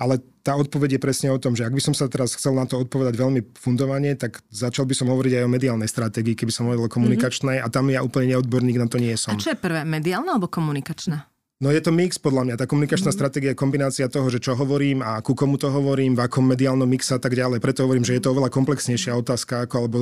Ale 0.00 0.20
tá 0.40 0.56
odpoveď 0.56 0.96
je 0.96 1.00
presne 1.00 1.28
o 1.30 1.38
tom, 1.38 1.52
že 1.52 1.68
ak 1.68 1.74
by 1.76 1.82
som 1.82 1.94
sa 1.94 2.08
teraz 2.08 2.32
chcel 2.34 2.56
na 2.56 2.64
to 2.64 2.80
odpovedať 2.80 3.14
veľmi 3.14 3.40
fundovane, 3.54 4.16
tak 4.16 4.40
začal 4.48 4.88
by 4.88 4.94
som 4.96 5.12
hovoriť 5.12 5.38
aj 5.38 5.44
o 5.46 5.50
mediálnej 5.52 5.88
stratégii, 5.90 6.34
keby 6.34 6.52
som 6.52 6.66
hovoril 6.66 6.88
o 6.88 6.92
komunikačnej 6.92 7.60
mm-hmm. 7.60 7.70
a 7.70 7.74
tam 7.74 7.92
ja 7.92 8.00
úplne 8.00 8.36
neodborník 8.36 8.80
na 8.80 8.88
to 8.88 8.96
nie 8.96 9.14
som. 9.14 9.36
A 9.36 9.40
čo 9.40 9.52
je 9.52 9.58
prvé, 9.60 9.84
mediálna 9.84 10.34
alebo 10.36 10.48
komunikačná? 10.48 11.32
No 11.62 11.70
je 11.70 11.78
to 11.78 11.94
mix 11.94 12.18
podľa 12.18 12.42
mňa. 12.42 12.54
Tá 12.58 12.66
komunikačná 12.66 13.14
mm. 13.14 13.16
stratégia 13.22 13.54
je 13.54 13.62
kombinácia 13.62 14.10
toho, 14.10 14.26
že 14.26 14.42
čo 14.42 14.58
hovorím 14.58 14.98
a 14.98 15.22
ku 15.22 15.30
komu 15.38 15.54
to 15.54 15.70
hovorím, 15.70 16.18
v 16.18 16.26
akom 16.26 16.42
mediálnom 16.42 16.90
mixe 16.90 17.14
a 17.14 17.22
tak 17.22 17.38
ďalej. 17.38 17.62
Preto 17.62 17.86
hovorím, 17.86 18.02
že 18.02 18.18
je 18.18 18.22
to 18.26 18.34
oveľa 18.34 18.50
komplexnejšia 18.50 19.14
otázka 19.14 19.70
ako, 19.70 19.74
alebo 19.78 19.96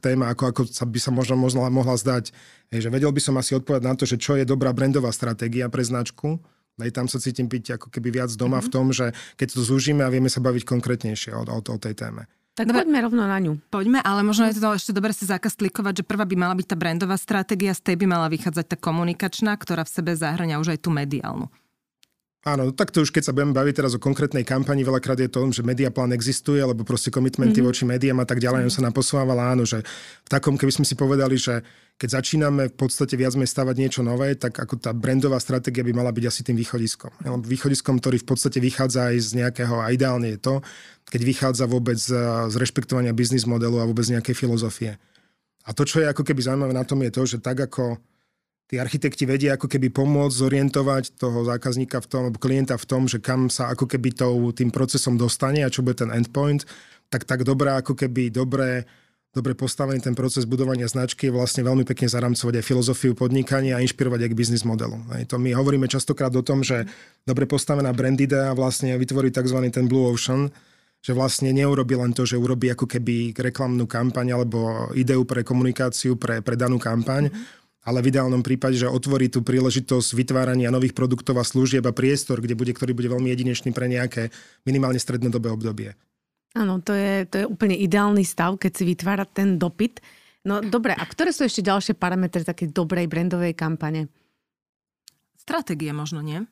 téma, 0.00 0.32
ako, 0.32 0.56
ako 0.56 0.60
sa 0.72 0.88
by 0.88 0.96
sa 0.96 1.12
možno 1.12 1.36
mohla, 1.36 1.68
mohla 1.68 2.00
zdať. 2.00 2.32
Hej, 2.72 2.88
že 2.88 2.88
vedel 2.88 3.12
by 3.12 3.20
som 3.20 3.36
asi 3.36 3.52
odpovedať 3.52 3.84
na 3.84 3.92
to, 3.92 4.08
že 4.08 4.16
čo 4.16 4.40
je 4.40 4.48
dobrá 4.48 4.72
brandová 4.72 5.12
stratégia 5.12 5.68
pre 5.68 5.84
značku, 5.84 6.40
aj 6.76 6.90
tam 6.92 7.06
sa 7.08 7.16
cítim 7.16 7.48
byť 7.48 7.80
ako 7.80 7.88
keby 7.88 8.22
viac 8.22 8.30
doma 8.36 8.60
mm-hmm. 8.60 8.68
v 8.68 8.72
tom, 8.72 8.86
že 8.92 9.06
keď 9.40 9.48
to 9.56 9.60
zúžime 9.64 10.04
a 10.04 10.12
vieme 10.12 10.28
sa 10.28 10.44
baviť 10.44 10.62
konkrétnejšie 10.68 11.32
o, 11.32 11.42
o, 11.44 11.58
o 11.60 11.76
tej 11.80 11.96
téme. 11.96 12.28
Tak 12.56 12.72
dobre, 12.72 12.88
poďme 12.88 13.04
rovno 13.04 13.22
na 13.28 13.36
ňu. 13.36 13.52
Poďme, 13.68 14.00
ale 14.00 14.24
možno 14.24 14.48
je 14.48 14.56
to 14.56 14.72
ešte 14.72 14.96
dobre 14.96 15.12
si 15.12 15.28
zakastlikovať, 15.28 16.00
že 16.00 16.08
prvá 16.08 16.24
by 16.24 16.36
mala 16.40 16.56
byť 16.56 16.72
tá 16.72 16.76
brandová 16.76 17.20
stratégia, 17.20 17.76
z 17.76 17.84
tej 17.84 17.96
by 18.00 18.06
mala 18.08 18.32
vychádzať 18.32 18.64
tá 18.72 18.76
komunikačná, 18.80 19.52
ktorá 19.60 19.84
v 19.84 19.92
sebe 19.92 20.16
zahrania 20.16 20.56
už 20.56 20.72
aj 20.72 20.80
tú 20.80 20.88
mediálnu. 20.88 21.52
Áno, 22.46 22.70
tak 22.70 22.94
to 22.94 23.02
už 23.02 23.10
keď 23.10 23.26
sa 23.26 23.34
budeme 23.34 23.50
baviť 23.50 23.74
teraz 23.82 23.98
o 23.98 24.00
konkrétnej 24.00 24.46
kampani, 24.46 24.86
veľakrát 24.86 25.18
je 25.18 25.26
to, 25.26 25.50
že 25.50 25.66
mediaplán 25.66 26.14
existuje, 26.14 26.62
alebo 26.62 26.86
proste 26.86 27.10
komitmenty 27.10 27.58
mm-hmm. 27.58 27.66
voči 27.66 27.82
médiám 27.82 28.22
a 28.22 28.26
tak 28.26 28.38
ďalej, 28.38 28.70
on 28.70 28.72
sa 28.72 28.86
naposúval, 28.86 29.34
áno, 29.34 29.66
že 29.66 29.82
v 30.22 30.28
takom, 30.30 30.54
keby 30.54 30.70
sme 30.70 30.86
si 30.86 30.94
povedali, 30.94 31.34
že 31.34 31.66
keď 31.98 32.22
začíname 32.22 32.70
v 32.70 32.76
podstate 32.78 33.18
viac 33.18 33.34
menej 33.34 33.50
stavať 33.50 33.74
niečo 33.82 34.06
nové, 34.06 34.38
tak 34.38 34.54
ako 34.62 34.78
tá 34.78 34.94
brandová 34.94 35.42
stratégia 35.42 35.82
by 35.82 35.90
mala 35.90 36.14
byť 36.14 36.24
asi 36.30 36.46
tým 36.46 36.54
východiskom. 36.54 37.10
Východiskom, 37.42 37.98
ktorý 37.98 38.22
v 38.22 38.28
podstate 38.30 38.62
vychádza 38.62 39.10
aj 39.10 39.16
z 39.26 39.30
nejakého, 39.42 39.82
a 39.82 39.90
ideálne 39.90 40.36
je 40.36 40.38
to, 40.38 40.54
keď 41.10 41.20
vychádza 41.26 41.66
vôbec 41.66 41.98
z, 41.98 42.14
z 42.46 42.54
rešpektovania 42.62 43.10
biznis 43.10 43.42
modelu 43.42 43.82
a 43.82 43.88
vôbec 43.90 44.06
nejakej 44.06 44.38
filozofie. 44.38 44.94
A 45.66 45.74
to, 45.74 45.82
čo 45.82 45.98
je 45.98 46.06
ako 46.06 46.22
keby 46.22 46.46
zaujímavé 46.46 46.78
na 46.78 46.86
tom, 46.86 47.02
je 47.02 47.10
to, 47.10 47.22
že 47.26 47.42
tak 47.42 47.58
ako 47.58 47.98
tí 48.66 48.82
architekti 48.82 49.24
vedia 49.24 49.54
ako 49.54 49.70
keby 49.70 49.94
pomôcť 49.94 50.34
zorientovať 50.34 51.04
toho 51.22 51.46
zákazníka 51.46 52.02
v 52.02 52.06
tom, 52.10 52.20
alebo 52.26 52.42
klienta 52.42 52.74
v 52.74 52.86
tom, 52.86 53.06
že 53.06 53.22
kam 53.22 53.46
sa 53.46 53.70
ako 53.70 53.86
keby 53.86 54.10
tou, 54.14 54.50
tým 54.50 54.74
procesom 54.74 55.14
dostane 55.14 55.62
a 55.62 55.70
čo 55.70 55.86
bude 55.86 56.02
ten 56.02 56.10
endpoint, 56.10 56.66
tak 57.06 57.22
tak 57.22 57.46
dobrá 57.46 57.78
ako 57.78 57.94
keby 57.94 58.34
dobré, 58.34 58.82
dobre 59.30 59.54
postavený 59.54 60.02
ten 60.02 60.18
proces 60.18 60.42
budovania 60.50 60.90
značky 60.90 61.30
je 61.30 61.36
vlastne 61.38 61.62
veľmi 61.62 61.86
pekne 61.86 62.10
zaramcovať 62.10 62.58
aj 62.58 62.64
filozofiu 62.66 63.14
podnikania 63.14 63.78
a 63.78 63.82
inšpirovať 63.86 64.26
aj 64.26 64.30
k 64.34 64.38
biznis 64.38 64.66
modelu. 64.66 64.98
Aj 65.14 65.22
to 65.22 65.38
my 65.38 65.54
hovoríme 65.54 65.86
častokrát 65.86 66.34
o 66.34 66.42
tom, 66.42 66.66
že 66.66 66.90
dobre 67.22 67.46
postavená 67.46 67.94
brand 67.94 68.18
idea 68.18 68.50
vlastne 68.50 68.98
vytvorí 68.98 69.30
tzv. 69.30 69.62
ten 69.70 69.86
blue 69.86 70.10
ocean, 70.10 70.50
že 71.06 71.14
vlastne 71.14 71.54
neurobi 71.54 71.94
len 71.94 72.10
to, 72.10 72.26
že 72.26 72.34
urobí 72.34 72.66
ako 72.74 72.90
keby 72.90 73.30
reklamnú 73.30 73.86
kampaň 73.86 74.34
alebo 74.34 74.90
ideu 74.98 75.22
pre 75.22 75.46
komunikáciu 75.46 76.18
pre, 76.18 76.42
pre 76.42 76.58
danú 76.58 76.82
kampaň, 76.82 77.30
mm-hmm 77.30 77.65
ale 77.86 78.02
v 78.02 78.10
ideálnom 78.10 78.42
prípade, 78.42 78.74
že 78.74 78.90
otvorí 78.90 79.30
tú 79.30 79.46
príležitosť 79.46 80.18
vytvárania 80.18 80.74
nových 80.74 80.92
produktov 80.92 81.38
a 81.38 81.46
služieb 81.46 81.86
a 81.86 81.94
priestor, 81.94 82.42
kde 82.42 82.58
bude, 82.58 82.74
ktorý 82.74 82.98
bude 82.98 83.06
veľmi 83.06 83.30
jedinečný 83.30 83.70
pre 83.70 83.86
nejaké 83.86 84.34
minimálne 84.66 84.98
strednodobé 84.98 85.54
obdobie. 85.54 85.94
Áno, 86.58 86.82
to 86.82 86.90
je, 86.90 87.22
to 87.30 87.44
je 87.44 87.46
úplne 87.46 87.78
ideálny 87.78 88.26
stav, 88.26 88.58
keď 88.58 88.72
si 88.74 88.84
vytvára 88.90 89.22
ten 89.22 89.54
dopyt. 89.54 90.02
No 90.42 90.58
dobre, 90.58 90.98
a 90.98 91.04
ktoré 91.06 91.30
sú 91.30 91.46
ešte 91.46 91.62
ďalšie 91.62 91.94
parametre 91.94 92.42
takej 92.42 92.74
dobrej 92.74 93.06
brandovej 93.06 93.54
kampane? 93.54 94.10
Stratégie 95.38 95.94
možno, 95.94 96.26
nie? 96.26 96.42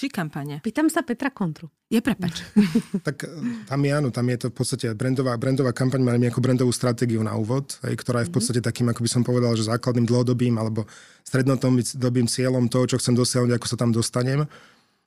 Či 0.00 0.08
kampane? 0.08 0.64
Pýtam 0.64 0.88
sa 0.88 1.04
Petra 1.04 1.28
Kontru. 1.28 1.68
Je 1.92 2.00
prepač. 2.00 2.40
tak 3.06 3.28
e, 3.28 3.68
tam 3.68 3.84
je 3.84 3.92
áno, 3.92 4.08
tam 4.08 4.24
je 4.32 4.36
to 4.40 4.46
v 4.48 4.56
podstate 4.56 4.88
brandová, 4.96 5.36
brandová 5.36 5.76
kampaň, 5.76 6.00
máme 6.00 6.24
nejakú 6.24 6.40
brandovú 6.40 6.72
stratégiu 6.72 7.20
na 7.20 7.36
úvod, 7.36 7.76
aj, 7.84 8.00
ktorá 8.00 8.24
je 8.24 8.32
v 8.32 8.32
mhm. 8.32 8.36
podstate 8.40 8.60
takým, 8.64 8.88
ako 8.88 9.04
by 9.04 9.10
som 9.12 9.20
povedal, 9.20 9.52
že 9.52 9.68
základným 9.68 10.08
dlhodobým 10.08 10.56
alebo 10.56 10.88
strednodobým 11.20 12.24
cieľom 12.32 12.72
toho, 12.72 12.88
čo 12.88 12.96
chcem 12.96 13.12
dosiahnuť, 13.12 13.60
ako 13.60 13.66
sa 13.68 13.76
tam 13.76 13.92
dostanem. 13.92 14.48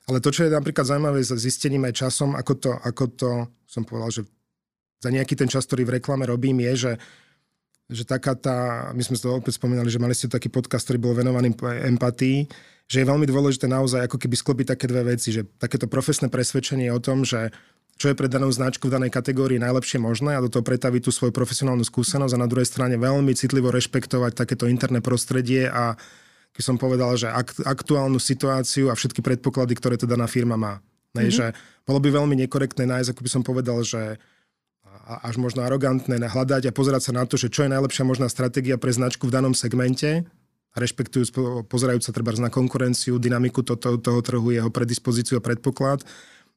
Ale 0.06 0.22
to, 0.22 0.30
čo 0.30 0.46
je 0.46 0.54
napríklad 0.54 0.86
zaujímavé 0.86 1.26
s 1.26 1.34
zistením 1.42 1.90
aj 1.90 2.06
časom, 2.06 2.38
ako 2.38 2.52
to, 2.54 2.70
ako 2.78 3.04
to 3.18 3.30
som 3.66 3.82
povedal, 3.82 4.14
že 4.14 4.22
za 5.02 5.10
nejaký 5.10 5.34
ten 5.34 5.50
čas, 5.50 5.66
ktorý 5.66 5.90
v 5.90 5.94
reklame 5.98 6.22
robím, 6.22 6.62
je, 6.70 6.72
že 6.78 6.92
že 7.88 8.08
taká 8.08 8.32
tá, 8.32 8.90
my 8.96 9.02
sme 9.04 9.20
to 9.20 9.28
opäť 9.28 9.60
spomínali, 9.60 9.92
že 9.92 10.00
mali 10.00 10.16
ste 10.16 10.32
taký 10.32 10.48
podcast, 10.48 10.88
ktorý 10.88 10.98
bol 11.00 11.12
venovaný 11.12 11.52
empatii, 11.60 12.48
že 12.88 13.00
je 13.00 13.08
veľmi 13.08 13.28
dôležité 13.28 13.68
naozaj 13.68 14.08
ako 14.08 14.16
keby 14.16 14.34
sklopiť 14.36 14.66
také 14.76 14.88
dve 14.88 15.16
veci, 15.16 15.32
že 15.32 15.44
takéto 15.60 15.88
profesné 15.88 16.32
presvedčenie 16.32 16.88
o 16.92 17.00
tom, 17.00 17.24
že 17.24 17.52
čo 17.94 18.10
je 18.10 18.18
pre 18.18 18.26
danú 18.26 18.50
značku 18.50 18.90
v 18.90 18.94
danej 18.98 19.14
kategórii 19.14 19.62
najlepšie 19.62 20.02
možné 20.02 20.34
a 20.34 20.42
do 20.42 20.50
toho 20.50 20.66
pretaviť 20.66 21.06
tú 21.06 21.10
svoju 21.14 21.30
profesionálnu 21.30 21.86
skúsenosť 21.86 22.34
a 22.34 22.42
na 22.42 22.50
druhej 22.50 22.66
strane 22.66 22.98
veľmi 22.98 23.30
citlivo 23.38 23.70
rešpektovať 23.70 24.34
takéto 24.34 24.66
interné 24.66 24.98
prostredie 24.98 25.70
a 25.70 25.94
keď 26.54 26.62
som 26.62 26.76
povedal, 26.78 27.14
že 27.18 27.30
aktuálnu 27.66 28.18
situáciu 28.18 28.90
a 28.90 28.98
všetky 28.98 29.22
predpoklady, 29.22 29.74
ktoré 29.78 29.94
to 29.98 30.06
daná 30.06 30.26
firma 30.26 30.58
má. 30.58 30.82
Mm-hmm. 31.14 31.30
že 31.30 31.46
bolo 31.86 32.02
by 32.02 32.10
veľmi 32.10 32.34
nekorektné 32.42 32.90
nájsť, 32.90 33.14
ako 33.14 33.22
by 33.22 33.30
som 33.30 33.42
povedal, 33.46 33.78
že 33.86 34.18
až 35.04 35.36
možno 35.36 35.66
arogantné 35.66 36.16
hľadať 36.16 36.70
a 36.70 36.76
pozerať 36.76 37.10
sa 37.10 37.12
na 37.12 37.24
to, 37.26 37.34
že 37.36 37.50
čo 37.50 37.66
je 37.66 37.72
najlepšia 37.74 38.06
možná 38.06 38.30
stratégia 38.30 38.78
pre 38.78 38.94
značku 38.94 39.26
v 39.28 39.34
danom 39.34 39.52
segmente 39.52 40.24
rešpektujúc, 40.74 41.30
pozerajúc 41.70 42.02
sa 42.02 42.12
treba 42.12 42.34
na 42.34 42.50
konkurenciu, 42.50 43.22
dynamiku 43.22 43.62
to, 43.62 43.78
to, 43.78 43.94
toho 43.98 44.20
trhu, 44.20 44.50
jeho 44.50 44.70
predispozíciu 44.74 45.38
a 45.38 45.44
predpoklad 45.44 46.02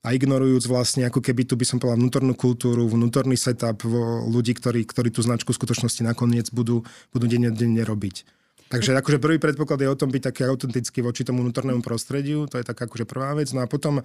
a 0.02 0.14
ignorujúc 0.14 0.66
vlastne 0.70 1.06
ako 1.06 1.22
keby 1.22 1.46
tu 1.46 1.58
by 1.58 1.66
som 1.66 1.78
povedal 1.78 2.02
vnútornú 2.02 2.34
kultúru, 2.34 2.86
vnútorný 2.90 3.38
setup 3.38 3.86
ľudí, 4.30 4.58
ktorí, 4.58 4.86
ktorí 4.86 5.10
tú 5.14 5.22
značku 5.22 5.54
v 5.54 5.60
skutočnosti 5.62 6.02
nakoniec 6.06 6.50
budú, 6.50 6.86
budú 7.14 7.26
denne, 7.30 7.54
denne 7.54 7.82
robiť. 7.86 8.26
Takže 8.68 9.00
akože 9.00 9.24
prvý 9.24 9.40
predpoklad 9.40 9.80
je 9.80 9.90
o 9.90 9.96
tom 9.96 10.12
byť 10.12 10.24
taký 10.34 10.42
autentický 10.44 11.00
voči 11.00 11.24
tomu 11.24 11.40
vnútornému 11.46 11.80
prostrediu, 11.80 12.50
to 12.52 12.60
je 12.60 12.68
taká 12.68 12.90
akože 12.90 13.08
prvá 13.08 13.32
vec. 13.38 13.48
No 13.56 13.64
a 13.64 13.68
potom 13.70 14.04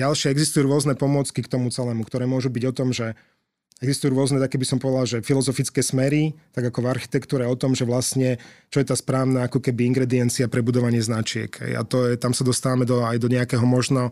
ďalšie 0.00 0.32
existujú 0.32 0.64
rôzne 0.64 0.96
pomôcky 0.96 1.44
k 1.44 1.50
tomu 1.50 1.68
celému, 1.68 2.08
ktoré 2.08 2.24
môžu 2.24 2.48
byť 2.48 2.64
o 2.70 2.72
tom, 2.72 2.88
že 2.94 3.18
Existujú 3.78 4.10
rôzne, 4.10 4.42
také 4.42 4.58
by 4.58 4.66
som 4.66 4.82
povedal, 4.82 5.06
že 5.06 5.18
filozofické 5.22 5.86
smery, 5.86 6.34
tak 6.50 6.66
ako 6.66 6.82
v 6.82 6.90
architektúre 6.98 7.46
o 7.46 7.54
tom, 7.54 7.78
že 7.78 7.86
vlastne, 7.86 8.42
čo 8.74 8.82
je 8.82 8.90
tá 8.90 8.98
správna 8.98 9.46
ako 9.46 9.62
keby 9.62 9.86
ingrediencia 9.86 10.50
pre 10.50 10.66
budovanie 10.66 10.98
značiek. 10.98 11.54
A 11.78 11.86
to 11.86 12.10
je, 12.10 12.18
tam 12.18 12.34
sa 12.34 12.42
dostávame 12.42 12.82
do, 12.82 13.06
aj 13.06 13.22
do 13.22 13.30
nejakého 13.30 13.62
možno, 13.62 14.10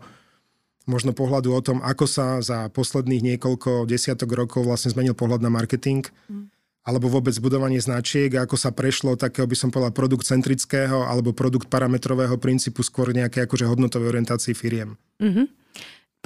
možno 0.87 1.11
pohľadu 1.11 1.51
o 1.51 1.59
tom, 1.59 1.83
ako 1.83 2.07
sa 2.07 2.39
za 2.39 2.71
posledných 2.71 3.35
niekoľko 3.35 3.83
desiatok 3.83 4.31
rokov 4.39 4.63
vlastne 4.63 4.95
zmenil 4.95 5.11
pohľad 5.11 5.43
na 5.43 5.51
marketing. 5.51 6.07
Mm 6.31 6.47
alebo 6.87 7.11
vôbec 7.11 7.35
budovanie 7.43 7.83
značiek 7.83 8.31
ako 8.31 8.55
sa 8.55 8.71
prešlo 8.71 9.19
takého, 9.19 9.43
by 9.43 9.59
som 9.59 9.67
povedal, 9.67 9.91
produkt 9.91 10.23
centrického 10.23 11.03
alebo 11.03 11.35
produkt 11.35 11.67
parametrového 11.67 12.39
princípu 12.39 12.79
skôr 12.79 13.11
nejaké 13.11 13.43
akože 13.43 13.67
hodnotovej 13.67 14.15
orientácii 14.15 14.55
firiem. 14.55 14.95
Mm-hmm. 15.19 15.45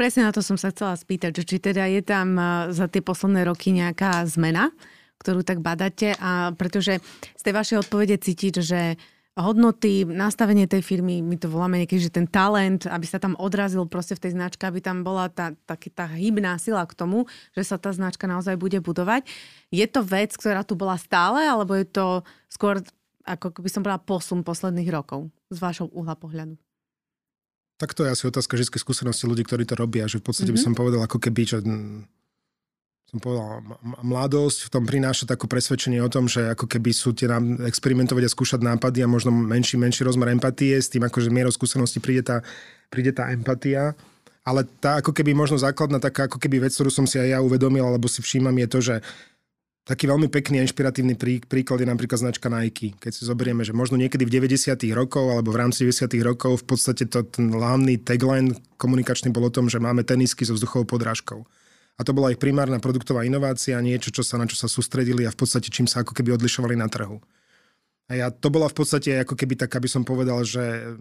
Presne 0.01 0.25
na 0.25 0.33
to 0.33 0.41
som 0.41 0.57
sa 0.57 0.73
chcela 0.73 0.97
spýtať, 0.97 1.29
že 1.29 1.43
či 1.45 1.61
teda 1.61 1.85
je 1.85 2.01
tam 2.01 2.33
za 2.73 2.89
tie 2.89 3.05
posledné 3.05 3.45
roky 3.45 3.69
nejaká 3.69 4.25
zmena, 4.25 4.73
ktorú 5.21 5.45
tak 5.45 5.61
badáte, 5.61 6.17
a 6.17 6.57
pretože 6.57 6.97
z 7.37 7.41
tej 7.45 7.53
vašej 7.53 7.77
odpovede 7.85 8.17
cítiť, 8.17 8.65
že 8.65 8.97
hodnoty, 9.37 10.09
nastavenie 10.09 10.65
tej 10.65 10.81
firmy, 10.81 11.21
my 11.21 11.37
to 11.37 11.53
voláme 11.53 11.77
niekedy, 11.77 12.09
že 12.09 12.17
ten 12.17 12.25
talent, 12.25 12.89
aby 12.89 13.05
sa 13.05 13.21
tam 13.21 13.37
odrazil 13.37 13.85
proste 13.85 14.17
v 14.17 14.25
tej 14.25 14.31
značke, 14.41 14.65
aby 14.65 14.81
tam 14.81 15.05
bola 15.05 15.29
tá, 15.29 15.53
tá, 15.69 15.77
tá 15.77 16.09
hybná 16.09 16.57
sila 16.57 16.81
k 16.89 16.97
tomu, 16.97 17.29
že 17.53 17.61
sa 17.61 17.77
tá 17.77 17.93
značka 17.93 18.25
naozaj 18.25 18.57
bude 18.57 18.81
budovať. 18.81 19.29
Je 19.69 19.85
to 19.85 20.01
vec, 20.01 20.33
ktorá 20.33 20.65
tu 20.65 20.73
bola 20.73 20.97
stále, 20.97 21.45
alebo 21.45 21.77
je 21.77 21.85
to 21.85 22.25
skôr, 22.49 22.81
ako 23.21 23.53
by 23.61 23.69
som 23.69 23.85
povedala, 23.85 24.01
posun 24.01 24.41
posledných 24.41 24.89
rokov 24.89 25.29
z 25.53 25.61
vášho 25.61 25.93
uhla 25.93 26.17
pohľadu? 26.17 26.57
Tak 27.82 27.98
to 27.98 28.06
je 28.06 28.13
asi 28.13 28.30
otázka 28.30 28.54
vždy 28.54 28.78
skúsenosti 28.78 29.26
ľudí, 29.26 29.41
ktorí 29.41 29.65
to 29.65 29.74
robia, 29.74 30.06
že 30.06 30.22
v 30.22 30.30
podstate 30.30 30.54
mm-hmm. 30.54 30.62
by 30.62 30.62
mhm. 30.62 30.67
som 30.70 30.74
povedal 30.78 31.02
ako 31.02 31.17
keby, 31.17 31.41
že 31.50 31.58
som 33.12 33.20
povedal, 33.20 33.60
mladosť 34.08 34.70
v 34.70 34.72
tom 34.72 34.84
prináša 34.88 35.28
takú 35.28 35.44
presvedčenie 35.44 36.00
o 36.00 36.08
tom, 36.08 36.32
že 36.32 36.48
ako 36.48 36.63
keby 36.63 36.96
sú 36.96 37.12
tie 37.12 37.28
nám 37.28 37.60
experimentovať 37.67 38.24
a 38.24 38.32
skúšať 38.32 38.63
nápady 38.63 39.04
a 39.04 39.12
možno 39.12 39.36
menší, 39.36 39.76
menší 39.76 40.08
rozmer 40.08 40.32
empatie, 40.32 40.80
s 40.80 40.88
tým 40.88 41.04
akože 41.04 41.28
mierou 41.28 41.52
skúsenosti 41.52 42.00
príde 42.00 42.24
tá, 42.24 42.39
príde 42.88 43.12
tá 43.12 43.28
empatia. 43.36 44.00
Ale 44.48 44.63
tá 44.80 45.04
ako 45.04 45.12
keby 45.12 45.36
možno 45.36 45.60
základná 45.60 46.00
taká 46.00 46.32
ako 46.32 46.39
keby 46.39 46.63
vec, 46.63 46.72
ktorú 46.72 46.88
som 46.88 47.04
si 47.04 47.20
aj 47.20 47.36
ja 47.36 47.39
uvedomil, 47.44 47.84
alebo 47.84 48.08
si 48.08 48.24
všímam, 48.24 48.56
je 48.63 48.67
to, 48.72 48.80
že 48.80 48.96
taký 49.82 50.06
veľmi 50.06 50.30
pekný 50.30 50.62
a 50.62 50.65
inšpiratívny 50.65 51.17
prí, 51.17 51.41
príklad 51.41 51.82
je 51.82 51.89
napríklad 51.89 52.22
značka 52.22 52.48
Nike. 52.54 52.94
Keď 53.02 53.12
si 53.12 53.24
zoberieme, 53.26 53.65
že 53.65 53.74
možno 53.74 53.98
niekedy 53.98 54.24
v 54.30 54.34
90. 54.41 54.78
rokov 54.94 55.26
alebo 55.26 55.50
v 55.50 55.60
rámci 55.65 55.89
90. 55.89 56.06
rokov 56.22 56.62
v 56.62 56.65
podstate 56.70 57.10
to, 57.10 57.26
ten 57.26 57.50
hlavný 57.50 57.98
tagline 57.98 58.54
komunikačný 58.78 59.34
bol 59.34 59.50
o 59.50 59.54
tom, 59.54 59.67
že 59.67 59.82
máme 59.82 60.06
tenisky 60.06 60.46
so 60.46 60.54
vzduchovou 60.54 60.86
podrážkou. 60.86 61.41
A 61.98 62.02
to 62.02 62.17
bola 62.17 62.34
ich 62.34 62.41
primárna 62.41 62.82
produktová 62.82 63.26
inovácia, 63.26 63.78
niečo, 63.82 64.10
čo 64.10 64.26
sa, 64.26 64.38
na 64.38 64.50
čo 64.50 64.58
sa 64.58 64.65
sústredili 64.65 65.26
a 65.26 65.34
v 65.34 65.38
podstate 65.38 65.70
čím 65.70 65.86
sa 65.86 66.02
ako 66.02 66.17
keby 66.17 66.34
odlišovali 66.34 66.74
na 66.78 66.89
trhu. 66.89 67.22
A 68.10 68.17
ja, 68.17 68.28
to 68.28 68.50
bola 68.52 68.67
v 68.67 68.76
podstate 68.76 69.22
ako 69.22 69.38
keby 69.38 69.56
tak, 69.56 69.72
aby 69.78 69.88
som 69.88 70.04
povedal, 70.04 70.41
že 70.44 70.98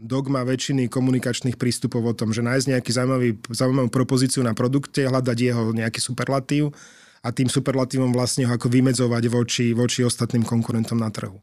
dogma 0.00 0.44
väčšiny 0.44 0.88
komunikačných 0.88 1.60
prístupov 1.60 2.02
o 2.02 2.16
tom, 2.16 2.32
že 2.32 2.40
nájsť 2.40 2.66
nejaký 2.66 2.90
zaujímavý, 2.90 3.30
zaujímavú 3.52 3.88
propozíciu 3.92 4.40
na 4.40 4.56
produkte, 4.56 5.04
hľadať 5.04 5.38
jeho 5.38 5.72
nejaký 5.76 6.00
superlatív 6.00 6.72
a 7.20 7.28
tým 7.32 7.52
superlatívom 7.52 8.16
vlastne 8.16 8.48
ho 8.48 8.52
ako 8.56 8.72
vymedzovať 8.72 9.24
voči, 9.28 9.66
voči 9.76 10.00
ostatným 10.04 10.44
konkurentom 10.44 10.96
na 10.96 11.12
trhu. 11.12 11.36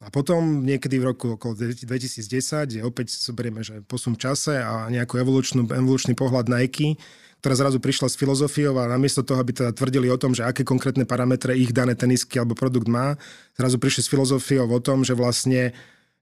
A 0.00 0.08
potom 0.08 0.64
niekedy 0.64 0.96
v 0.96 1.12
roku 1.12 1.36
okolo 1.36 1.52
2010, 1.52 2.24
kde 2.72 2.80
opäť 2.80 3.12
zoberieme, 3.20 3.60
že 3.60 3.84
posun 3.84 4.16
v 4.16 4.24
čase 4.24 4.56
a 4.56 4.88
nejaký 4.88 5.20
evolučný 5.20 6.16
pohľad 6.16 6.48
Nike, 6.48 6.96
ktorá 7.44 7.52
zrazu 7.56 7.84
prišla 7.84 8.08
s 8.08 8.16
filozofiou 8.16 8.76
a 8.80 8.88
namiesto 8.88 9.20
toho, 9.20 9.44
aby 9.44 9.52
teda 9.52 9.76
tvrdili 9.76 10.08
o 10.08 10.16
tom, 10.16 10.32
že 10.32 10.44
aké 10.44 10.64
konkrétne 10.64 11.04
parametre 11.04 11.52
ich 11.52 11.72
dané 11.76 11.92
tenisky 11.92 12.40
alebo 12.40 12.56
produkt 12.56 12.88
má, 12.88 13.16
zrazu 13.60 13.76
prišli 13.76 14.00
s 14.04 14.08
filozofiou 14.08 14.68
o 14.68 14.80
tom, 14.80 15.04
že 15.04 15.12
vlastne 15.12 15.76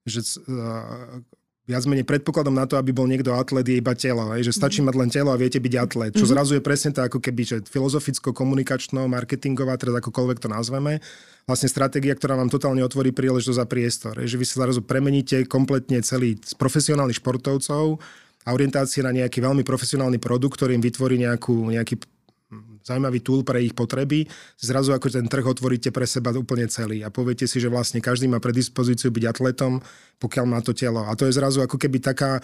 že 0.07 0.25
viac 1.69 1.85
menej 1.85 2.09
predpokladom 2.09 2.57
na 2.57 2.65
to, 2.65 2.81
aby 2.81 2.97
bol 2.97 3.05
niekto 3.05 3.37
atlet, 3.37 3.69
je 3.69 3.77
iba 3.77 3.93
telo. 3.93 4.33
Hej? 4.33 4.49
Že 4.49 4.53
stačí 4.57 4.81
mm-hmm. 4.81 4.89
mať 4.89 5.01
len 5.05 5.11
telo 5.13 5.31
a 5.31 5.37
viete 5.37 5.61
byť 5.61 5.75
atlet. 5.77 6.13
Čo 6.17 6.25
mm-hmm. 6.25 6.33
zrazu 6.33 6.53
je 6.57 6.63
presne 6.65 6.91
tak, 6.97 7.13
ako 7.13 7.21
keby, 7.21 7.43
že 7.45 7.57
filozoficko-komunikačno, 7.69 9.05
marketingová, 9.05 9.77
teda 9.77 10.01
akokoľvek 10.01 10.41
to 10.41 10.49
nazveme, 10.49 11.05
vlastne 11.45 11.69
stratégia, 11.69 12.17
ktorá 12.17 12.41
vám 12.41 12.49
totálne 12.49 12.81
otvorí 12.81 13.13
príležitosť 13.13 13.61
za 13.61 13.67
priestor. 13.69 14.15
Hej? 14.17 14.33
Že 14.33 14.37
vy 14.41 14.47
sa 14.49 14.57
zrazu 14.65 14.81
premeníte 14.81 15.45
kompletne 15.45 16.01
celý 16.01 16.41
z 16.41 16.57
profesionálnych 16.57 17.21
športovcov 17.21 18.01
a 18.43 18.49
orientácie 18.57 19.05
na 19.05 19.13
nejaký 19.13 19.45
veľmi 19.45 19.61
profesionálny 19.61 20.17
produkt, 20.17 20.57
ktorý 20.57 20.73
im 20.73 20.81
vytvorí 20.81 21.21
nejakú, 21.21 21.69
nejaký 21.69 22.01
zaujímavý 22.81 23.21
tool 23.21 23.45
pre 23.45 23.61
ich 23.61 23.77
potreby, 23.77 24.25
zrazu 24.57 24.97
ako 24.97 25.13
ten 25.13 25.29
trh 25.29 25.45
otvoríte 25.45 25.93
pre 25.93 26.09
seba 26.09 26.33
úplne 26.33 26.65
celý 26.69 27.05
a 27.05 27.13
poviete 27.13 27.45
si, 27.45 27.61
že 27.61 27.69
vlastne 27.69 28.01
každý 28.01 28.25
má 28.25 28.41
predispozíciu 28.41 29.13
byť 29.13 29.25
atletom, 29.29 29.85
pokiaľ 30.17 30.45
má 30.49 30.59
to 30.65 30.73
telo. 30.73 31.05
A 31.05 31.13
to 31.13 31.29
je 31.29 31.37
zrazu 31.37 31.61
ako 31.61 31.77
keby 31.77 32.01
taká, 32.01 32.41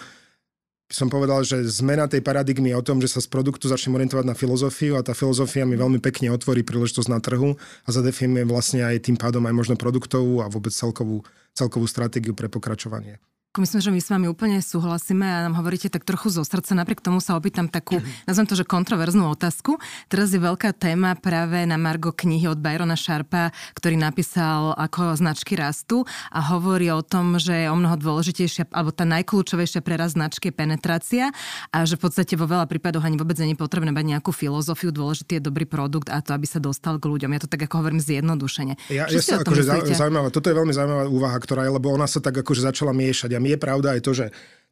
som 0.85 1.09
povedal, 1.09 1.41
že 1.41 1.65
zmena 1.65 2.05
tej 2.05 2.21
paradigmy 2.21 2.77
o 2.77 2.85
tom, 2.85 3.01
že 3.01 3.09
sa 3.09 3.19
z 3.21 3.33
produktu 3.33 3.65
začnem 3.65 3.97
orientovať 3.97 4.25
na 4.29 4.37
filozofiu 4.37 4.93
a 4.93 5.01
tá 5.01 5.17
filozofia 5.17 5.65
mi 5.65 5.73
veľmi 5.73 5.97
pekne 5.97 6.29
otvorí 6.29 6.61
príležitosť 6.61 7.09
na 7.09 7.17
trhu 7.17 7.57
a 7.57 7.89
zadefinuje 7.89 8.45
vlastne 8.45 8.85
aj 8.85 9.09
tým 9.09 9.17
pádom 9.17 9.41
aj 9.49 9.57
možno 9.57 9.73
produktovú 9.73 10.45
a 10.45 10.49
vôbec 10.49 10.69
celkovú, 10.69 11.25
celkovú 11.57 11.89
stratégiu 11.89 12.37
pre 12.37 12.45
pokračovanie. 12.45 13.17
Myslím, 13.55 13.81
že 13.81 13.91
my 13.91 14.01
s 14.03 14.09
vami 14.11 14.27
úplne 14.27 14.57
súhlasíme 14.59 15.23
a 15.23 15.45
nám 15.47 15.55
hovoríte 15.61 15.87
tak 15.87 16.03
trochu 16.03 16.33
zo 16.33 16.43
srdca. 16.43 16.75
Napriek 16.75 16.99
tomu 16.99 17.23
sa 17.23 17.37
opýtam 17.39 17.69
takú, 17.69 18.01
nazvem 18.27 18.47
to, 18.49 18.57
že 18.59 18.67
kontroverznú 18.67 19.29
otázku. 19.31 19.79
Teraz 20.11 20.33
je 20.35 20.39
veľká 20.41 20.75
téma 20.75 21.15
práve 21.15 21.63
na 21.63 21.79
Margo 21.79 22.11
knihy 22.11 22.49
od 22.51 22.59
Byrona 22.59 22.97
Sharpa, 22.99 23.55
ktorý 23.77 23.95
napísal 23.95 24.73
ako 24.75 25.15
značky 25.15 25.55
rastu 25.55 26.03
a 26.31 26.39
hovorí 26.55 26.89
o 26.91 27.05
tom, 27.05 27.37
že 27.37 27.65
je 27.65 27.67
o 27.71 27.77
mnoho 27.77 27.95
dôležitejšia, 27.95 28.71
alebo 28.73 28.91
tá 28.91 29.07
najkľúčovejšia 29.07 29.79
pre 29.85 29.95
rast 29.99 30.15
značky 30.15 30.49
je 30.49 30.55
penetrácia 30.55 31.25
a 31.69 31.83
že 31.83 31.99
v 31.99 32.07
podstate 32.07 32.33
vo 32.39 32.47
veľa 32.47 32.65
prípadoch 32.71 33.03
ani 33.03 33.19
vôbec 33.19 33.35
nie 33.43 33.53
je 33.53 33.59
potrebné 33.59 33.91
mať 33.91 34.05
nejakú 34.15 34.31
filozofiu, 34.31 34.95
dôležitý 34.95 35.37
je 35.37 35.43
dobrý 35.43 35.67
produkt 35.67 36.07
a 36.07 36.23
to, 36.23 36.31
aby 36.31 36.47
sa 36.47 36.63
dostal 36.63 36.97
k 36.97 37.05
ľuďom. 37.11 37.35
Ja 37.35 37.39
to 37.43 37.49
tak 37.51 37.67
ako 37.67 37.83
hovorím 37.83 37.99
zjednodušene. 37.99 38.73
Ja, 38.89 39.11
ja 39.11 39.19
sa 39.19 39.43
akože 39.43 39.91
zaujímavá, 39.91 40.31
toto 40.31 40.47
je 40.47 40.55
veľmi 40.55 40.73
zaujímavá 40.73 41.03
úvaha, 41.11 41.37
ktorá 41.37 41.67
je, 41.67 41.71
lebo 41.75 41.91
ona 41.91 42.07
sa 42.07 42.23
tak 42.23 42.39
akože 42.39 42.63
začala 42.63 42.95
miešať. 42.95 43.35
Je 43.45 43.57
pravda 43.61 43.93
aj 43.93 44.01
to, 44.01 44.11
že 44.17 44.25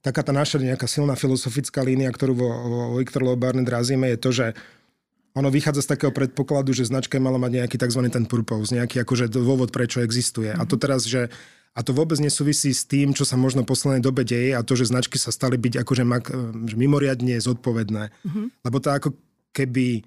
taká 0.04 0.26
tá 0.26 0.36
naša 0.36 0.60
nejaká 0.60 0.90
silná 0.90 1.16
filozofická 1.16 1.80
línia, 1.86 2.12
ktorú 2.12 2.34
vo, 2.36 2.50
vo 2.50 2.80
Viktor 3.00 3.24
Barnett 3.40 3.72
razíme, 3.72 4.12
je 4.14 4.20
to, 4.20 4.30
že 4.34 4.48
ono 5.34 5.50
vychádza 5.50 5.82
z 5.82 5.92
takého 5.98 6.14
predpokladu, 6.14 6.78
že 6.78 6.86
značka 6.86 7.18
mala 7.18 7.42
mať 7.42 7.66
nejaký 7.66 7.76
tzv. 7.82 8.06
ten 8.12 8.26
purpose, 8.30 8.70
nejaký 8.70 9.02
akože 9.02 9.34
dôvod, 9.34 9.74
prečo 9.74 10.04
existuje. 10.04 10.54
A 10.54 10.62
to 10.70 10.78
teraz, 10.78 11.10
že 11.10 11.34
a 11.74 11.82
to 11.82 11.90
vôbec 11.90 12.22
nesúvisí 12.22 12.70
s 12.70 12.86
tým, 12.86 13.18
čo 13.18 13.26
sa 13.26 13.34
možno 13.34 13.66
v 13.66 13.74
poslednej 13.74 14.02
dobe 14.06 14.22
deje 14.22 14.54
a 14.54 14.62
to, 14.62 14.78
že 14.78 14.94
značky 14.94 15.18
sa 15.18 15.34
stali 15.34 15.58
byť 15.58 15.82
akože 15.82 16.06
že 16.70 16.76
mimoriadne 16.78 17.34
zodpovedné. 17.42 18.14
Mm-hmm. 18.14 18.46
Lebo 18.62 18.78
to 18.78 18.94
ako 18.94 19.10
keby 19.58 20.06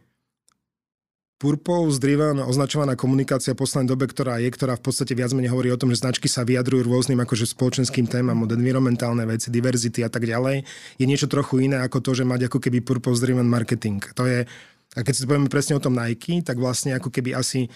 Purpose 1.37 2.01
driven 2.01 2.41
označovaná 2.41 2.97
komunikácia 2.97 3.53
v 3.53 3.61
poslednej 3.61 3.93
dobe, 3.93 4.09
ktorá 4.09 4.41
je, 4.41 4.49
ktorá 4.49 4.73
v 4.81 4.89
podstate 4.89 5.13
viac 5.13 5.37
menej 5.37 5.53
hovorí 5.53 5.69
o 5.69 5.77
tom, 5.77 5.93
že 5.93 6.01
značky 6.01 6.33
sa 6.33 6.49
vyjadrujú 6.49 6.89
rôznym 6.89 7.21
akože 7.21 7.45
spoločenským 7.45 8.09
témam, 8.09 8.41
od 8.41 8.57
environmentálne 8.57 9.21
veci, 9.29 9.53
diverzity 9.53 10.01
a 10.01 10.09
tak 10.09 10.25
ďalej, 10.25 10.65
je 10.97 11.05
niečo 11.05 11.29
trochu 11.29 11.69
iné 11.69 11.85
ako 11.85 12.01
to, 12.01 12.17
že 12.17 12.25
mať 12.25 12.49
ako 12.49 12.57
keby 12.57 12.81
purpose 12.81 13.21
driven 13.21 13.53
marketing. 13.53 14.01
To 14.17 14.25
je, 14.25 14.49
a 14.97 14.99
keď 15.05 15.13
si 15.13 15.29
povieme 15.29 15.53
presne 15.53 15.77
o 15.77 15.85
tom 15.85 15.93
Nike, 15.93 16.41
tak 16.41 16.57
vlastne 16.57 16.97
ako 16.97 17.13
keby 17.13 17.37
asi 17.37 17.69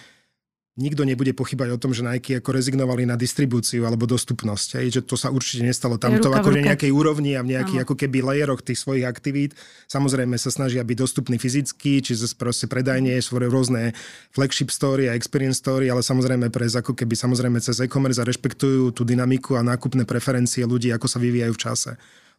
nikto 0.79 1.03
nebude 1.03 1.35
pochybať 1.35 1.75
o 1.75 1.81
tom, 1.81 1.91
že 1.91 1.99
Nike 1.99 2.39
ako 2.39 2.55
rezignovali 2.55 3.03
na 3.03 3.19
distribúciu 3.19 3.83
alebo 3.83 4.07
dostupnosť. 4.07 4.79
Hej, 4.79 4.87
že 4.99 5.01
to 5.03 5.19
sa 5.19 5.27
určite 5.27 5.67
nestalo. 5.67 5.99
Tam 5.99 6.15
to 6.23 6.31
ako 6.31 6.55
na 6.55 6.71
nejakej 6.71 6.95
úrovni 6.95 7.35
a 7.35 7.43
v 7.43 7.59
nejakých 7.59 7.83
ako 7.83 7.99
keby 7.99 8.23
layeroch 8.23 8.63
tých 8.63 8.79
svojich 8.79 9.03
aktivít. 9.03 9.51
Samozrejme 9.91 10.39
sa 10.39 10.47
snažia 10.47 10.79
byť 10.87 10.97
dostupný 10.97 11.35
fyzicky, 11.35 11.99
čiže 11.99 12.31
proste 12.39 12.71
predajne 12.71 13.19
svoje 13.19 13.51
rôzne 13.51 13.91
flagship 14.31 14.71
story 14.71 15.11
a 15.11 15.17
experience 15.19 15.59
story, 15.59 15.91
ale 15.91 15.99
samozrejme 15.99 16.47
pre 16.47 16.71
ako 16.71 16.95
keby 16.95 17.19
samozrejme 17.19 17.59
cez 17.59 17.83
e-commerce 17.83 18.23
a 18.23 18.27
rešpektujú 18.27 18.95
tú 18.95 19.03
dynamiku 19.03 19.59
a 19.59 19.67
nákupné 19.67 20.07
preferencie 20.07 20.63
ľudí, 20.63 20.87
ako 20.95 21.11
sa 21.11 21.19
vyvíjajú 21.19 21.51
v 21.51 21.63
čase 21.67 21.91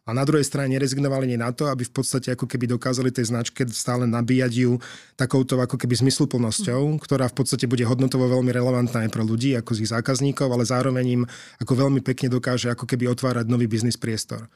a 0.03 0.11
na 0.11 0.27
druhej 0.27 0.43
strane 0.43 0.75
nerezignovali 0.75 1.31
nie 1.31 1.39
na 1.39 1.55
to, 1.55 1.71
aby 1.71 1.87
v 1.87 1.95
podstate 1.95 2.35
ako 2.35 2.43
keby 2.43 2.75
dokázali 2.75 3.07
tej 3.07 3.31
značke 3.31 3.63
stále 3.71 4.03
nabíjať 4.03 4.51
ju 4.51 4.75
takouto 5.15 5.55
ako 5.55 5.79
keby 5.79 5.95
zmysluplnosťou, 6.03 6.99
ktorá 6.99 7.31
v 7.31 7.35
podstate 7.39 7.71
bude 7.71 7.87
hodnotovo 7.87 8.27
veľmi 8.27 8.51
relevantná 8.51 9.07
aj 9.07 9.15
pre 9.15 9.23
ľudí, 9.23 9.55
ako 9.55 9.79
z 9.79 9.87
ich 9.87 9.95
zákazníkov, 9.95 10.51
ale 10.51 10.67
zároveň 10.67 11.05
im 11.07 11.23
ako 11.63 11.87
veľmi 11.87 12.03
pekne 12.03 12.27
dokáže 12.27 12.67
ako 12.67 12.83
keby 12.83 13.07
otvárať 13.15 13.47
nový 13.47 13.71
biznis 13.71 13.95
priestor. 13.95 14.51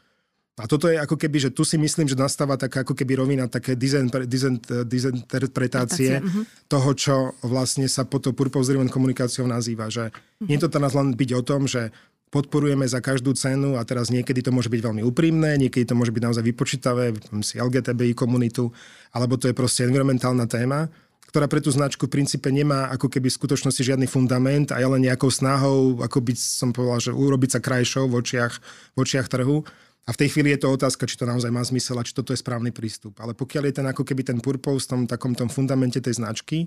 A 0.57 0.65
toto 0.65 0.89
je 0.89 0.97
ako 0.97 1.21
keby, 1.21 1.37
že 1.37 1.53
tu 1.53 1.61
si 1.61 1.77
myslím, 1.77 2.09
že 2.09 2.17
nastáva 2.17 2.57
taká 2.57 2.81
ako 2.81 2.97
keby 2.97 3.21
rovina 3.21 3.45
také 3.45 3.77
dizinterpretácie 3.77 6.17
uh-huh. 6.17 6.49
toho, 6.65 6.97
čo 6.97 7.37
vlastne 7.45 7.85
sa 7.85 8.09
po 8.09 8.17
to 8.17 8.33
purpose 8.33 8.73
komunikáciou 8.89 9.45
nazýva. 9.45 9.93
Že 9.93 10.09
uh-huh. 10.09 10.49
nie 10.49 10.57
to 10.57 10.65
teraz 10.65 10.97
len 10.97 11.13
byť 11.13 11.29
o 11.37 11.45
tom, 11.45 11.69
že 11.69 11.93
podporujeme 12.27 12.83
za 12.83 12.99
každú 12.99 13.31
cenu 13.33 13.79
a 13.79 13.87
teraz 13.87 14.11
niekedy 14.11 14.43
to 14.43 14.51
môže 14.51 14.67
byť 14.67 14.81
veľmi 14.83 15.03
úprimné, 15.03 15.55
niekedy 15.55 15.87
to 15.87 15.95
môže 15.95 16.11
byť 16.11 16.23
naozaj 16.23 16.43
vypočítavé, 16.43 17.15
si 17.43 17.55
LGTBI 17.59 18.11
komunitu, 18.13 18.71
alebo 19.15 19.39
to 19.39 19.47
je 19.47 19.55
proste 19.55 19.87
environmentálna 19.87 20.43
téma, 20.43 20.91
ktorá 21.27 21.47
pre 21.47 21.59
tú 21.59 21.71
značku 21.71 22.07
v 22.07 22.19
princípe 22.19 22.47
nemá 22.47 22.87
ako 22.91 23.11
keby 23.11 23.27
v 23.27 23.37
skutočnosti 23.39 23.83
žiadny 23.83 24.07
fundament 24.07 24.71
a 24.71 24.79
je 24.79 24.87
len 24.87 25.03
nejakou 25.03 25.27
snahou, 25.27 25.99
ako 25.99 26.23
by 26.23 26.33
som 26.35 26.71
povedal, 26.71 26.99
že 27.03 27.11
urobiť 27.11 27.59
sa 27.59 27.63
krajšou 27.63 28.07
v 28.07 28.23
očiach, 28.23 28.53
v 28.95 28.97
očiach 29.03 29.27
trhu. 29.27 29.63
A 30.07 30.15
v 30.15 30.19
tej 30.23 30.31
chvíli 30.31 30.55
je 30.55 30.63
to 30.63 30.71
otázka, 30.71 31.03
či 31.03 31.19
to 31.19 31.27
naozaj 31.27 31.51
má 31.51 31.59
zmysel 31.67 31.99
a 31.99 32.07
či 32.07 32.15
toto 32.15 32.31
je 32.31 32.39
správny 32.39 32.71
prístup. 32.71 33.19
Ale 33.19 33.35
pokiaľ 33.35 33.67
je 33.67 33.75
ten 33.75 33.87
ako 33.91 34.07
keby 34.07 34.23
ten 34.23 34.39
purpose 34.39 34.87
v 34.87 34.91
tom 34.95 35.01
takom 35.03 35.35
tom 35.35 35.51
fundamente 35.51 35.99
tej 35.99 36.15
značky, 36.15 36.63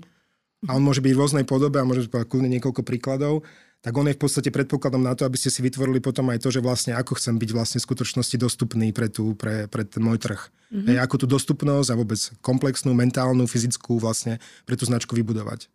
a 0.69 0.77
on 0.77 0.85
môže 0.85 1.01
byť 1.01 1.13
v 1.17 1.21
rôznej 1.25 1.45
podobe 1.49 1.81
a 1.81 1.87
môže 1.87 2.05
byť 2.05 2.29
niekoľko 2.29 2.85
príkladov, 2.85 3.41
tak 3.81 3.97
on 3.97 4.05
je 4.05 4.13
v 4.13 4.21
podstate 4.21 4.53
predpokladom 4.53 5.01
na 5.01 5.17
to, 5.17 5.25
aby 5.25 5.41
ste 5.41 5.49
si 5.49 5.65
vytvorili 5.65 5.97
potom 5.97 6.29
aj 6.29 6.45
to, 6.45 6.53
že 6.53 6.61
vlastne 6.61 6.93
ako 6.93 7.17
chcem 7.17 7.41
byť 7.41 7.49
vlastne 7.49 7.77
v 7.81 7.87
skutočnosti 7.89 8.37
dostupný 8.37 8.93
pre, 8.93 9.09
tú, 9.09 9.33
pre, 9.33 9.65
pre 9.65 9.81
ten 9.81 10.05
môj 10.05 10.21
trh. 10.21 10.37
Mm-hmm. 10.69 11.01
Aj 11.01 11.09
ako 11.09 11.15
tú 11.17 11.25
dostupnosť 11.25 11.89
a 11.89 11.97
vôbec 11.97 12.21
komplexnú, 12.45 12.93
mentálnu, 12.93 13.49
fyzickú 13.49 13.97
vlastne 13.97 14.37
pre 14.69 14.77
tú 14.77 14.85
značku 14.85 15.17
vybudovať. 15.17 15.65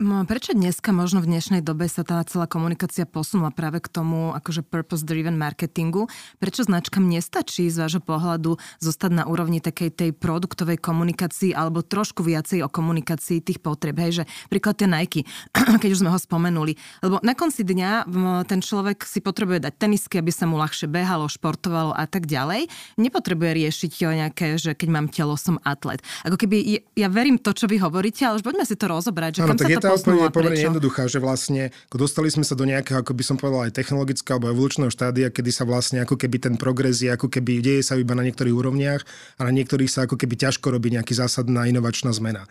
Prečo 0.00 0.50
dneska 0.50 0.90
možno 0.90 1.22
v 1.22 1.30
dnešnej 1.30 1.62
dobe 1.62 1.86
sa 1.86 2.02
tá 2.02 2.18
celá 2.26 2.50
komunikácia 2.50 3.06
posunula 3.06 3.54
práve 3.54 3.78
k 3.78 3.86
tomu 3.86 4.34
akože 4.34 4.66
purpose-driven 4.66 5.38
marketingu? 5.38 6.10
Prečo 6.42 6.66
značkám 6.66 7.06
nestačí 7.06 7.70
z 7.70 7.86
vášho 7.86 8.02
pohľadu 8.02 8.58
zostať 8.82 9.22
na 9.22 9.24
úrovni 9.30 9.62
takej 9.62 9.94
tej 9.94 10.10
produktovej 10.10 10.82
komunikácii 10.82 11.54
alebo 11.54 11.86
trošku 11.86 12.26
viacej 12.26 12.66
o 12.66 12.72
komunikácii 12.72 13.46
tých 13.46 13.62
potreb? 13.62 13.94
Hej, 13.94 14.22
že 14.22 14.24
príklad 14.50 14.74
tie 14.74 14.90
Nike, 14.90 15.22
keď 15.82 15.90
už 15.94 16.02
sme 16.02 16.10
ho 16.10 16.18
spomenuli. 16.18 16.74
Lebo 16.98 17.22
na 17.22 17.38
konci 17.38 17.62
dňa 17.62 18.10
ten 18.50 18.58
človek 18.58 19.06
si 19.06 19.22
potrebuje 19.22 19.70
dať 19.70 19.74
tenisky, 19.78 20.18
aby 20.18 20.34
sa 20.34 20.50
mu 20.50 20.58
ľahšie 20.58 20.90
behalo, 20.90 21.30
športovalo 21.30 21.94
a 21.94 22.10
tak 22.10 22.26
ďalej. 22.26 22.66
Nepotrebuje 22.98 23.50
riešiť 23.54 23.92
nejaké, 24.02 24.58
že 24.58 24.74
keď 24.74 24.88
mám 24.90 25.06
telo, 25.14 25.38
som 25.38 25.62
atlet. 25.62 26.02
Ako 26.26 26.34
keby, 26.42 26.82
ja 26.98 27.06
verím 27.06 27.38
to, 27.38 27.54
čo 27.54 27.70
vy 27.70 27.78
hovoríte, 27.78 28.26
ale 28.26 28.42
už 28.42 28.44
poďme 28.50 28.66
si 28.66 28.74
to 28.74 28.90
rozobrať, 28.90 29.38
že 29.38 29.40
ano, 29.46 29.54
kam 29.54 29.58
sa 29.62 29.68
to 29.78 29.91
odpoveď 29.96 30.18
je 30.28 30.34
pomerne 30.34 30.62
jednoduchá, 30.62 31.08
že 31.10 31.18
vlastne 31.18 31.74
dostali 31.92 32.28
sme 32.32 32.44
sa 32.46 32.56
do 32.56 32.64
nejakého, 32.64 33.00
ako 33.02 33.12
by 33.12 33.22
som 33.24 33.36
povedal, 33.36 33.68
aj 33.68 33.76
technologického 33.76 34.38
alebo 34.38 34.52
evolučného 34.52 34.88
štádia, 34.88 35.28
kedy 35.28 35.50
sa 35.52 35.68
vlastne 35.68 36.00
ako 36.00 36.16
keby 36.16 36.36
ten 36.40 36.54
progres 36.56 37.04
je, 37.04 37.12
ako 37.12 37.28
keby 37.28 37.60
deje 37.60 37.82
sa 37.84 37.98
iba 37.98 38.16
na 38.16 38.24
niektorých 38.24 38.54
úrovniach 38.54 39.02
a 39.38 39.40
na 39.44 39.52
niektorých 39.52 39.90
sa 39.90 40.04
ako 40.08 40.16
keby 40.16 40.34
ťažko 40.38 40.72
robí 40.72 40.94
nejaký 40.94 41.12
zásadná 41.16 41.68
inovačná 41.68 42.14
zmena 42.14 42.48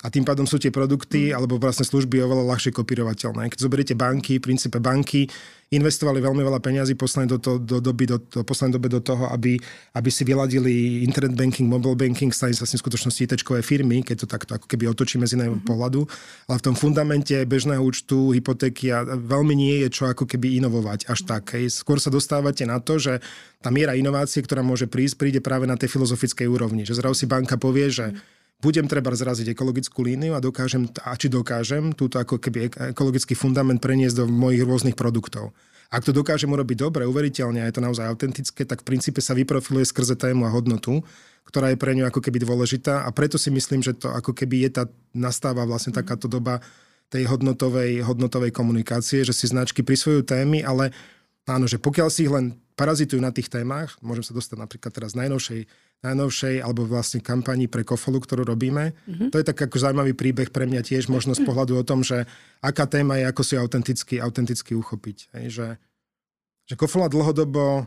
a 0.00 0.08
tým 0.08 0.24
pádom 0.24 0.48
sú 0.48 0.56
tie 0.56 0.72
produkty 0.72 1.28
mm. 1.28 1.36
alebo 1.36 1.60
vlastne 1.60 1.84
služby 1.84 2.24
oveľa 2.24 2.56
ľahšie 2.56 2.72
kopírovateľné. 2.72 3.52
Keď 3.52 3.58
zoberiete 3.60 3.92
banky, 3.92 4.40
v 4.40 4.46
princípe 4.48 4.80
banky 4.80 5.28
investovali 5.70 6.18
veľmi 6.18 6.42
veľa 6.42 6.58
peňazí 6.58 6.98
poslednej 6.98 7.30
do, 7.30 7.38
do, 7.38 7.52
do 7.60 7.78
doby, 7.78 8.08
do, 8.08 8.18
do 8.18 8.42
poslednej 8.42 8.74
dobe 8.80 8.88
do 8.90 8.98
toho, 8.98 9.30
aby, 9.30 9.54
aby 9.94 10.10
si 10.10 10.26
vyladili 10.26 11.06
internet 11.06 11.38
banking, 11.38 11.70
mobile 11.70 11.94
banking, 11.94 12.34
stali 12.34 12.56
sa 12.56 12.66
s 12.66 12.74
tým 12.74 12.82
skutočnosti 12.82 13.22
it 13.22 13.42
firmy, 13.62 14.02
keď 14.02 14.24
to 14.24 14.26
takto 14.26 14.56
ako 14.56 14.66
keby 14.66 14.90
otočíme 14.90 15.22
z 15.28 15.38
iného 15.38 15.54
mm-hmm. 15.54 15.68
pohľadu. 15.68 16.00
Ale 16.50 16.56
v 16.58 16.64
tom 16.64 16.74
fundamente 16.74 17.36
bežného 17.46 17.84
účtu, 17.84 18.34
hypotéky 18.34 18.90
a 18.90 19.04
veľmi 19.04 19.54
nie 19.54 19.84
je 19.86 19.88
čo 19.94 20.10
ako 20.10 20.26
keby 20.26 20.58
inovovať 20.58 21.06
až 21.06 21.22
tak. 21.22 21.54
Hej. 21.54 21.84
Skôr 21.86 22.02
sa 22.02 22.10
dostávate 22.10 22.66
na 22.66 22.82
to, 22.82 22.98
že 22.98 23.22
tá 23.62 23.70
miera 23.70 23.94
inovácie, 23.94 24.42
ktorá 24.42 24.66
môže 24.66 24.90
prísť, 24.90 25.20
príde 25.22 25.40
práve 25.44 25.70
na 25.70 25.78
tej 25.78 25.92
filozofickej 25.92 26.50
úrovni. 26.50 26.82
Že 26.82 26.98
zrazu 26.98 27.14
si 27.14 27.26
banka 27.30 27.60
povie, 27.60 27.92
že 27.92 28.10
mm 28.10 28.39
budem 28.60 28.86
treba 28.86 29.10
zraziť 29.10 29.56
ekologickú 29.56 30.04
líniu 30.04 30.36
a 30.36 30.40
dokážem, 30.40 30.86
a 31.02 31.16
či 31.16 31.32
dokážem 31.32 31.96
túto 31.96 32.20
ako 32.20 32.36
keby 32.36 32.92
ekologický 32.92 33.32
fundament 33.32 33.80
preniesť 33.80 34.22
do 34.22 34.24
mojich 34.28 34.62
rôznych 34.62 34.96
produktov. 34.96 35.56
Ak 35.90 36.06
to 36.06 36.14
dokážem 36.14 36.46
urobiť 36.46 36.86
dobre, 36.86 37.02
uveriteľne 37.02 37.64
a 37.64 37.66
je 37.66 37.74
to 37.74 37.82
naozaj 37.82 38.06
autentické, 38.06 38.62
tak 38.62 38.86
v 38.86 38.94
princípe 38.94 39.18
sa 39.18 39.34
vyprofiluje 39.34 39.90
skrze 39.90 40.14
tému 40.14 40.46
a 40.46 40.54
hodnotu, 40.54 41.02
ktorá 41.50 41.74
je 41.74 41.80
pre 41.82 41.98
ňu 41.98 42.06
ako 42.06 42.22
keby 42.22 42.46
dôležitá 42.46 43.02
a 43.02 43.10
preto 43.10 43.34
si 43.42 43.50
myslím, 43.50 43.82
že 43.82 43.98
to 43.98 44.06
ako 44.06 44.30
keby 44.30 44.70
je 44.70 44.70
tá, 44.70 44.84
nastáva 45.10 45.66
vlastne 45.66 45.90
takáto 45.90 46.30
doba 46.30 46.62
tej 47.10 47.26
hodnotovej, 47.26 48.06
hodnotovej 48.06 48.54
komunikácie, 48.54 49.26
že 49.26 49.34
si 49.34 49.50
značky 49.50 49.82
prisvojujú 49.82 50.22
témy, 50.22 50.62
ale 50.62 50.94
áno, 51.48 51.64
že 51.70 51.80
pokiaľ 51.80 52.08
si 52.12 52.26
ich 52.26 52.32
len 52.32 52.58
parazitujú 52.74 53.20
na 53.20 53.32
tých 53.32 53.52
témach, 53.52 53.96
môžem 54.00 54.24
sa 54.24 54.36
dostať 54.36 54.56
napríklad 54.56 54.92
teraz 54.92 55.12
najnovšej 55.12 55.68
najnovšej 56.00 56.64
alebo 56.64 56.88
vlastne 56.88 57.20
kampani 57.20 57.68
pre 57.68 57.84
Kofolu, 57.84 58.24
ktorú 58.24 58.48
robíme. 58.48 58.96
Mm-hmm. 59.04 59.28
To 59.32 59.36
je 59.36 59.44
tak 59.44 59.60
ako 59.60 59.76
zaujímavý 59.76 60.16
príbeh 60.16 60.48
pre 60.48 60.64
mňa 60.64 60.80
tiež, 60.80 61.12
možno 61.12 61.36
z 61.36 61.44
pohľadu 61.48 61.76
o 61.76 61.84
tom, 61.84 62.00
že 62.00 62.24
aká 62.64 62.88
téma 62.88 63.20
je, 63.20 63.28
ako 63.28 63.42
si 63.44 63.54
autenticky, 63.60 64.16
autenticky 64.16 64.72
uchopiť. 64.72 65.36
Hej, 65.36 65.46
že, 65.52 65.68
že 66.72 66.74
Kofola 66.80 67.12
dlhodobo 67.12 67.84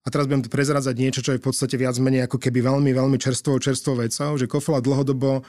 a 0.00 0.08
teraz 0.08 0.28
budem 0.28 0.44
prezradzať 0.48 0.96
niečo, 0.96 1.20
čo 1.20 1.36
je 1.36 1.40
v 1.40 1.46
podstate 1.48 1.76
viac 1.76 1.96
menej 2.00 2.28
ako 2.28 2.40
keby 2.40 2.64
veľmi, 2.64 2.92
veľmi 2.92 3.16
čerstvou, 3.20 3.60
čerstvou 3.60 4.00
vecou, 4.00 4.36
že 4.36 4.48
Kofola 4.48 4.84
dlhodobo 4.84 5.44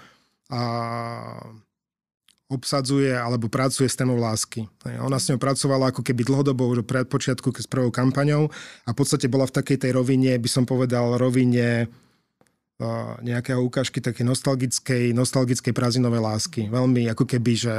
a, 0.51 0.63
obsadzuje 2.51 3.15
alebo 3.15 3.47
pracuje 3.47 3.87
s 3.87 3.95
témou 3.95 4.19
lásky. 4.19 4.67
Ona 4.83 5.15
s 5.15 5.31
ňou 5.31 5.39
pracovala 5.39 5.95
ako 5.95 6.03
keby 6.03 6.27
dlhodobo 6.27 6.67
už 6.67 6.83
pred 6.83 7.07
počiatku 7.07 7.55
s 7.55 7.65
prvou 7.65 7.87
kampaňou 7.89 8.51
a 8.83 8.89
v 8.91 8.97
podstate 8.99 9.31
bola 9.31 9.47
v 9.47 9.55
takej 9.55 9.87
tej 9.87 9.91
rovine, 9.95 10.35
by 10.35 10.49
som 10.51 10.67
povedal, 10.67 11.15
rovine 11.15 11.87
nejakého 13.21 13.61
ukážky 13.61 14.01
také 14.01 14.25
nostalgickej, 14.25 15.13
nostalgickej 15.13 15.69
prázinovej 15.69 16.17
lásky. 16.17 16.61
Veľmi 16.65 17.07
ako 17.13 17.29
keby, 17.29 17.51
že 17.53 17.75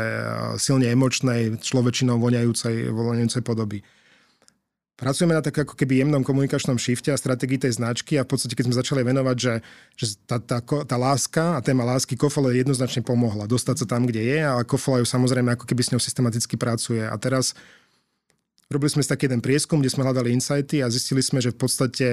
silne 0.63 0.87
emočnej, 0.89 1.59
človečinou 1.59 2.23
voňajúcej, 2.23 2.87
voňajúcej 2.89 3.43
podoby. 3.43 3.83
Pracujeme 5.03 5.35
na 5.35 5.43
tak 5.43 5.67
ako 5.67 5.75
keby 5.75 5.99
jemnom 5.99 6.23
komunikačnom 6.23 6.79
šifte 6.79 7.11
a 7.11 7.19
stratégii 7.19 7.59
tej 7.59 7.75
značky 7.75 8.15
a 8.15 8.23
v 8.23 8.31
podstate, 8.31 8.55
keď 8.55 8.71
sme 8.71 8.79
začali 8.79 9.03
venovať, 9.03 9.35
že, 9.35 9.55
že 9.99 10.15
tá, 10.31 10.39
tá, 10.39 10.63
tá 10.63 10.95
láska 10.95 11.59
a 11.59 11.65
téma 11.65 11.83
lásky 11.83 12.15
Kofole 12.15 12.55
jednoznačne 12.55 13.03
pomohla 13.03 13.51
dostať 13.51 13.83
sa 13.83 13.87
tam, 13.99 14.07
kde 14.07 14.23
je 14.23 14.39
a 14.47 14.63
Kofola 14.63 15.03
ju 15.03 15.07
samozrejme 15.11 15.59
ako 15.59 15.67
keby 15.67 15.83
s 15.83 15.91
ňou 15.91 15.99
systematicky 15.99 16.55
pracuje. 16.55 17.03
A 17.03 17.19
teraz 17.19 17.59
robili 18.71 18.95
sme 18.95 19.03
taký 19.03 19.27
jeden 19.27 19.43
prieskum, 19.43 19.83
kde 19.83 19.91
sme 19.91 20.07
hľadali 20.07 20.31
insighty 20.31 20.87
a 20.87 20.87
zistili 20.87 21.19
sme, 21.19 21.43
že 21.43 21.51
v 21.51 21.59
podstate 21.59 22.09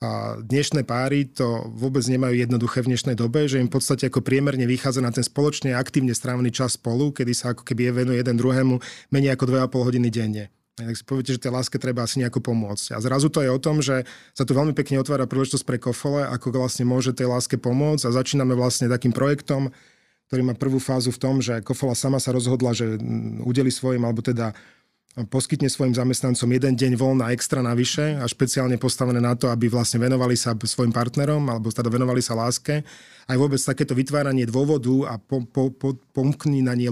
a 0.00 0.38
dnešné 0.38 0.86
páry 0.86 1.28
to 1.28 1.66
vôbec 1.76 2.06
nemajú 2.06 2.32
jednoduché 2.32 2.80
v 2.86 2.94
dnešnej 2.94 3.18
dobe, 3.18 3.50
že 3.50 3.58
im 3.58 3.68
v 3.68 3.74
podstate 3.74 4.06
ako 4.06 4.24
priemerne 4.24 4.64
vychádza 4.70 5.02
na 5.02 5.10
ten 5.12 5.20
spoločne 5.20 5.74
aktívne 5.76 6.14
strávený 6.14 6.54
čas 6.54 6.78
spolu, 6.78 7.10
kedy 7.12 7.34
sa 7.34 7.52
ako 7.52 7.66
keby 7.68 7.92
venuje 7.92 8.22
jeden 8.22 8.38
druhému 8.38 8.78
menej 9.12 9.36
ako 9.36 9.50
2,5 9.66 9.86
hodiny 9.92 10.08
denne. 10.08 10.59
Tak 10.80 10.96
si 10.96 11.04
poviete, 11.04 11.36
že 11.36 11.42
tej 11.44 11.52
láske 11.52 11.76
treba 11.76 12.08
asi 12.08 12.24
nejako 12.24 12.40
pomôcť. 12.40 12.96
A 12.96 12.98
zrazu 13.04 13.28
to 13.28 13.44
je 13.44 13.50
o 13.52 13.60
tom, 13.60 13.84
že 13.84 14.08
sa 14.32 14.48
tu 14.48 14.56
veľmi 14.56 14.72
pekne 14.72 14.96
otvára 14.96 15.28
príležitosť 15.28 15.64
pre 15.68 15.76
kofole, 15.76 16.24
ako 16.24 16.56
vlastne 16.56 16.88
môže 16.88 17.12
tej 17.12 17.28
láske 17.28 17.60
pomôcť 17.60 18.08
a 18.08 18.16
začíname 18.16 18.56
vlastne 18.56 18.88
takým 18.88 19.12
projektom, 19.12 19.68
ktorý 20.32 20.42
má 20.46 20.54
prvú 20.56 20.80
fázu 20.80 21.12
v 21.12 21.20
tom, 21.20 21.34
že 21.44 21.60
Kofola 21.60 21.92
sama 21.92 22.22
sa 22.22 22.32
rozhodla, 22.32 22.72
že 22.72 22.96
udeli 23.44 23.68
svojim, 23.68 24.00
alebo 24.06 24.22
teda 24.24 24.56
poskytne 25.26 25.66
svojim 25.66 25.90
zamestnancom 25.90 26.46
jeden 26.54 26.78
deň 26.78 26.92
voľna 26.94 27.34
extra 27.34 27.58
navyše 27.58 28.14
a 28.14 28.24
špeciálne 28.30 28.78
postavené 28.78 29.18
na 29.18 29.34
to, 29.34 29.50
aby 29.50 29.66
vlastne 29.66 29.98
venovali 29.98 30.38
sa 30.38 30.54
svojim 30.54 30.94
partnerom 30.94 31.50
alebo 31.50 31.74
teda 31.74 31.90
venovali 31.90 32.22
sa 32.22 32.38
láske. 32.38 32.86
Aj 33.26 33.34
vôbec 33.34 33.58
takéto 33.58 33.98
vytváranie 33.98 34.46
dôvodu 34.46 35.10
a 35.10 35.18
po, 35.18 35.42
po, 35.42 35.74
po, 35.74 35.98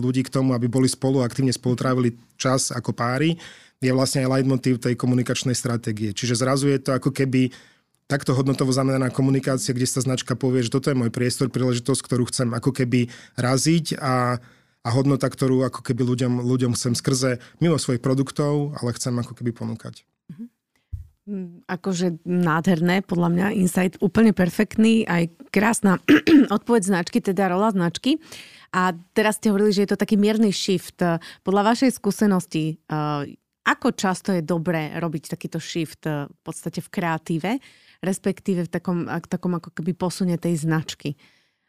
ľudí 0.02 0.26
k 0.26 0.34
tomu, 0.34 0.50
aby 0.50 0.66
boli 0.66 0.90
spolu, 0.90 1.22
aktívne 1.22 1.54
spolu 1.54 1.78
trávili 1.78 2.18
čas 2.34 2.74
ako 2.74 2.90
páry, 2.90 3.38
je 3.78 3.92
vlastne 3.94 4.26
aj 4.26 4.40
leitmotiv 4.40 4.82
tej 4.82 4.98
komunikačnej 4.98 5.54
stratégie. 5.54 6.10
Čiže 6.10 6.42
zrazu 6.42 6.70
je 6.70 6.82
to 6.82 6.94
ako 6.98 7.14
keby 7.14 7.54
takto 8.08 8.32
hodnotovo 8.32 8.72
zameraná 8.72 9.12
komunikácia, 9.12 9.76
kde 9.76 9.86
sa 9.86 10.00
značka 10.00 10.34
povie, 10.34 10.64
že 10.64 10.72
toto 10.72 10.88
je 10.88 10.96
môj 10.96 11.12
priestor, 11.12 11.52
príležitosť, 11.52 12.00
ktorú 12.00 12.26
chcem 12.32 12.48
ako 12.56 12.72
keby 12.72 13.12
raziť 13.36 14.00
a 14.00 14.40
a 14.86 14.88
hodnota, 14.94 15.26
ktorú 15.28 15.66
ako 15.66 15.84
keby 15.84 16.00
ľuďom, 16.06 16.32
ľuďom 16.40 16.72
chcem 16.72 16.94
skrze 16.94 17.42
mimo 17.60 17.76
svojich 17.76 18.00
produktov, 18.00 18.72
ale 18.78 18.94
chcem 18.96 19.12
ako 19.20 19.36
keby 19.36 19.52
ponúkať. 19.52 20.06
Mm, 21.28 21.60
akože 21.68 22.24
nádherné, 22.24 23.04
podľa 23.04 23.28
mňa 23.28 23.46
insight 23.58 24.00
úplne 24.00 24.32
perfektný, 24.32 25.04
aj 25.04 25.28
krásna 25.52 26.00
odpoveď 26.56 26.88
značky, 26.88 27.20
teda 27.20 27.52
rola 27.52 27.68
značky. 27.68 28.16
A 28.72 28.96
teraz 29.12 29.36
ste 29.36 29.52
hovorili, 29.52 29.76
že 29.76 29.84
je 29.84 29.90
to 29.92 30.00
taký 30.00 30.16
mierny 30.16 30.52
shift. 30.56 31.00
Podľa 31.44 31.62
vašej 31.72 32.00
skúsenosti, 32.00 32.80
eh, 32.88 33.36
ako 33.68 33.92
často 33.92 34.32
je 34.32 34.40
dobré 34.40 34.96
robiť 34.96 35.36
takýto 35.36 35.60
shift 35.60 36.08
eh, 36.08 36.24
v 36.24 36.40
podstate 36.40 36.80
v 36.80 36.88
kreatíve, 36.88 37.50
respektíve 38.00 38.64
v 38.64 38.70
takom, 38.72 39.04
takom 39.28 39.52
ako 39.60 39.76
keby 39.76 39.92
posune 39.92 40.40
tej 40.40 40.64
značky? 40.64 41.12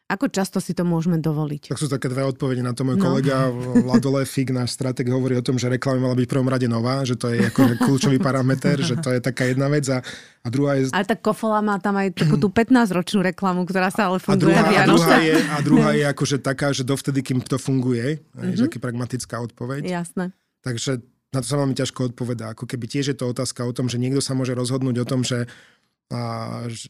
Ako 0.09 0.25
často 0.25 0.57
si 0.57 0.73
to 0.73 0.81
môžeme 0.81 1.21
dovoliť? 1.21 1.69
Tak 1.69 1.77
sú 1.77 1.85
také 1.85 2.09
dve 2.09 2.25
odpovede 2.25 2.65
na 2.65 2.73
to. 2.73 2.81
Môj 2.81 2.97
no. 2.97 3.13
kolega 3.13 3.45
Vlado 3.85 4.09
Lefik, 4.17 4.49
náš 4.49 4.73
strateg, 4.73 5.05
hovorí 5.05 5.37
o 5.37 5.45
tom, 5.45 5.61
že 5.61 5.69
reklama 5.69 6.09
mala 6.09 6.17
byť 6.17 6.25
v 6.25 6.33
prvom 6.33 6.49
rade 6.49 6.65
nová, 6.65 7.05
že 7.05 7.13
to 7.13 7.29
je 7.29 7.45
ako 7.45 7.77
kľúčový 7.77 8.17
parameter, 8.17 8.81
že 8.81 8.97
to 8.97 9.13
je 9.13 9.21
taká 9.21 9.45
jedna 9.45 9.69
vec. 9.69 9.85
A, 9.93 10.01
a 10.41 10.47
druhá 10.49 10.81
je... 10.81 10.89
Ale 10.89 11.05
tak 11.05 11.21
Kofola 11.21 11.61
má 11.61 11.77
tam 11.77 11.93
aj 11.93 12.25
takú 12.25 12.41
tú 12.41 12.49
15-ročnú 12.49 13.21
reklamu, 13.21 13.69
ktorá 13.69 13.93
sa 13.93 14.09
ale 14.09 14.17
funguje. 14.17 14.49
A 14.49 14.65
druhá, 14.65 14.65
a 14.65 14.85
druhá, 14.89 15.17
je, 15.21 15.35
a 15.37 15.57
druhá 15.61 15.89
je 15.93 16.03
akože 16.17 16.37
taká, 16.41 16.73
že 16.73 16.81
dovtedy, 16.81 17.21
kým 17.21 17.45
to 17.45 17.61
funguje. 17.61 18.17
Mm-hmm. 18.17 18.49
Je 18.49 18.65
taký 18.65 18.81
pragmatická 18.81 19.37
odpoveď. 19.45 19.85
Jasné. 19.85 20.33
Takže 20.65 21.05
na 21.29 21.39
to 21.41 21.47
sa 21.47 21.61
veľmi 21.61 21.77
ťažko 21.77 22.13
odpoveda. 22.13 22.57
Ako 22.57 22.65
keby 22.65 22.89
tiež 22.89 23.13
je 23.13 23.17
to 23.17 23.29
otázka 23.29 23.61
o 23.61 23.73
tom, 23.73 23.85
že 23.85 24.01
niekto 24.01 24.21
sa 24.21 24.33
môže 24.33 24.57
rozhodnúť 24.57 24.97
o 25.01 25.09
tom, 25.09 25.21
že, 25.21 25.45
a, 26.09 26.21
že 26.65 26.89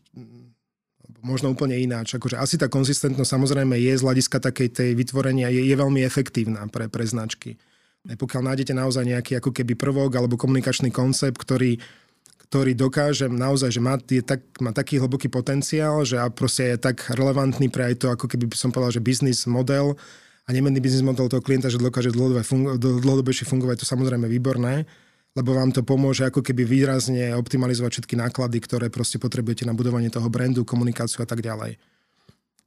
možno 1.19 1.51
úplne 1.51 1.75
ináč. 1.75 2.15
Akože 2.15 2.39
asi 2.39 2.55
tá 2.55 2.71
konzistentnosť 2.71 3.27
samozrejme 3.27 3.75
je 3.75 3.99
z 3.99 4.03
hľadiska 4.03 4.39
takej 4.39 4.69
tej 4.71 4.89
vytvorenia, 4.95 5.51
je, 5.51 5.67
je 5.67 5.75
veľmi 5.75 5.99
efektívna 6.07 6.63
pre, 6.71 6.87
pre 6.87 7.03
značky. 7.03 7.59
Aj 8.07 8.15
pokiaľ 8.15 8.55
nájdete 8.55 8.71
naozaj 8.71 9.03
nejaký 9.03 9.43
ako 9.43 9.51
keby 9.51 9.75
prvok 9.75 10.15
alebo 10.15 10.39
komunikačný 10.39 10.87
koncept, 10.87 11.35
ktorý, 11.35 11.75
ktorý 12.47 12.71
dokáže 12.79 13.27
naozaj, 13.27 13.75
že 13.75 13.81
má, 13.83 13.99
je 13.99 14.23
tak, 14.23 14.39
má 14.63 14.71
taký 14.71 15.03
hlboký 15.03 15.27
potenciál, 15.27 16.07
že 16.07 16.15
a 16.15 16.31
proste 16.31 16.75
je 16.75 16.77
tak 16.79 17.11
relevantný 17.11 17.67
pre 17.67 17.91
aj 17.91 17.95
to, 17.99 18.07
ako 18.07 18.31
keby 18.31 18.47
som 18.55 18.71
povedal, 18.71 18.95
že 18.95 19.03
biznis 19.03 19.43
model 19.43 19.99
a 20.49 20.53
nemenný 20.53 20.81
biznis 20.81 21.05
model 21.05 21.29
toho 21.29 21.45
klienta, 21.45 21.69
že 21.69 21.77
dokáže 21.77 22.09
dlhodobejšie 22.09 23.45
fungovať, 23.45 23.85
to 23.85 23.85
samozrejme 23.85 24.25
výborné 24.25 24.89
lebo 25.37 25.53
vám 25.53 25.69
to 25.69 25.85
pomôže 25.85 26.25
ako 26.25 26.41
keby 26.41 26.65
výrazne 26.65 27.37
optimalizovať 27.37 28.01
všetky 28.01 28.15
náklady, 28.17 28.57
ktoré 28.65 28.89
proste 28.89 29.21
potrebujete 29.21 29.63
na 29.63 29.77
budovanie 29.77 30.09
toho 30.09 30.25
brandu, 30.31 30.65
komunikáciu 30.65 31.21
a 31.21 31.27
tak 31.29 31.45
ďalej. 31.45 31.77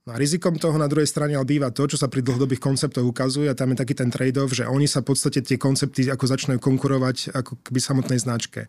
No 0.03 0.15
a 0.15 0.17
rizikom 0.19 0.59
toho 0.59 0.75
na 0.83 0.91
druhej 0.91 1.07
strane 1.07 1.39
ale 1.39 1.47
býva 1.47 1.71
to, 1.71 1.87
čo 1.87 1.95
sa 1.95 2.11
pri 2.11 2.27
dlhodobých 2.27 2.59
konceptoch 2.59 3.07
ukazuje 3.07 3.47
a 3.47 3.55
tam 3.55 3.71
je 3.75 3.87
taký 3.87 3.95
ten 3.95 4.11
trade-off, 4.11 4.51
že 4.51 4.67
oni 4.67 4.91
sa 4.91 4.99
v 4.99 5.15
podstate 5.15 5.47
tie 5.47 5.59
koncepty 5.59 6.11
ako 6.11 6.27
začnú 6.27 6.59
konkurovať 6.59 7.31
ako 7.35 7.63
keby 7.63 7.79
samotnej 7.79 8.19
značke. 8.19 8.67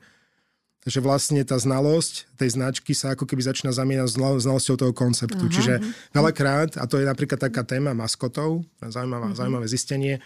Takže 0.84 1.00
vlastne 1.00 1.40
tá 1.48 1.56
znalosť 1.56 2.28
tej 2.36 2.60
značky 2.60 2.92
sa 2.92 3.16
ako 3.16 3.24
keby 3.24 3.40
začína 3.40 3.72
zamieňať 3.72 4.20
znalosťou 4.20 4.76
toho 4.76 4.92
konceptu. 4.92 5.48
Aha. 5.48 5.54
Čiže 5.54 5.74
veľakrát, 6.12 6.76
a 6.76 6.84
to 6.86 7.00
je 7.00 7.08
napríklad 7.08 7.40
taká 7.40 7.64
téma 7.64 7.96
maskotov, 7.96 8.68
zaujímavé, 8.84 9.32
uh-huh. 9.32 9.40
zaujímavé 9.40 9.68
zistenie, 9.72 10.20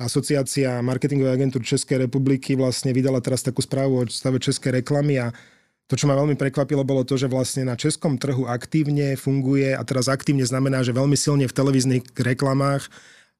Asociácia 0.00 0.80
marketingovej 0.80 1.36
agentúr 1.36 1.60
Českej 1.60 2.08
republiky 2.08 2.56
vlastne 2.56 2.88
vydala 2.88 3.20
teraz 3.20 3.44
takú 3.44 3.60
správu 3.60 4.00
o 4.00 4.08
stave 4.08 4.40
českej 4.40 4.80
reklamy 4.80 5.20
a 5.20 5.28
to, 5.92 5.98
čo 5.98 6.08
ma 6.08 6.16
veľmi 6.16 6.40
prekvapilo, 6.40 6.86
bolo 6.88 7.04
to, 7.04 7.20
že 7.20 7.28
vlastne 7.28 7.68
na 7.68 7.76
českom 7.76 8.16
trhu 8.16 8.48
aktívne 8.48 9.18
funguje, 9.20 9.76
a 9.76 9.82
teraz 9.84 10.08
aktívne 10.08 10.46
znamená, 10.46 10.80
že 10.80 10.96
veľmi 10.96 11.18
silne 11.20 11.44
v 11.44 11.52
televíznych 11.52 12.16
reklamách 12.16 12.88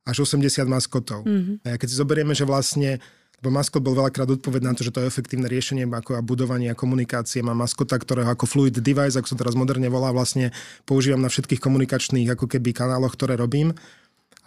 až 0.04 0.16
80 0.26 0.66
maskotov. 0.66 1.24
Mm-hmm. 1.24 1.64
A 1.64 1.78
keď 1.80 1.88
si 1.88 1.96
zoberieme, 1.96 2.34
že 2.36 2.44
vlastne 2.44 3.00
lebo 3.40 3.48
maskot 3.56 3.80
bol 3.80 3.96
veľakrát 3.96 4.28
odpoveď 4.28 4.62
na 4.62 4.72
to, 4.76 4.84
že 4.84 4.92
to 4.92 5.00
je 5.00 5.08
efektívne 5.08 5.48
riešenie 5.48 5.88
ako 5.88 6.20
a 6.20 6.22
budovanie 6.22 6.68
a 6.68 6.76
komunikácie. 6.76 7.40
Má 7.40 7.56
maskota, 7.56 7.96
ktorého 7.96 8.28
ako 8.28 8.44
fluid 8.44 8.76
device, 8.76 9.16
ako 9.16 9.32
sa 9.32 9.36
teraz 9.40 9.56
moderne 9.56 9.88
volá, 9.88 10.12
vlastne 10.12 10.52
používam 10.84 11.24
na 11.24 11.32
všetkých 11.32 11.60
komunikačných 11.60 12.36
ako 12.36 12.44
keby 12.46 12.76
kanáloch, 12.76 13.16
ktoré 13.16 13.40
robím 13.40 13.72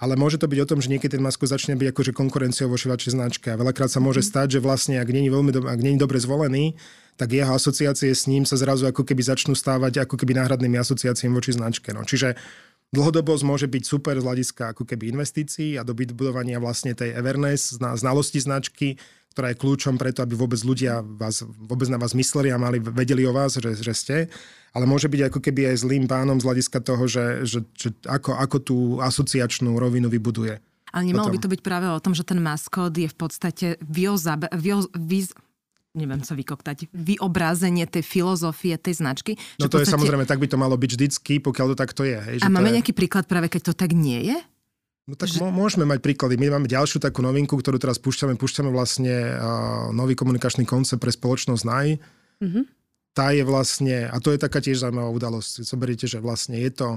ale 0.04 0.20
môže 0.20 0.36
to 0.36 0.52
byť 0.52 0.60
o 0.60 0.68
tom, 0.68 0.84
že 0.84 0.92
niekedy 0.92 1.16
ten 1.16 1.24
masko 1.24 1.48
začne 1.48 1.80
byť 1.80 1.96
akože 1.96 2.12
konkurenciou 2.12 2.68
vo 2.68 2.76
vašej 2.76 3.16
značke. 3.16 3.48
A 3.54 3.56
veľakrát 3.56 3.88
sa 3.88 4.04
môže 4.04 4.20
mhm. 4.20 4.28
stať, 4.28 4.48
že 4.58 4.60
vlastne, 4.60 5.00
ak 5.00 5.08
není, 5.08 5.32
veľmi 5.32 5.52
do, 5.56 5.64
ak 5.64 5.80
není 5.80 5.96
dobre 5.96 6.20
zvolený, 6.20 6.76
tak 7.16 7.32
jeho 7.32 7.54
asociácie 7.54 8.10
s 8.10 8.26
ním 8.26 8.44
sa 8.44 8.58
zrazu 8.58 8.90
ako 8.90 9.06
keby 9.06 9.22
začnú 9.22 9.54
stávať 9.54 10.02
ako 10.04 10.18
keby 10.18 10.34
náhradnými 10.34 10.76
asociáciami 10.82 11.32
voči 11.32 11.54
značke. 11.54 11.94
No. 11.94 12.02
Čiže 12.02 12.34
dlhodobosť 12.92 13.44
môže 13.48 13.68
byť 13.70 13.84
super 13.86 14.20
z 14.20 14.26
hľadiska 14.26 14.76
ako 14.76 14.84
keby 14.84 15.14
investícií 15.16 15.80
a 15.80 15.88
do 15.88 15.96
budovania 15.96 16.60
vlastne 16.60 16.92
tej 16.92 17.16
awareness, 17.16 17.78
znalosti 17.78 18.44
značky, 18.44 19.00
ktorá 19.34 19.54
je 19.54 19.62
kľúčom 19.62 19.98
preto, 19.98 20.22
aby 20.22 20.38
vôbec 20.38 20.62
ľudia 20.62 21.02
vás, 21.02 21.42
vôbec 21.42 21.90
na 21.90 21.98
vás 21.98 22.14
mysleli 22.14 22.54
a 22.54 22.62
mali, 22.62 22.78
vedeli 22.78 23.26
o 23.26 23.34
vás, 23.34 23.58
že, 23.58 23.74
že 23.78 23.94
ste 23.94 24.18
ale 24.74 24.90
môže 24.90 25.06
byť 25.06 25.22
ako 25.30 25.40
keby 25.40 25.70
aj 25.70 25.86
zlým 25.86 26.10
pánom 26.10 26.42
z 26.42 26.46
hľadiska 26.50 26.82
toho, 26.82 27.06
že, 27.06 27.46
že, 27.46 27.62
že 27.78 27.94
ako, 28.10 28.34
ako 28.34 28.58
tú 28.58 28.78
asociačnú 29.00 29.78
rovinu 29.78 30.10
vybuduje. 30.10 30.58
Ale 30.94 31.04
nemalo 31.10 31.30
potom. 31.30 31.34
by 31.38 31.44
to 31.46 31.54
byť 31.54 31.62
práve 31.62 31.88
o 31.90 32.02
tom, 32.02 32.14
že 32.18 32.26
ten 32.26 32.42
maskot 32.42 32.94
je 32.94 33.10
v 33.10 33.18
podstate 33.18 33.68
vioza, 33.86 34.38
vio, 34.58 34.86
viz, 34.98 35.30
neviem 35.94 36.22
sa 36.26 36.34
vykoktať, 36.34 36.90
vyobrázenie 36.90 37.86
tej 37.86 38.02
filozofie 38.02 38.78
tej 38.82 39.00
značky. 39.02 39.38
No 39.62 39.70
to 39.70 39.78
podstate... 39.78 39.90
je 39.90 39.94
samozrejme, 39.94 40.26
tak 40.26 40.42
by 40.42 40.48
to 40.50 40.58
malo 40.58 40.74
byť 40.74 40.92
vždycky, 40.98 41.34
pokiaľ 41.38 41.74
to 41.74 41.78
takto 41.78 42.02
je. 42.04 42.18
Hej, 42.18 42.38
a 42.42 42.50
máme 42.50 42.74
je... 42.74 42.82
nejaký 42.82 42.94
príklad 42.98 43.30
práve, 43.30 43.48
keď 43.50 43.72
to 43.72 43.74
tak 43.78 43.94
nie 43.94 44.34
je? 44.34 44.38
No 45.06 45.14
tak 45.14 45.30
že... 45.30 45.44
môžeme 45.44 45.86
mať 45.86 46.00
príklady. 46.02 46.40
My 46.40 46.58
máme 46.58 46.66
ďalšiu 46.66 46.98
takú 46.98 47.22
novinku, 47.22 47.60
ktorú 47.60 47.78
teraz 47.78 48.00
púšťame. 48.00 48.40
Púšťame 48.40 48.72
vlastne 48.72 49.36
uh, 49.36 49.92
nový 49.92 50.16
komunikačný 50.16 50.64
koncept 50.64 51.04
pre 51.04 51.12
spoločnosť 51.12 51.64
NAI. 51.68 51.90
Mm-hmm 52.42 52.66
tá 53.14 53.30
je 53.30 53.46
vlastne, 53.46 54.10
a 54.10 54.18
to 54.18 54.34
je 54.34 54.42
taká 54.42 54.58
tiež 54.58 54.82
zaujímavá 54.82 55.14
udalosť. 55.14 55.62
Zoberiete, 55.62 56.10
že 56.10 56.18
vlastne 56.18 56.58
je 56.58 56.74
to 56.74 56.88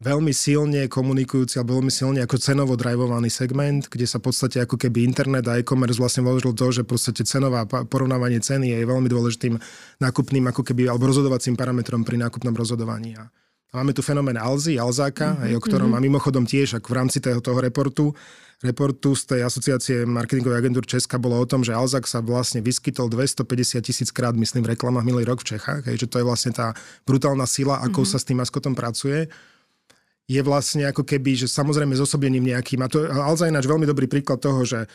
veľmi 0.00 0.32
silne 0.32 0.88
komunikujúci 0.88 1.60
alebo 1.60 1.76
veľmi 1.76 1.92
silne 1.92 2.24
ako 2.24 2.40
cenovo 2.40 2.72
drivovaný 2.72 3.28
segment, 3.28 3.84
kde 3.84 4.08
sa 4.08 4.16
v 4.16 4.32
podstate 4.32 4.56
ako 4.64 4.80
keby 4.80 5.04
internet 5.04 5.44
a 5.44 5.60
e-commerce 5.60 6.00
vlastne 6.00 6.24
vložil 6.24 6.56
to, 6.56 6.72
že 6.72 6.88
v 6.88 6.90
podstate 6.96 7.22
cenová 7.28 7.68
porovnávanie 7.68 8.40
ceny 8.40 8.72
je 8.72 8.88
veľmi 8.88 9.08
dôležitým 9.12 9.60
nákupným 10.00 10.44
ako 10.48 10.64
keby, 10.64 10.88
alebo 10.88 11.04
rozhodovacím 11.04 11.52
parametrom 11.52 12.00
pri 12.00 12.16
nákupnom 12.16 12.56
rozhodovaní. 12.56 13.12
A 13.20 13.28
máme 13.76 13.92
tu 13.92 14.00
fenomén 14.00 14.40
Alzy, 14.40 14.80
Alzáka, 14.80 15.36
mm-hmm. 15.36 15.44
aj 15.46 15.52
o 15.52 15.60
ktorom 15.68 15.88
mm-hmm. 15.92 16.02
a 16.02 16.06
mimochodom 16.08 16.44
tiež, 16.48 16.80
ako 16.80 16.88
v 16.90 16.96
rámci 16.96 17.20
toho, 17.20 17.44
toho 17.44 17.60
reportu, 17.60 18.16
reportu 18.64 19.12
z 19.12 19.36
tej 19.36 19.40
asociácie 19.44 20.08
marketingovej 20.08 20.64
agentúr 20.64 20.88
Česka 20.88 21.20
bolo 21.20 21.36
o 21.36 21.44
tom, 21.44 21.60
že 21.60 21.76
Alzak 21.76 22.08
sa 22.08 22.24
vlastne 22.24 22.64
vyskytol 22.64 23.12
250 23.12 23.84
tisíc 23.84 24.08
krát, 24.08 24.32
myslím, 24.32 24.64
v 24.64 24.72
reklamách 24.74 25.04
minulý 25.04 25.28
rok 25.28 25.44
v 25.44 25.54
Čechách, 25.54 25.92
hej, 25.92 25.96
že 26.00 26.08
to 26.08 26.18
je 26.20 26.24
vlastne 26.24 26.56
tá 26.56 26.72
brutálna 27.04 27.44
sila, 27.44 27.84
ako 27.84 28.00
mm-hmm. 28.00 28.16
sa 28.16 28.16
s 28.16 28.24
tým 28.24 28.40
maskotom 28.40 28.72
pracuje 28.72 29.28
je 30.30 30.40
vlastne 30.46 30.86
ako 30.86 31.02
keby, 31.02 31.34
že 31.34 31.50
samozrejme 31.50 31.98
zosobením 31.98 32.54
nejakým. 32.54 32.78
A 32.86 32.86
to 32.86 33.02
Alza 33.10 33.50
je 33.50 33.56
náš 33.58 33.66
veľmi 33.66 33.82
dobrý 33.82 34.06
príklad 34.06 34.38
toho, 34.38 34.62
že 34.62 34.86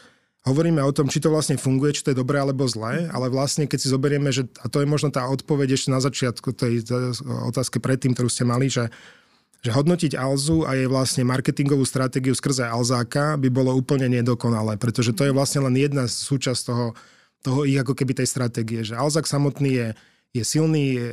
hovoríme 0.47 0.79
o 0.79 0.95
tom, 0.95 1.11
či 1.11 1.19
to 1.19 1.27
vlastne 1.27 1.59
funguje, 1.59 1.91
či 1.91 2.07
to 2.07 2.15
je 2.15 2.21
dobré 2.23 2.39
alebo 2.39 2.63
zlé, 2.69 3.11
ale 3.11 3.27
vlastne 3.27 3.67
keď 3.67 3.79
si 3.83 3.91
zoberieme, 3.91 4.31
že, 4.31 4.47
a 4.63 4.71
to 4.71 4.79
je 4.79 4.87
možno 4.87 5.11
tá 5.11 5.27
odpoveď 5.27 5.75
ešte 5.75 5.91
na 5.91 5.99
začiatku 5.99 6.55
tej 6.55 6.87
otázky 7.51 7.83
predtým, 7.83 8.15
ktorú 8.15 8.31
ste 8.31 8.47
mali, 8.47 8.71
že, 8.71 8.87
že 9.59 9.75
hodnotiť 9.75 10.15
Alzu 10.15 10.63
a 10.63 10.77
jej 10.77 10.87
vlastne 10.87 11.27
marketingovú 11.27 11.83
stratégiu 11.83 12.37
skrze 12.37 12.63
Alzáka 12.63 13.35
by 13.35 13.49
bolo 13.51 13.75
úplne 13.75 14.07
nedokonalé, 14.07 14.79
pretože 14.79 15.11
to 15.11 15.27
je 15.27 15.35
vlastne 15.35 15.67
len 15.67 15.75
jedna 15.75 16.07
súčasť 16.07 16.61
toho, 16.63 16.85
toho 17.43 17.59
ich 17.67 17.75
ako 17.75 17.91
keby 17.91 18.23
tej 18.23 18.29
stratégie, 18.29 18.87
že 18.87 18.95
Alzak 18.95 19.27
samotný 19.27 19.71
je 19.73 19.87
je 20.35 20.43
silný, 20.43 20.99
je, 20.99 21.07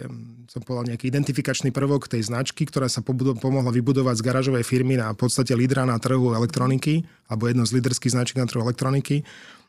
som 0.51 0.67
povedal, 0.67 0.91
nejaký 0.91 1.07
identifikačný 1.07 1.71
prvok 1.71 2.11
tej 2.11 2.27
značky, 2.27 2.67
ktorá 2.67 2.91
sa 2.91 3.07
pomohla 3.07 3.71
vybudovať 3.71 4.19
z 4.19 4.27
garážovej 4.27 4.65
firmy 4.67 4.99
na 4.99 5.15
podstate 5.15 5.55
lídra 5.55 5.87
na 5.87 5.95
trhu 6.03 6.35
elektroniky, 6.35 7.07
alebo 7.31 7.47
jedno 7.47 7.63
z 7.63 7.79
líderských 7.79 8.19
značiek 8.19 8.43
na 8.43 8.51
trhu 8.51 8.59
elektroniky. 8.67 9.23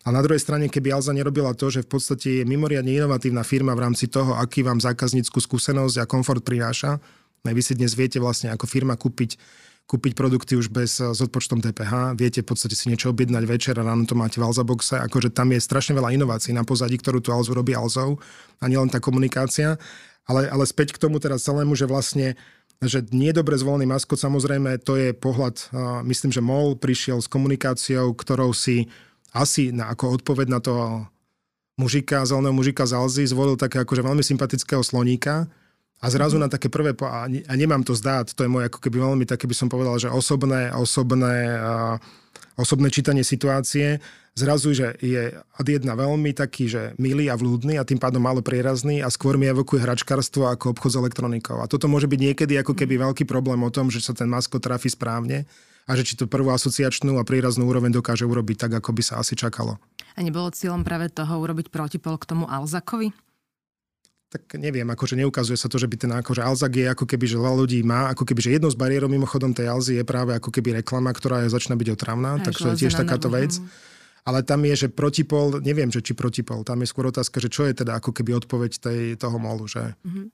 A 0.04 0.12
na 0.12 0.20
druhej 0.26 0.42
strane, 0.42 0.68
keby 0.68 0.92
Alza 0.92 1.14
nerobila 1.14 1.54
to, 1.54 1.70
že 1.70 1.86
v 1.86 1.90
podstate 1.96 2.42
je 2.42 2.44
mimoriadne 2.44 2.92
inovatívna 2.92 3.46
firma 3.46 3.78
v 3.78 3.88
rámci 3.88 4.10
toho, 4.10 4.36
aký 4.36 4.66
vám 4.66 4.82
zákazníckú 4.82 5.38
skúsenosť 5.38 6.02
a 6.02 6.10
komfort 6.10 6.44
prináša, 6.44 7.00
vy 7.46 7.62
si 7.62 7.78
dnes 7.78 7.94
viete 7.94 8.18
vlastne 8.18 8.50
ako 8.52 8.66
firma 8.66 8.98
kúpiť 8.98 9.38
kúpiť 9.84 10.16
produkty 10.16 10.56
už 10.56 10.72
bez 10.72 10.98
eh, 11.00 11.12
s 11.12 11.20
odpočtom 11.22 11.60
DPH, 11.60 12.18
viete 12.18 12.42
v 12.42 12.50
podstate 12.50 12.74
si 12.74 12.90
niečo 12.90 13.12
objednať 13.12 13.44
večer 13.46 13.76
a 13.80 13.84
ráno 13.84 14.08
to 14.08 14.16
máte 14.18 14.40
v 14.40 14.46
Alza 14.48 14.64
boxe, 14.64 15.00
akože 15.00 15.30
tam 15.32 15.52
je 15.52 15.60
strašne 15.60 15.94
veľa 15.96 16.16
inovácií 16.16 16.56
na 16.56 16.66
pozadí, 16.66 16.98
ktorú 17.00 17.20
tu 17.20 17.30
Alzu 17.36 17.54
robí 17.54 17.76
Alzou 17.76 18.20
a 18.60 18.66
nielen 18.66 18.90
tá 18.90 18.98
komunikácia, 19.04 19.76
ale, 20.24 20.48
ale 20.48 20.64
späť 20.64 20.96
k 20.96 21.02
tomu 21.04 21.20
teraz 21.20 21.44
celému, 21.44 21.76
že 21.76 21.88
vlastne 21.88 22.40
že 22.84 23.00
nie 23.16 23.32
dobre 23.32 23.56
zvolený 23.56 23.88
maskot, 23.88 24.20
samozrejme, 24.20 24.76
to 24.84 25.00
je 25.00 25.16
pohľad, 25.16 25.72
uh, 25.72 26.04
myslím, 26.04 26.36
že 26.36 26.44
MOL 26.44 26.76
prišiel 26.76 27.24
s 27.24 27.32
komunikáciou, 27.32 28.12
ktorou 28.12 28.52
si 28.52 28.92
asi 29.32 29.72
na, 29.72 29.88
ako 29.88 30.20
odpoveď 30.20 30.48
na 30.52 30.60
toho 30.60 31.08
mužika, 31.80 32.28
zeleného 32.28 32.54
mužika 32.54 32.84
z 32.86 33.00
Alzy 33.00 33.24
zvolil 33.26 33.56
také 33.58 33.82
akože 33.82 34.04
veľmi 34.04 34.22
sympatického 34.22 34.84
sloníka, 34.86 35.48
a 36.04 36.06
zrazu 36.12 36.36
na 36.36 36.52
také 36.52 36.68
prvé, 36.68 36.92
a 37.00 37.54
nemám 37.56 37.80
to 37.88 37.96
zdáť, 37.96 38.36
to 38.36 38.44
je 38.44 38.52
moje 38.52 38.68
ako 38.68 38.84
keby 38.84 39.00
veľmi 39.00 39.24
také 39.24 39.48
by 39.48 39.56
som 39.56 39.72
povedal, 39.72 39.96
že 39.96 40.12
osobné, 40.12 40.68
osobné, 40.76 41.56
osobné 42.60 42.92
čítanie 42.92 43.24
situácie, 43.24 44.04
zrazu, 44.36 44.76
že 44.76 45.00
je 45.00 45.32
ad 45.32 45.68
jedna 45.70 45.96
veľmi 45.96 46.36
taký, 46.36 46.68
že 46.68 46.82
milý 47.00 47.32
a 47.32 47.40
vľúdny 47.40 47.80
a 47.80 47.88
tým 47.88 48.04
pádom 48.04 48.20
málo 48.20 48.44
prierazný 48.44 49.00
a 49.00 49.08
skôr 49.08 49.40
mi 49.40 49.48
evokuje 49.48 49.80
hračkarstvo 49.80 50.52
ako 50.52 50.76
obchod 50.76 50.92
s 50.92 51.00
elektronikou. 51.00 51.64
A 51.64 51.72
toto 51.72 51.88
môže 51.88 52.12
byť 52.12 52.20
niekedy 52.20 52.60
ako 52.60 52.76
keby 52.76 53.00
veľký 53.00 53.24
problém 53.24 53.64
o 53.64 53.72
tom, 53.72 53.88
že 53.88 54.04
sa 54.04 54.12
ten 54.12 54.28
masko 54.28 54.60
trafi 54.60 54.92
správne 54.92 55.48
a 55.88 55.92
že 55.96 56.04
či 56.04 56.20
tú 56.20 56.28
prvú 56.28 56.52
asociačnú 56.52 57.16
a 57.16 57.24
príraznú 57.24 57.64
úroveň 57.64 57.96
dokáže 57.96 58.28
urobiť 58.28 58.68
tak, 58.68 58.72
ako 58.84 58.92
by 58.92 59.04
sa 59.08 59.24
asi 59.24 59.40
čakalo. 59.40 59.80
A 60.14 60.20
nebolo 60.20 60.52
cieľom 60.52 60.84
práve 60.84 61.08
toho 61.10 61.40
urobiť 61.40 61.72
protipol 61.72 62.20
k 62.20 62.28
tomu 62.28 62.44
Alzakovi? 62.44 63.16
Tak 64.34 64.58
neviem, 64.58 64.90
akože 64.90 65.14
neukazuje 65.14 65.54
sa 65.54 65.70
to, 65.70 65.78
že 65.78 65.86
by 65.86 65.94
ten 65.94 66.10
akože 66.10 66.42
Alzak 66.42 66.74
je 66.74 66.90
ako 66.90 67.06
keby, 67.06 67.30
že 67.30 67.38
veľa 67.38 67.54
ľudí 67.54 67.86
má, 67.86 68.10
ako 68.10 68.26
keby, 68.26 68.42
že 68.42 68.58
jednou 68.58 68.74
z 68.74 68.82
bariérov 68.82 69.06
mimochodom 69.06 69.54
tej 69.54 69.70
Alzy 69.70 70.02
je 70.02 70.06
práve 70.10 70.34
ako 70.34 70.50
keby 70.50 70.82
reklama, 70.82 71.14
ktorá 71.14 71.46
je, 71.46 71.54
začína 71.54 71.78
byť 71.78 71.90
otravná, 71.94 72.42
tak 72.42 72.58
to 72.58 72.74
je 72.74 72.82
tiež 72.82 72.98
takáto 72.98 73.30
vec. 73.30 73.62
Ale 74.26 74.42
tam 74.42 74.66
je, 74.66 74.74
že 74.74 74.88
protipol, 74.90 75.62
neviem, 75.62 75.94
že 75.94 76.02
či 76.02 76.18
protipol, 76.18 76.66
tam 76.66 76.82
je 76.82 76.90
skôr 76.90 77.14
otázka, 77.14 77.38
že 77.38 77.52
čo 77.54 77.70
je 77.70 77.78
teda 77.78 78.02
ako 78.02 78.10
keby 78.10 78.42
odpoveď 78.42 78.72
tej, 78.82 79.02
toho 79.22 79.38
molu, 79.38 79.70
že, 79.70 79.94
mm-hmm. 80.02 80.26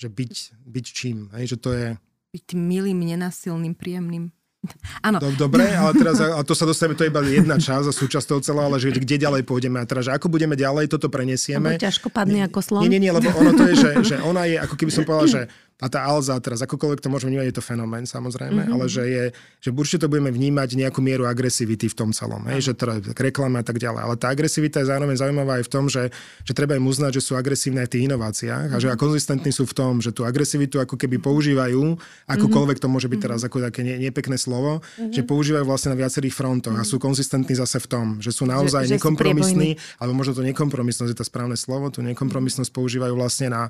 že 0.00 0.08
byť, 0.08 0.32
byť 0.64 0.86
čím, 0.88 1.28
hej, 1.36 1.52
že 1.52 1.56
to 1.60 1.76
je... 1.76 1.98
Byť 2.32 2.42
tým 2.54 2.62
milým, 2.64 2.96
nenasilným, 3.04 3.76
príjemným. 3.76 4.32
Áno. 5.06 5.18
Dobre, 5.34 5.68
ale 5.72 5.92
teraz, 5.96 6.18
a 6.20 6.40
to 6.42 6.54
sa 6.56 6.64
dostaneme, 6.64 6.96
to 6.96 7.04
je 7.04 7.10
iba 7.12 7.22
jedna 7.24 7.56
časť 7.60 7.86
a 7.88 7.92
súčasť 7.92 8.26
toho 8.34 8.40
celého, 8.40 8.66
ale 8.68 8.80
že 8.80 8.92
kde 8.94 9.16
ďalej 9.20 9.42
pôjdeme 9.44 9.78
a 9.80 9.86
teraz, 9.86 10.08
že 10.08 10.12
ako 10.14 10.32
budeme 10.32 10.56
ďalej 10.56 10.88
toto 10.90 11.12
prenesieme. 11.12 11.76
Lebo 11.76 11.84
ťažko 11.84 12.08
padne 12.08 12.44
ako 12.46 12.58
slon. 12.64 12.82
Nie, 12.86 12.90
nie, 12.96 13.00
nie, 13.08 13.12
lebo 13.12 13.28
ono 13.34 13.52
to 13.52 13.64
je, 13.70 13.74
že, 13.76 13.90
že 14.14 14.16
ona 14.24 14.48
je, 14.48 14.56
ako 14.58 14.74
keby 14.76 14.90
som 14.92 15.02
povedal, 15.04 15.28
že 15.28 15.40
a 15.84 15.86
tá 15.92 16.00
Alza, 16.00 16.40
teraz 16.40 16.64
akokoľvek 16.64 17.04
to 17.04 17.12
môžeme 17.12 17.36
vnímať, 17.36 17.52
je 17.52 17.56
to 17.60 17.64
fenomén 17.64 18.08
samozrejme, 18.08 18.64
mm-hmm. 18.64 18.72
ale 18.72 18.84
že, 18.88 19.04
je, 19.04 19.24
že 19.60 19.68
určite 19.68 20.08
to 20.08 20.08
budeme 20.08 20.32
vnímať 20.32 20.80
nejakú 20.80 21.04
mieru 21.04 21.28
agresivity 21.28 21.92
v 21.92 21.96
tom 21.96 22.08
celom, 22.16 22.40
hej, 22.48 22.72
že 22.72 22.72
teda 22.72 23.04
reklama 23.20 23.60
a 23.60 23.64
tak 23.68 23.76
ďalej. 23.76 24.00
Ale 24.00 24.14
tá 24.16 24.32
agresivita 24.32 24.80
je 24.80 24.88
zároveň 24.88 25.20
zaujímavá 25.20 25.60
aj 25.60 25.68
v 25.68 25.70
tom, 25.70 25.84
že, 25.92 26.08
že 26.40 26.56
treba 26.56 26.80
im 26.80 26.88
uznať, 26.88 27.20
že 27.20 27.22
sú 27.22 27.36
agresívne 27.36 27.84
aj 27.84 27.92
v 27.92 27.92
tých 27.92 28.04
inováciách 28.08 28.72
mm-hmm. 28.72 28.80
a 28.80 28.82
že 28.82 28.88
a 28.88 28.96
konzistentní 28.96 29.52
sú 29.52 29.68
v 29.68 29.74
tom, 29.76 30.00
že 30.00 30.16
tú 30.16 30.24
agresivitu 30.24 30.80
ako 30.80 30.96
keby 30.96 31.20
používajú, 31.20 32.00
akokoľvek 32.32 32.80
to 32.80 32.88
môže 32.88 33.12
byť 33.12 33.20
teraz 33.20 33.44
ako 33.44 33.60
také 33.60 33.84
ne, 33.84 34.00
nepekné 34.00 34.40
slovo, 34.40 34.80
mm-hmm. 34.80 35.12
že 35.12 35.20
používajú 35.20 35.68
vlastne 35.68 35.92
na 35.92 36.00
viacerých 36.00 36.32
frontoch 36.32 36.72
mm-hmm. 36.72 36.88
a 36.88 36.88
sú 36.88 36.96
konzistentní 36.96 37.52
zase 37.52 37.76
v 37.76 37.86
tom, 37.92 38.06
že 38.24 38.32
sú 38.32 38.48
naozaj 38.48 38.88
že, 38.88 38.96
nekompromisní, 38.96 39.76
alebo 40.00 40.16
možno 40.16 40.32
to 40.32 40.40
nekompromisnosť 40.48 41.12
je 41.12 41.18
to 41.20 41.28
správne 41.28 41.60
slovo, 41.60 41.92
tú 41.92 42.00
nekompromisnosť 42.00 42.72
používajú 42.72 43.12
vlastne 43.12 43.52
na 43.52 43.68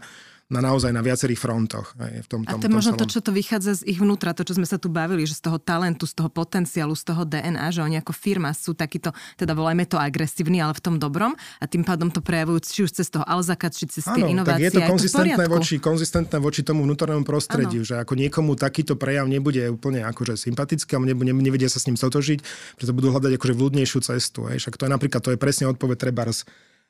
na 0.52 0.60
naozaj 0.60 0.92
na 0.92 1.00
viacerých 1.00 1.40
frontoch. 1.40 1.96
Aj 1.96 2.20
v 2.20 2.28
tom, 2.28 2.44
tom, 2.44 2.60
a 2.60 2.60
to 2.60 2.68
je 2.68 2.74
možno 2.76 2.92
to, 3.00 3.08
čo 3.08 3.24
to 3.24 3.32
vychádza 3.32 3.80
z 3.80 3.82
ich 3.88 3.96
vnútra, 3.96 4.36
to, 4.36 4.44
čo 4.44 4.60
sme 4.60 4.68
sa 4.68 4.76
tu 4.76 4.92
bavili, 4.92 5.24
že 5.24 5.40
z 5.40 5.48
toho 5.48 5.56
talentu, 5.56 6.04
z 6.04 6.12
toho 6.12 6.28
potenciálu, 6.28 6.92
z 6.92 7.04
toho 7.08 7.24
DNA, 7.24 7.72
že 7.72 7.80
oni 7.80 7.96
ako 8.04 8.12
firma 8.12 8.52
sú 8.52 8.76
takýto, 8.76 9.16
teda 9.40 9.56
volajme 9.56 9.88
to 9.88 9.96
agresívni, 9.96 10.60
ale 10.60 10.76
v 10.76 10.82
tom 10.84 11.00
dobrom 11.00 11.32
a 11.32 11.64
tým 11.64 11.80
pádom 11.80 12.12
to 12.12 12.20
prejavujú 12.20 12.60
či 12.60 12.80
už 12.84 12.92
cez 12.92 13.08
toho 13.08 13.24
Alzaka, 13.24 13.72
či 13.72 13.88
cez 13.88 14.04
tie 14.04 14.20
Áno, 14.20 14.36
inovácie. 14.36 14.68
Tak 14.68 14.68
je 14.68 14.72
to 14.76 14.82
konzistentné, 14.84 15.44
voči, 15.48 15.74
konzistentné 15.80 16.36
voči 16.36 16.60
tomu 16.60 16.84
vnútornému 16.84 17.24
prostrediu, 17.24 17.80
ano. 17.80 17.88
že 17.88 17.94
ako 18.04 18.12
niekomu 18.12 18.52
takýto 18.60 19.00
prejav 19.00 19.24
nebude 19.24 19.64
úplne 19.72 20.04
akože 20.04 20.36
sympatický, 20.36 21.00
alebo 21.00 21.08
nebude, 21.08 21.32
nevedia 21.40 21.72
sa 21.72 21.80
s 21.80 21.88
ním 21.88 21.96
stotožiť, 21.96 22.44
preto 22.76 22.92
budú 22.92 23.16
hľadať 23.16 23.32
akože 23.40 23.54
vľúdnejšiu 23.56 23.98
cestu. 24.04 24.44
Aj. 24.44 24.60
Však 24.60 24.76
to 24.76 24.84
je 24.84 24.90
napríklad, 24.92 25.24
to 25.24 25.32
je 25.32 25.40
presne 25.40 25.72
odpoveď 25.72 25.96
Trebars 26.04 26.44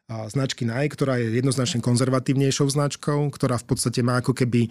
značky 0.08 0.68
Nike, 0.68 0.92
ktorá 0.92 1.16
je 1.16 1.32
jednoznačne 1.32 1.80
konzervatívnejšou 1.80 2.68
značkou, 2.68 3.32
ktorá 3.32 3.56
v 3.56 3.66
podstate 3.66 4.04
má 4.04 4.20
ako 4.20 4.36
keby 4.36 4.68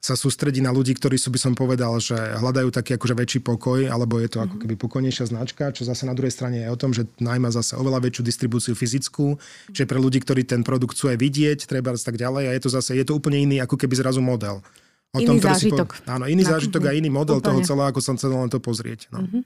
sa 0.00 0.16
sústredí 0.16 0.64
na 0.64 0.72
ľudí, 0.72 0.96
ktorí 0.96 1.20
sú, 1.20 1.28
by 1.28 1.36
som 1.36 1.52
povedal, 1.52 1.92
že 2.00 2.16
hľadajú 2.16 2.72
taký 2.72 2.96
akože 2.96 3.12
väčší 3.12 3.40
pokoj, 3.44 3.84
alebo 3.84 4.16
je 4.16 4.32
to 4.32 4.40
ako 4.40 4.56
mhm. 4.56 4.60
keby 4.64 4.74
pokojnejšia 4.80 5.28
značka, 5.28 5.76
čo 5.76 5.84
zase 5.84 6.08
na 6.08 6.16
druhej 6.16 6.32
strane 6.32 6.64
je 6.64 6.72
o 6.72 6.80
tom, 6.80 6.96
že 6.96 7.04
najmá 7.20 7.52
zase 7.52 7.76
oveľa 7.76 8.00
väčšiu 8.08 8.24
distribúciu 8.24 8.72
fyzickú, 8.72 9.36
čiže 9.76 9.84
pre 9.84 10.00
ľudí, 10.00 10.24
ktorí 10.24 10.48
ten 10.48 10.64
produkt 10.64 10.96
chcú 10.96 11.12
aj 11.12 11.20
vidieť, 11.20 11.68
treba 11.68 11.92
tak 11.92 12.16
ďalej 12.16 12.48
a 12.48 12.52
je 12.56 12.62
to 12.64 12.70
zase, 12.72 12.96
je 12.96 13.04
to 13.04 13.12
úplne 13.12 13.44
iný 13.44 13.60
ako 13.60 13.76
keby 13.76 13.92
zrazu 13.92 14.24
model. 14.24 14.64
O 15.12 15.18
iný 15.20 15.36
tom, 15.36 15.38
zážitok. 15.42 15.88
Po, 16.00 16.16
áno, 16.16 16.24
iný 16.30 16.46
zážitok 16.48 16.86
a 16.86 16.96
iný 16.96 17.12
model 17.12 17.42
úplne. 17.42 17.60
toho 17.60 17.60
celého, 17.66 17.90
ako 17.92 18.00
som 18.00 18.14
chcel 18.16 18.30
len 18.32 18.48
to 18.48 18.62
pozrieť. 18.62 19.10
No. 19.12 19.26
Mm-hmm. 19.26 19.42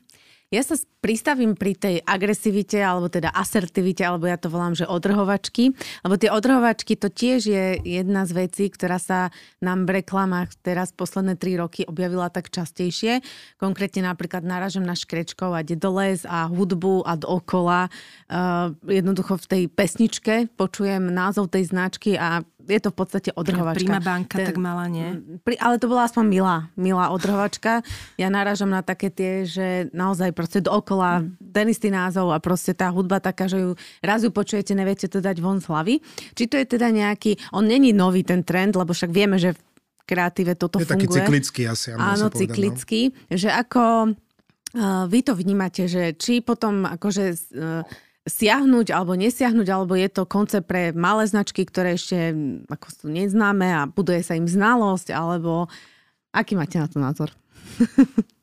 Ja 0.55 0.62
sa 0.62 0.79
pristavím 1.03 1.59
pri 1.59 1.75
tej 1.75 1.97
agresivite, 2.07 2.79
alebo 2.79 3.11
teda 3.11 3.35
asertivite, 3.35 4.07
alebo 4.07 4.31
ja 4.31 4.38
to 4.38 4.47
volám, 4.47 4.79
že 4.79 4.87
odrhovačky. 4.87 5.75
Lebo 6.07 6.14
tie 6.14 6.31
odrhovačky 6.31 6.95
to 6.95 7.11
tiež 7.11 7.51
je 7.51 7.64
jedna 7.83 8.23
z 8.23 8.47
vecí, 8.47 8.71
ktorá 8.71 9.03
sa 9.03 9.35
nám 9.59 9.83
v 9.83 9.99
reklamách 9.99 10.55
teraz 10.62 10.95
posledné 10.95 11.35
tri 11.35 11.59
roky 11.59 11.83
objavila 11.83 12.31
tak 12.31 12.55
častejšie. 12.55 13.19
Konkrétne 13.59 14.07
napríklad 14.07 14.47
naražam 14.47 14.87
na 14.87 14.95
škrečkov 14.95 15.59
a 15.59 15.67
dedoles 15.67 16.23
a 16.23 16.47
hudbu 16.47 17.03
a 17.03 17.19
dookola. 17.19 17.90
Uh, 18.31 18.79
jednoducho 18.87 19.35
v 19.43 19.47
tej 19.51 19.62
pesničke 19.67 20.35
počujem 20.55 21.11
názov 21.11 21.51
tej 21.51 21.67
značky 21.67 22.14
a 22.14 22.47
je 22.64 22.81
to 22.81 22.88
v 22.90 22.96
podstate 22.96 23.31
odrhovačka. 23.37 23.85
Prima 23.85 24.00
banka 24.00 24.40
Ten, 24.40 24.46
tak 24.53 24.57
mala, 24.57 24.88
nie? 24.88 25.20
Pri, 25.44 25.61
ale 25.61 25.77
to 25.77 25.87
bola 25.87 26.09
aspoň 26.09 26.24
milá, 26.24 26.57
milá 26.74 27.12
odrhovačka. 27.12 27.85
Ja 28.16 28.29
náražam 28.33 28.72
na 28.72 28.81
také 28.81 29.12
tie, 29.12 29.44
že 29.44 29.92
naozaj 29.92 30.33
proste 30.33 30.64
dookola 30.64 31.22
mm. 31.22 31.53
ten 31.53 31.66
istý 31.68 31.92
názov 31.92 32.33
a 32.33 32.40
proste 32.40 32.72
tá 32.72 32.88
hudba 32.88 33.20
taká, 33.20 33.46
že 33.46 33.61
ju 33.61 33.70
raz 34.00 34.24
ju 34.24 34.33
počujete, 34.33 34.72
neviete 34.72 35.07
to 35.07 35.20
dať 35.20 35.37
von 35.38 35.61
z 35.61 35.68
hlavy. 35.68 35.94
Či 36.33 36.44
to 36.48 36.57
je 36.57 36.66
teda 36.66 36.88
nejaký, 36.88 37.37
on 37.53 37.68
není 37.68 37.92
nový 37.92 38.24
ten 38.24 38.40
trend, 38.42 38.74
lebo 38.74 38.96
však 38.96 39.12
vieme, 39.12 39.37
že 39.37 39.53
v 39.53 39.61
kreatíve 40.05 40.53
toto 40.57 40.81
je 40.81 40.88
funguje. 40.88 41.05
Je 41.05 41.09
taký 41.09 41.16
cyklický 41.16 41.62
asi. 41.68 41.88
Áno, 41.96 42.29
povedať, 42.29 42.38
cyklický. 42.44 43.00
No. 43.12 43.37
Že 43.40 43.50
ako 43.57 43.83
uh, 44.12 45.05
vy 45.09 45.20
to 45.24 45.33
vnímate, 45.33 45.85
že 45.88 46.12
či 46.16 46.44
potom 46.44 46.85
akože 46.85 47.24
uh, 47.57 47.85
siahnuť 48.25 48.89
alebo 48.93 49.13
nesiahnuť, 49.17 49.69
alebo 49.69 49.93
je 49.97 50.09
to 50.09 50.25
koncept 50.25 50.65
pre 50.65 50.97
malé 50.97 51.29
značky, 51.29 51.69
ktoré 51.69 52.01
ešte 52.01 52.33
ako 52.69 52.87
sú 52.89 53.07
neznáme 53.13 53.69
a 53.69 53.85
buduje 53.85 54.25
sa 54.25 54.33
im 54.37 54.49
znalosť, 54.49 55.13
alebo 55.13 55.68
aký 56.33 56.57
máte 56.57 56.81
na 56.81 56.89
to 56.89 56.99
názor? 57.01 57.31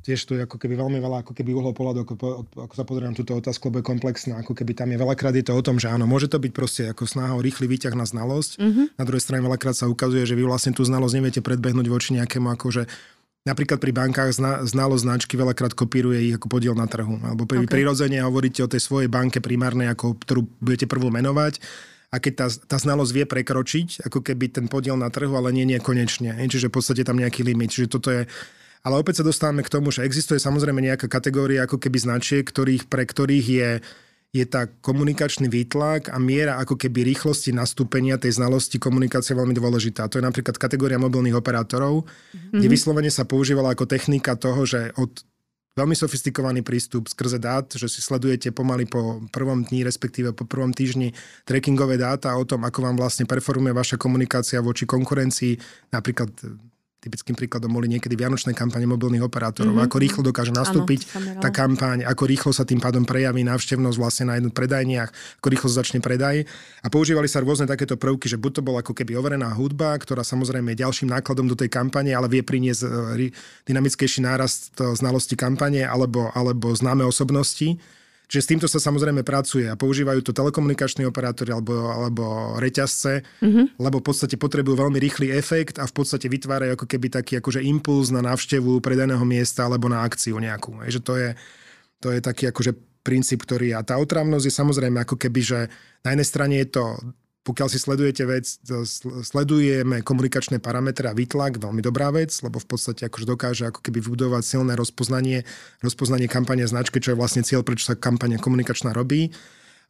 tiež 0.00 0.26
tu 0.26 0.32
je 0.34 0.42
ako 0.42 0.56
keby 0.56 0.74
veľmi 0.74 0.98
veľa 0.98 1.22
ako 1.22 1.32
keby 1.36 1.52
uhlov 1.52 1.76
pohľadu, 1.76 2.02
ako, 2.02 2.14
ako 2.66 2.74
sa 2.74 2.84
pozriem 2.88 3.14
túto 3.14 3.36
otázku, 3.36 3.68
lebo 3.68 3.84
je 3.84 3.90
komplexná, 3.94 4.40
ako 4.40 4.56
keby 4.56 4.72
tam 4.72 4.88
je 4.90 4.98
veľakrát 4.98 5.34
je 5.36 5.44
to 5.44 5.54
o 5.54 5.62
tom, 5.62 5.76
že 5.76 5.92
áno, 5.92 6.08
môže 6.08 6.26
to 6.26 6.40
byť 6.40 6.52
proste 6.56 6.82
ako 6.88 7.04
snaha 7.04 7.36
o 7.36 7.44
rýchly 7.44 7.68
výťah 7.68 7.94
na 7.94 8.08
znalosť. 8.08 8.58
Mm-hmm. 8.58 8.86
Na 8.96 9.04
druhej 9.04 9.22
strane 9.22 9.44
veľakrát 9.44 9.76
sa 9.76 9.86
ukazuje, 9.86 10.24
že 10.24 10.34
vy 10.34 10.48
vlastne 10.48 10.72
tú 10.72 10.82
znalosť 10.82 11.14
neviete 11.14 11.40
predbehnúť 11.44 11.86
voči 11.86 12.16
nejakému 12.16 12.48
akože 12.56 12.88
Napríklad 13.40 13.80
pri 13.80 13.92
bankách 13.96 14.36
zna, 14.36 14.52
znalo 14.68 15.00
značky 15.00 15.32
veľakrát 15.32 15.72
kopíruje 15.72 16.28
ich 16.28 16.36
ako 16.36 16.52
podiel 16.52 16.76
na 16.76 16.84
trhu. 16.84 17.16
Alebo 17.24 17.48
pri, 17.48 17.64
okay. 17.64 17.72
prirodzene 17.72 18.20
hovoríte 18.20 18.60
o 18.60 18.68
tej 18.68 18.84
svojej 18.84 19.08
banke 19.08 19.40
primárnej, 19.40 19.88
ako, 19.88 20.20
ktorú 20.20 20.44
budete 20.60 20.84
prvú 20.84 21.08
menovať 21.08 21.56
a 22.12 22.20
keď 22.20 22.32
tá, 22.36 22.46
tá 22.74 22.76
znalosť 22.76 23.12
vie 23.16 23.24
prekročiť, 23.24 24.04
ako 24.04 24.20
keby 24.20 24.52
ten 24.52 24.66
podiel 24.68 24.98
na 24.98 25.08
trhu, 25.08 25.32
ale 25.32 25.56
nie 25.56 25.64
nekonečne. 25.64 26.36
Čiže 26.36 26.68
v 26.68 26.74
podstate 26.74 27.06
tam 27.06 27.16
nejaký 27.16 27.40
limit. 27.46 27.72
Čiže 27.72 27.88
toto 27.88 28.12
je 28.12 28.28
ale 28.80 28.96
opäť 28.96 29.20
sa 29.20 29.28
dostávame 29.28 29.60
k 29.60 29.72
tomu, 29.72 29.92
že 29.92 30.08
existuje 30.08 30.40
samozrejme 30.40 30.80
nejaká 30.80 31.04
kategória 31.04 31.68
ako 31.68 31.76
keby 31.76 32.00
značiek, 32.00 32.40
ktorých, 32.48 32.88
pre 32.88 33.04
ktorých 33.04 33.46
je, 33.46 33.70
je 34.30 34.46
tá 34.46 34.70
komunikačný 34.70 35.50
výtlak 35.50 36.14
a 36.14 36.22
miera 36.22 36.62
ako 36.62 36.78
keby 36.78 37.02
rýchlosti 37.02 37.50
nastúpenia 37.50 38.14
tej 38.14 38.38
znalosti 38.38 38.78
komunikácie 38.78 39.34
veľmi 39.34 39.58
dôležitá. 39.58 40.06
To 40.06 40.22
je 40.22 40.24
napríklad 40.26 40.54
kategória 40.54 41.02
mobilných 41.02 41.34
operátorov, 41.34 42.06
mm-hmm. 42.06 42.62
kde 42.62 42.68
vyslovene 42.70 43.10
sa 43.10 43.26
používala 43.26 43.74
ako 43.74 43.90
technika 43.90 44.38
toho, 44.38 44.62
že 44.62 44.94
od 44.94 45.10
veľmi 45.74 45.98
sofistikovaný 45.98 46.62
prístup 46.62 47.10
skrze 47.10 47.42
dát, 47.42 47.66
že 47.74 47.90
si 47.90 47.98
sledujete 47.98 48.54
pomaly 48.54 48.86
po 48.86 49.18
prvom 49.34 49.66
dni, 49.66 49.82
respektíve 49.82 50.30
po 50.30 50.46
prvom 50.46 50.70
týždni 50.70 51.10
trackingové 51.42 51.98
dáta 51.98 52.30
o 52.38 52.46
tom, 52.46 52.62
ako 52.62 52.86
vám 52.86 52.96
vlastne 52.98 53.26
performuje 53.26 53.74
vaša 53.74 53.98
komunikácia 53.98 54.62
voči 54.62 54.86
konkurencii, 54.86 55.58
napríklad 55.90 56.30
typickým 57.00 57.32
príkladom 57.32 57.72
boli 57.72 57.88
niekedy 57.88 58.12
vianočné 58.12 58.52
kampane 58.52 58.84
mobilných 58.84 59.24
operátorov. 59.24 59.72
Mm-hmm. 59.72 59.88
Ako 59.88 59.96
rýchlo 59.96 60.20
dokáže 60.20 60.52
nastúpiť 60.52 61.00
ano, 61.16 61.40
tá 61.40 61.48
kampaň, 61.48 62.04
ako 62.04 62.22
rýchlo 62.28 62.52
sa 62.52 62.68
tým 62.68 62.76
pádom 62.76 63.08
prejaví 63.08 63.40
návštevnosť 63.40 63.96
vlastne 63.96 64.24
na 64.28 64.36
jednu 64.36 64.52
predajniach, 64.52 65.40
ako 65.40 65.46
rýchlo 65.48 65.66
sa 65.72 65.80
začne 65.80 66.04
predaj. 66.04 66.44
A 66.84 66.86
používali 66.92 67.24
sa 67.24 67.40
rôzne 67.40 67.64
takéto 67.64 67.96
prvky, 67.96 68.28
že 68.28 68.36
buď 68.36 68.60
to 68.60 68.62
bola 68.62 68.84
ako 68.84 68.92
keby 68.92 69.16
overená 69.16 69.48
hudba, 69.56 69.96
ktorá 69.96 70.20
samozrejme 70.20 70.76
je 70.76 70.84
ďalším 70.84 71.08
nákladom 71.08 71.48
do 71.48 71.56
tej 71.56 71.72
kampane, 71.72 72.12
ale 72.12 72.28
vie 72.28 72.44
priniesť 72.44 72.84
e, 72.84 73.32
dynamickejší 73.64 74.20
nárast 74.20 74.76
e, 74.76 74.92
znalosti 74.92 75.40
kampane 75.40 75.80
alebo, 75.88 76.28
alebo 76.36 76.68
známe 76.76 77.00
osobnosti 77.08 77.80
Čiže 78.30 78.42
s 78.46 78.50
týmto 78.54 78.66
sa 78.70 78.78
samozrejme 78.78 79.26
pracuje 79.26 79.66
a 79.66 79.74
používajú 79.74 80.22
to 80.22 80.30
telekomunikační 80.30 81.02
operátori 81.02 81.50
alebo, 81.50 81.90
alebo 81.90 82.54
reťazce, 82.62 83.26
mm-hmm. 83.42 83.82
lebo 83.82 83.98
v 83.98 84.06
podstate 84.06 84.38
potrebujú 84.38 84.78
veľmi 84.78 85.02
rýchly 85.02 85.34
efekt 85.34 85.82
a 85.82 85.84
v 85.90 85.94
podstate 85.98 86.30
vytvárajú 86.30 86.78
ako 86.78 86.86
keby 86.86 87.10
taký 87.10 87.42
akože 87.42 87.58
impuls 87.66 88.14
na 88.14 88.22
návštevu 88.22 88.78
predajného 88.78 89.26
miesta 89.26 89.66
alebo 89.66 89.90
na 89.90 90.06
akciu 90.06 90.38
nejakú. 90.38 90.78
Že 90.86 91.00
to 91.02 91.14
je, 91.18 91.28
to 91.98 92.08
je 92.14 92.20
taký 92.22 92.46
akože 92.54 92.72
princíp, 93.02 93.42
ktorý... 93.42 93.74
A 93.74 93.82
tá 93.82 93.98
otravnosť 93.98 94.46
je 94.46 94.54
samozrejme 94.54 95.02
ako 95.02 95.18
keby, 95.18 95.40
že 95.42 95.58
na 96.06 96.14
jednej 96.14 96.28
strane 96.30 96.54
je 96.62 96.68
to 96.70 96.84
pokiaľ 97.40 97.68
si 97.72 97.80
sledujete 97.80 98.28
vec, 98.28 98.44
sledujeme 99.24 100.04
komunikačné 100.04 100.60
parametre 100.60 101.08
a 101.08 101.16
výtlak, 101.16 101.56
veľmi 101.56 101.80
dobrá 101.80 102.12
vec, 102.12 102.36
lebo 102.44 102.60
v 102.60 102.68
podstate 102.68 103.08
akože 103.08 103.24
dokáže 103.24 103.64
ako 103.72 103.80
keby 103.80 104.04
vybudovať 104.04 104.44
silné 104.44 104.76
rozpoznanie, 104.76 105.48
rozpoznanie 105.80 106.28
kampane 106.28 106.68
značky, 106.68 107.00
čo 107.00 107.16
je 107.16 107.20
vlastne 107.20 107.40
cieľ, 107.40 107.64
prečo 107.64 107.88
sa 107.88 107.96
kampania 107.96 108.36
komunikačná 108.36 108.92
robí. 108.92 109.32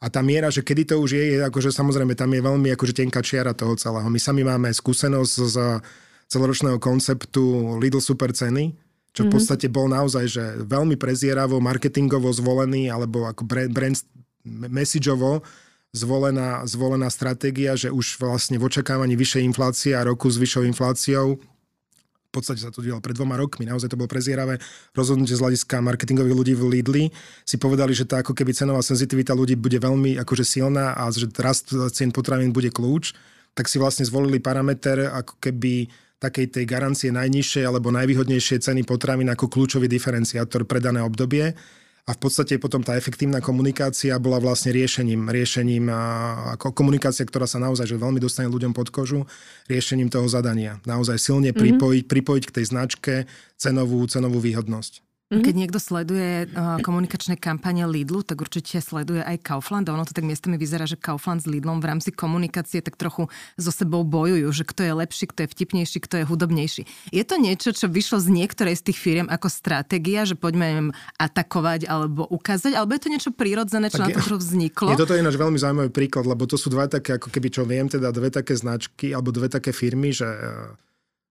A 0.01 0.09
tá 0.09 0.22
miera, 0.22 0.48
že 0.48 0.62
kedy 0.62 0.94
to 0.94 0.96
už 1.03 1.11
je, 1.12 1.24
je 1.36 1.36
akože 1.42 1.74
samozrejme 1.74 2.14
tam 2.14 2.30
je 2.32 2.40
veľmi 2.40 2.70
akože 2.72 2.94
tenká 2.96 3.20
čiara 3.20 3.53
toho 3.53 3.74
celého. 3.74 4.07
My 4.07 4.16
sami 4.22 4.46
máme 4.46 4.70
skúsenosť 4.70 5.34
z 5.51 5.57
celoročného 6.30 6.78
konceptu 6.78 7.76
Lidl 7.82 8.01
Super 8.01 8.30
ceny, 8.30 8.78
čo 9.11 9.26
v 9.26 9.28
mhm. 9.28 9.34
podstate 9.34 9.66
bol 9.66 9.90
naozaj 9.90 10.24
že 10.30 10.44
veľmi 10.62 10.94
prezieravo, 10.94 11.59
marketingovo 11.59 12.30
zvolený, 12.30 12.94
alebo 12.94 13.26
ako 13.26 13.42
brand, 13.42 13.74
brand 13.74 13.98
messageovo 14.46 15.42
zvolená, 15.91 16.62
zvolená 16.66 17.11
stratégia, 17.11 17.74
že 17.74 17.91
už 17.91 18.18
vlastne 18.22 18.59
v 18.59 18.66
očakávaní 18.66 19.18
vyššej 19.18 19.43
inflácie 19.43 19.93
a 19.95 20.07
roku 20.07 20.30
s 20.30 20.38
vyššou 20.38 20.62
infláciou 20.66 21.38
v 22.30 22.38
podstate 22.38 22.62
sa 22.62 22.70
to 22.70 22.78
dialo 22.78 23.03
pred 23.03 23.18
dvoma 23.18 23.34
rokmi, 23.34 23.66
naozaj 23.66 23.91
to 23.91 23.99
bolo 23.99 24.07
prezieravé 24.07 24.62
rozhodnutie 24.95 25.34
z 25.34 25.43
hľadiska 25.43 25.82
marketingových 25.82 26.38
ľudí 26.38 26.55
v 26.55 26.62
Lidli. 26.78 27.05
Si 27.43 27.59
povedali, 27.59 27.91
že 27.91 28.07
tá 28.07 28.22
ako 28.22 28.38
keby 28.38 28.55
cenová 28.55 28.86
senzitivita 28.86 29.34
ľudí 29.34 29.59
bude 29.59 29.82
veľmi 29.82 30.14
akože 30.22 30.47
silná 30.47 30.95
a 30.95 31.11
že 31.11 31.26
rast 31.43 31.74
cien 31.91 32.14
potravín 32.14 32.55
bude 32.55 32.70
kľúč, 32.70 33.18
tak 33.59 33.66
si 33.66 33.82
vlastne 33.82 34.07
zvolili 34.07 34.38
parameter 34.38 35.11
ako 35.11 35.43
keby 35.43 35.91
takej 36.22 36.55
tej 36.55 36.64
garancie 36.70 37.11
najnižšej 37.11 37.66
alebo 37.66 37.91
najvýhodnejšej 37.91 38.62
ceny 38.62 38.86
potravín 38.86 39.26
ako 39.34 39.51
kľúčový 39.51 39.91
diferenciátor 39.91 40.62
pre 40.70 40.78
dané 40.78 41.03
obdobie 41.03 41.59
a 42.11 42.19
v 42.19 42.27
podstate 42.27 42.59
potom 42.59 42.83
tá 42.83 42.99
efektívna 42.99 43.39
komunikácia 43.39 44.19
bola 44.19 44.43
vlastne 44.43 44.75
riešením, 44.75 45.31
riešením 45.31 45.87
ako 46.59 46.75
komunikácia, 46.75 47.23
ktorá 47.23 47.47
sa 47.47 47.63
naozaj 47.63 47.87
že 47.87 48.03
veľmi 48.03 48.19
dostane 48.19 48.51
ľuďom 48.51 48.75
pod 48.75 48.91
kožu, 48.91 49.31
riešením 49.71 50.11
toho 50.11 50.27
zadania. 50.27 50.83
Naozaj 50.91 51.23
silne 51.23 51.55
mm-hmm. 51.55 51.63
pripojiť, 51.63 52.05
pripojiť 52.11 52.45
k 52.51 52.55
tej 52.59 52.65
značke 52.67 53.15
cenovú, 53.55 54.03
cenovú 54.11 54.43
výhodnosť. 54.43 55.07
Mm-hmm. 55.31 55.47
Keď 55.47 55.55
niekto 55.55 55.78
sleduje 55.78 56.51
uh, 56.51 56.83
komunikačné 56.83 57.39
kampane 57.39 57.87
Lidlu, 57.87 58.26
tak 58.26 58.43
určite 58.43 58.83
sleduje 58.83 59.22
aj 59.22 59.47
Kaufland. 59.47 59.87
A 59.87 59.95
ono 59.95 60.03
to 60.03 60.11
tak 60.11 60.26
miestami 60.26 60.59
vyzerá, 60.59 60.91
že 60.91 60.99
Kaufland 60.99 61.39
s 61.39 61.47
Lidlom 61.47 61.78
v 61.78 61.87
rámci 61.87 62.11
komunikácie 62.11 62.83
tak 62.83 62.99
trochu 62.99 63.31
so 63.55 63.70
sebou 63.70 64.03
bojujú, 64.03 64.51
že 64.51 64.66
kto 64.66 64.83
je 64.83 64.91
lepší, 64.91 65.31
kto 65.31 65.47
je 65.47 65.49
vtipnejší, 65.55 66.03
kto 66.03 66.14
je 66.18 66.24
hudobnejší. 66.26 66.83
Je 67.14 67.22
to 67.22 67.39
niečo, 67.39 67.70
čo 67.70 67.87
vyšlo 67.87 68.18
z 68.18 68.26
niektorej 68.26 68.74
z 68.74 68.91
tých 68.91 68.99
firiem 68.99 69.31
ako 69.31 69.47
stratégia, 69.47 70.26
že 70.26 70.35
poďme 70.35 70.66
im 70.66 70.87
atakovať 71.22 71.87
alebo 71.87 72.26
ukázať, 72.26 72.74
alebo 72.74 72.99
je 72.99 73.03
to 73.07 73.12
niečo 73.14 73.31
prírodzené, 73.31 73.87
čo 73.87 74.03
tak 74.03 74.11
na 74.11 74.18
to 74.18 74.35
je, 74.35 74.35
vzniklo? 74.35 74.91
Je 74.91 74.99
toto 74.99 75.14
ináč 75.14 75.39
veľmi 75.39 75.62
zaujímavý 75.62 75.95
príklad, 75.95 76.26
lebo 76.26 76.43
to 76.51 76.59
sú 76.59 76.74
dva 76.74 76.91
také, 76.91 77.22
ako 77.22 77.31
keby 77.31 77.55
čo 77.55 77.62
viem, 77.62 77.87
teda 77.87 78.11
dve 78.11 78.35
také 78.35 78.59
značky 78.59 79.14
alebo 79.14 79.31
dve 79.31 79.47
také 79.47 79.70
firmy, 79.70 80.11
že 80.11 80.26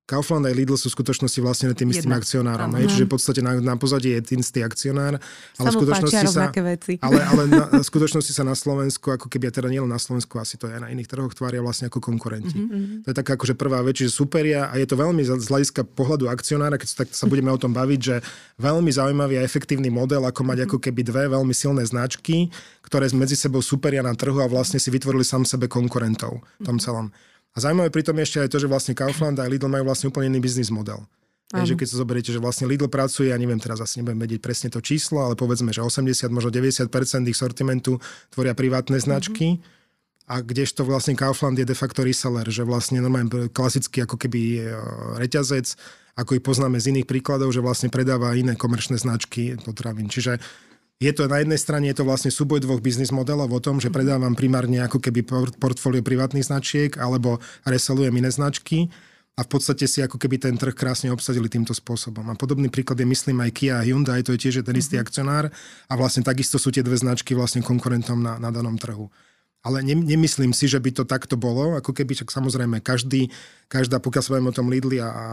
Kaufland 0.09 0.41
aj 0.49 0.57
Lidl 0.57 0.73
sú 0.73 0.89
v 0.89 0.97
skutočnosti 0.97 1.37
vlastne 1.37 1.69
tým 1.77 1.93
istým 1.93 2.09
akcionárom. 2.09 2.73
Hej, 2.81 2.97
čiže 2.97 3.05
v 3.05 3.11
podstate 3.13 3.45
na, 3.45 3.61
na 3.61 3.77
pozadí 3.77 4.09
je 4.17 4.21
ten 4.25 4.41
istý 4.41 4.65
akcionár. 4.65 5.21
Ale 5.61 5.67
v 5.69 5.75
skutočnosti 5.77 6.25
sa, 6.33 6.49
veci. 6.49 6.97
Ale, 6.97 7.21
ale 7.21 7.41
na, 7.45 7.63
v 7.83 7.85
skutočnosti 7.85 8.33
sa 8.33 8.41
na 8.41 8.57
Slovensku, 8.57 9.05
ako 9.13 9.29
keby, 9.29 9.53
teda 9.53 9.69
nielen 9.69 9.85
na 9.85 10.01
Slovensku, 10.01 10.41
asi 10.41 10.57
to 10.57 10.65
je 10.65 10.73
aj 10.73 10.81
na 10.81 10.89
iných 10.89 11.05
trhoch, 11.05 11.29
tvária 11.37 11.61
vlastne 11.61 11.93
ako 11.93 12.01
konkurenti. 12.01 12.57
Mm-hmm. 12.57 13.05
To 13.05 13.07
je 13.13 13.15
taká 13.21 13.37
akože 13.37 13.53
prvá 13.53 13.85
vec, 13.85 14.01
že 14.01 14.09
superia 14.09 14.73
a 14.73 14.81
je 14.81 14.89
to 14.89 14.97
veľmi 14.97 15.21
z 15.21 15.45
hľadiska 15.45 15.85
pohľadu 15.93 16.25
akcionára, 16.25 16.81
keď 16.81 16.87
sa, 16.89 16.95
tak 17.05 17.13
sa 17.13 17.29
budeme 17.29 17.53
o 17.53 17.61
tom 17.61 17.69
baviť, 17.77 17.99
že 18.01 18.15
veľmi 18.57 18.89
zaujímavý 18.89 19.37
a 19.37 19.45
efektívny 19.45 19.93
model, 19.93 20.25
ako 20.25 20.41
mať 20.41 20.65
mm-hmm. 20.65 20.73
ako 20.73 20.77
keby 20.81 21.01
dve 21.05 21.23
veľmi 21.29 21.53
silné 21.53 21.85
značky, 21.85 22.49
ktoré 22.81 23.05
medzi 23.13 23.37
sebou 23.37 23.61
superia 23.61 24.01
na 24.01 24.17
trhu 24.17 24.41
a 24.41 24.49
vlastne 24.49 24.81
si 24.81 24.89
vytvorili 24.89 25.21
sám 25.21 25.45
sebe 25.45 25.69
konkurentov 25.69 26.41
v 26.57 26.65
tom 26.65 26.81
celom. 26.81 27.13
A 27.53 27.57
zaujímavé 27.57 27.89
pri 27.89 28.05
tom 28.05 28.17
ešte 28.21 28.43
aj 28.45 28.49
to, 28.53 28.61
že 28.61 28.69
vlastne 28.69 28.93
Kaufland 28.93 29.37
a 29.41 29.49
Lidl 29.49 29.69
majú 29.71 29.89
vlastne 29.89 30.13
úplne 30.13 30.29
iný 30.29 30.39
biznis 30.43 30.69
model. 30.69 31.01
Je, 31.49 31.73
že 31.73 31.77
keď 31.81 31.87
sa 31.89 31.97
zoberiete, 32.05 32.29
že 32.29 32.37
vlastne 32.37 32.69
Lidl 32.69 32.85
pracuje, 32.85 33.33
ja 33.33 33.37
neviem, 33.41 33.57
teraz 33.57 33.81
asi 33.81 33.99
nebudem 33.99 34.21
vedieť 34.21 34.37
presne 34.37 34.69
to 34.69 34.85
číslo, 34.85 35.25
ale 35.25 35.33
povedzme, 35.33 35.73
že 35.73 35.81
80, 35.81 36.29
možno 36.29 36.53
90% 36.53 36.85
ich 37.25 37.33
sortimentu 37.33 37.97
tvoria 38.29 38.53
privátne 38.53 39.01
značky. 39.01 39.57
Mm-hmm. 39.57 39.77
A 40.29 40.45
kdežto 40.45 40.85
vlastne 40.85 41.17
Kaufland 41.17 41.57
je 41.57 41.65
de 41.65 41.73
facto 41.73 42.05
reseller, 42.05 42.45
že 42.45 42.61
vlastne 42.61 43.01
normálne 43.01 43.49
klasický 43.49 44.05
ako 44.05 44.21
keby 44.21 44.61
e, 44.61 44.77
reťazec, 45.25 45.73
ako 46.21 46.37
ich 46.37 46.45
poznáme 46.45 46.77
z 46.77 46.93
iných 46.93 47.09
príkladov, 47.09 47.49
že 47.49 47.65
vlastne 47.65 47.89
predáva 47.89 48.37
iné 48.37 48.53
komerčné 48.53 49.01
značky 49.01 49.57
potravín. 49.57 50.05
Čiže 50.05 50.37
je 50.99 51.11
to 51.15 51.31
na 51.31 51.39
jednej 51.39 51.55
strane 51.55 51.87
je 51.87 51.95
to 51.95 52.03
vlastne 52.03 52.27
súboj 52.27 52.59
dvoch 52.59 52.83
biznis 52.83 53.15
modelov 53.15 53.47
o 53.55 53.63
tom, 53.63 53.79
že 53.79 53.87
predávam 53.87 54.35
primárne 54.35 54.83
ako 54.83 54.99
keby 54.99 55.23
portfólio 55.55 56.03
privátnych 56.03 56.51
značiek 56.51 56.91
alebo 56.99 57.39
reselujem 57.63 58.11
iné 58.19 58.27
značky 58.27 58.91
a 59.39 59.47
v 59.47 59.49
podstate 59.55 59.87
si 59.87 60.03
ako 60.03 60.19
keby 60.19 60.35
ten 60.35 60.59
trh 60.59 60.75
krásne 60.75 61.07
obsadili 61.15 61.47
týmto 61.47 61.71
spôsobom. 61.71 62.27
A 62.27 62.35
podobný 62.35 62.67
príklad 62.67 62.99
je 62.99 63.07
myslím 63.07 63.39
aj 63.47 63.51
Kia 63.55 63.79
a 63.79 63.85
Hyundai, 63.87 64.19
to 64.27 64.35
je 64.35 64.43
tiež 64.43 64.67
ten 64.67 64.75
istý 64.75 64.99
mhm. 64.99 65.03
akcionár 65.07 65.45
a 65.87 65.93
vlastne 65.95 66.27
takisto 66.27 66.59
sú 66.59 66.67
tie 66.67 66.83
dve 66.83 66.99
značky 66.99 67.31
vlastne 67.31 67.63
konkurentom 67.63 68.19
na, 68.19 68.35
na 68.35 68.51
danom 68.51 68.75
trhu. 68.75 69.07
Ale 69.59 69.83
ne, 69.83 69.91
nemyslím 69.91 70.55
si, 70.55 70.71
že 70.71 70.79
by 70.79 70.95
to 70.95 71.03
takto 71.03 71.35
bolo, 71.35 71.75
ako 71.75 71.91
keby, 71.91 72.15
však 72.15 72.31
samozrejme 72.31 72.79
každý, 72.79 73.27
každá, 73.67 73.99
pokiaľ 73.99 74.23
sa 74.23 74.39
o 74.39 74.55
tom 74.55 74.71
Lidli 74.71 75.03
a, 75.03 75.11
a, 75.11 75.25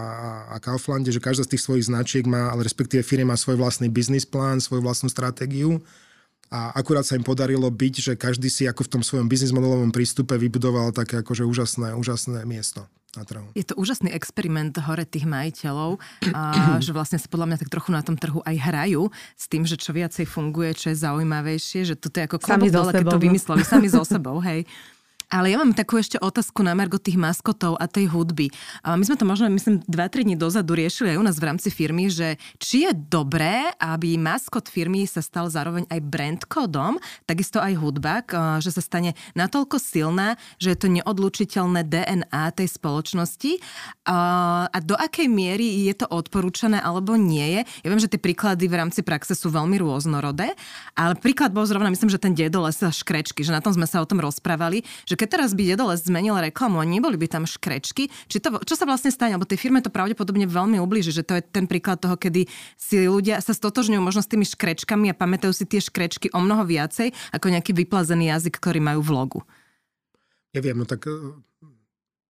a 0.51 0.57
Kauflande, 0.59 1.14
že 1.14 1.22
každá 1.22 1.47
z 1.47 1.55
tých 1.55 1.62
svojich 1.62 1.87
značiek 1.87 2.27
má, 2.27 2.51
ale 2.51 2.66
respektíve 2.66 3.07
firma 3.07 3.33
má 3.33 3.37
svoj 3.39 3.55
vlastný 3.55 3.87
biznis 3.87 4.27
plán, 4.27 4.59
svoju 4.59 4.83
vlastnú 4.83 5.07
stratégiu. 5.07 5.79
A 6.51 6.74
akurát 6.79 7.03
sa 7.03 7.18
im 7.18 7.27
podarilo 7.27 7.66
byť, 7.70 7.95
že 8.03 8.12
každý 8.14 8.51
si 8.51 8.66
ako 8.70 8.87
v 8.87 8.93
tom 8.99 9.03
svojom 9.03 9.27
biznis 9.27 9.51
modelovom 9.51 9.91
prístupe 9.91 10.39
vybudoval 10.39 10.95
také 10.95 11.22
akože 11.22 11.43
úžasné, 11.43 11.95
úžasné 11.95 12.43
miesto 12.47 12.87
na 13.17 13.25
trhu. 13.25 13.47
Je 13.57 13.64
to 13.64 13.75
úžasný 13.77 14.12
experiment 14.12 14.77
hore 14.77 15.05
tých 15.09 15.25
majiteľov, 15.25 15.99
a, 16.33 16.43
že 16.85 16.93
vlastne 16.93 17.17
sa 17.17 17.29
podľa 17.29 17.53
mňa 17.53 17.59
tak 17.64 17.73
trochu 17.73 17.91
na 17.91 18.05
tom 18.05 18.17
trhu 18.21 18.41
aj 18.45 18.57
hrajú 18.57 19.09
s 19.35 19.45
tým, 19.49 19.64
že 19.64 19.81
čo 19.81 19.97
viacej 19.97 20.29
funguje, 20.29 20.77
čo 20.77 20.93
je 20.93 20.97
zaujímavejšie, 21.01 21.89
že 21.89 21.95
toto 21.97 22.21
je 22.21 22.29
ako 22.29 22.37
klobúk 22.39 22.71
dole, 22.73 22.93
keď 22.93 23.07
to 23.09 23.19
no. 23.19 23.25
vymysleli 23.25 23.62
sami 23.64 23.89
so 23.89 24.05
sebou, 24.09 24.39
hej. 24.45 24.69
Ale 25.27 25.51
ja 25.51 25.59
mám 25.59 25.74
takú 25.74 25.99
ešte 25.99 26.22
otázku 26.22 26.62
na 26.62 26.70
Margo 26.79 27.03
tých 27.03 27.18
maskotov 27.18 27.74
a 27.83 27.91
tej 27.91 28.07
hudby. 28.07 28.47
My 28.87 29.03
sme 29.03 29.18
to 29.18 29.27
možno, 29.27 29.51
myslím, 29.51 29.83
2-3 29.91 30.22
dní 30.22 30.39
dozadu 30.39 30.79
riešili 30.79 31.12
aj 31.12 31.18
u 31.18 31.24
nás 31.27 31.37
v 31.43 31.51
rámci 31.51 31.74
firmy, 31.74 32.07
že 32.07 32.39
či 32.62 32.87
je 32.87 32.95
dobré, 32.95 33.74
aby 33.83 34.14
maskot 34.14 34.70
firmy 34.70 35.03
sa 35.03 35.18
stal 35.18 35.51
zároveň 35.51 35.83
aj 35.91 36.01
brand 36.07 36.43
kódom, 36.47 37.03
takisto 37.27 37.59
aj 37.59 37.74
hudba, 37.74 38.22
že 38.62 38.70
sa 38.70 38.79
stane 38.79 39.18
natoľko 39.35 39.83
silná, 39.83 40.39
že 40.62 40.70
je 40.72 40.79
to 40.79 40.89
neodlučiteľné 40.95 41.83
DNA 41.83 42.55
tej 42.55 42.70
spoločnosti 42.70 43.59
a 44.07 44.79
do 44.79 44.95
akej 44.95 45.27
miery 45.27 45.91
je 45.91 45.95
to 45.99 46.07
odporúčané 46.07 46.79
alebo 46.79 47.18
nie 47.18 47.59
je. 47.59 47.61
Ja 47.83 47.89
viem, 47.91 47.99
že 47.99 48.07
tie 48.07 48.22
príklady 48.22 48.70
v 48.70 48.79
rámci 48.79 49.03
praxe 49.03 49.35
sú 49.35 49.51
veľmi 49.51 49.74
rôznorodé, 49.83 50.55
ale 50.95 51.18
príklad 51.18 51.51
bol 51.51 51.66
zrovna, 51.66 51.91
myslím, 51.91 52.14
že 52.14 52.22
ten 52.22 52.31
dedoles 52.31 52.79
a 52.87 52.95
škrečky, 52.95 53.43
že 53.43 53.51
na 53.51 53.59
tom 53.59 53.74
sme 53.74 53.91
sa 53.91 53.99
o 53.99 54.07
tom 54.07 54.22
rozprávali, 54.22 54.87
že 55.03 55.16
keď 55.17 55.29
teraz 55.41 55.51
by 55.57 55.75
Dedoles 55.75 56.05
zmenil 56.05 56.37
reklamu 56.39 56.79
a 56.79 56.87
neboli 56.87 57.17
by 57.17 57.27
tam 57.27 57.45
škrečky, 57.49 58.12
či 58.29 58.37
to, 58.39 58.61
čo 58.62 58.77
sa 58.77 58.85
vlastne 58.85 59.11
stane? 59.11 59.35
Lebo 59.35 59.49
tej 59.49 59.59
firme 59.59 59.81
to 59.81 59.91
pravdepodobne 59.91 60.45
veľmi 60.45 60.77
ublíži, 60.79 61.11
že 61.11 61.27
to 61.27 61.41
je 61.41 61.43
ten 61.43 61.64
príklad 61.64 61.99
toho, 61.99 62.14
kedy 62.14 62.47
si 62.77 63.09
ľudia 63.09 63.41
sa 63.41 63.57
stotožňujú 63.57 64.01
možno 64.01 64.23
s 64.23 64.31
tými 64.31 64.45
škrečkami 64.45 65.11
a 65.11 65.19
pamätajú 65.19 65.53
si 65.57 65.64
tie 65.64 65.81
škrečky 65.81 66.31
o 66.37 66.39
mnoho 66.39 66.69
viacej 66.69 67.11
ako 67.33 67.47
nejaký 67.51 67.73
vyplazený 67.73 68.31
jazyk, 68.31 68.61
ktorý 68.61 68.79
majú 68.85 69.01
v 69.03 69.11
logu. 69.11 69.41
Neviem, 70.55 70.81
no 70.81 70.87
tak 70.89 71.05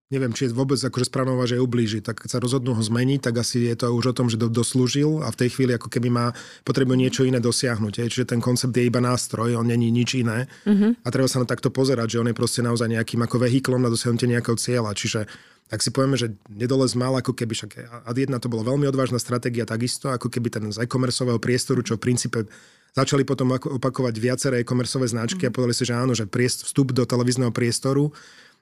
neviem, 0.06 0.30
či 0.30 0.46
je 0.46 0.54
vôbec 0.54 0.78
akože 0.78 1.10
správne 1.10 1.34
že 1.50 1.58
ublíži, 1.58 1.98
tak 1.98 2.22
keď 2.22 2.38
sa 2.38 2.42
rozhodnú 2.42 2.78
ho 2.78 2.82
zmeniť, 2.82 3.26
tak 3.26 3.42
asi 3.42 3.66
je 3.66 3.74
to 3.74 3.90
už 3.90 4.14
o 4.14 4.16
tom, 4.16 4.30
že 4.30 4.38
do, 4.38 4.46
doslúžil 4.46 5.26
a 5.26 5.34
v 5.34 5.38
tej 5.42 5.48
chvíli 5.58 5.74
ako 5.74 5.90
keby 5.90 6.08
má 6.10 6.26
potrebu 6.62 6.94
niečo 6.94 7.26
iné 7.26 7.42
dosiahnuť. 7.42 7.92
Je. 7.98 8.04
Čiže 8.06 8.30
ten 8.30 8.40
koncept 8.42 8.70
je 8.70 8.86
iba 8.86 9.02
nástroj, 9.02 9.58
on 9.58 9.66
není 9.66 9.90
nič 9.90 10.22
iné. 10.22 10.46
Uh-huh. 10.62 10.94
A 11.02 11.08
treba 11.10 11.26
sa 11.26 11.42
na 11.42 11.48
takto 11.48 11.74
pozerať, 11.74 12.18
že 12.18 12.20
on 12.22 12.30
je 12.30 12.38
proste 12.38 12.62
naozaj 12.62 12.86
nejakým 12.86 13.18
ako 13.26 13.42
vehiklom 13.42 13.82
na 13.82 13.90
dosiahnutie 13.90 14.30
nejakého 14.30 14.54
cieľa. 14.54 14.94
Čiže 14.94 15.26
ak 15.66 15.82
si 15.82 15.90
povieme, 15.90 16.14
že 16.14 16.30
nedolez 16.46 16.94
mal 16.94 17.10
ako 17.18 17.34
keby, 17.34 17.58
však 17.58 17.70
ad 18.06 18.14
jedna 18.14 18.38
to 18.38 18.46
bolo 18.46 18.62
veľmi 18.62 18.86
odvážna 18.86 19.18
stratégia 19.18 19.66
takisto, 19.66 20.14
ako 20.14 20.30
keby 20.30 20.54
ten 20.54 20.70
z 20.70 20.86
e-commerceového 20.86 21.42
priestoru, 21.42 21.82
čo 21.82 21.98
v 21.98 22.06
princípe 22.06 22.46
začali 22.94 23.26
potom 23.26 23.58
opakovať 23.58 24.14
viaceré 24.22 24.62
e-commerceové 24.62 25.10
značky 25.10 25.42
uh-huh. 25.42 25.50
a 25.50 25.56
povedali 25.58 25.74
si, 25.74 25.82
že 25.82 25.98
áno, 25.98 26.14
že 26.14 26.30
vstup 26.30 26.94
do 26.94 27.02
televízneho 27.02 27.50
priestoru 27.50 28.14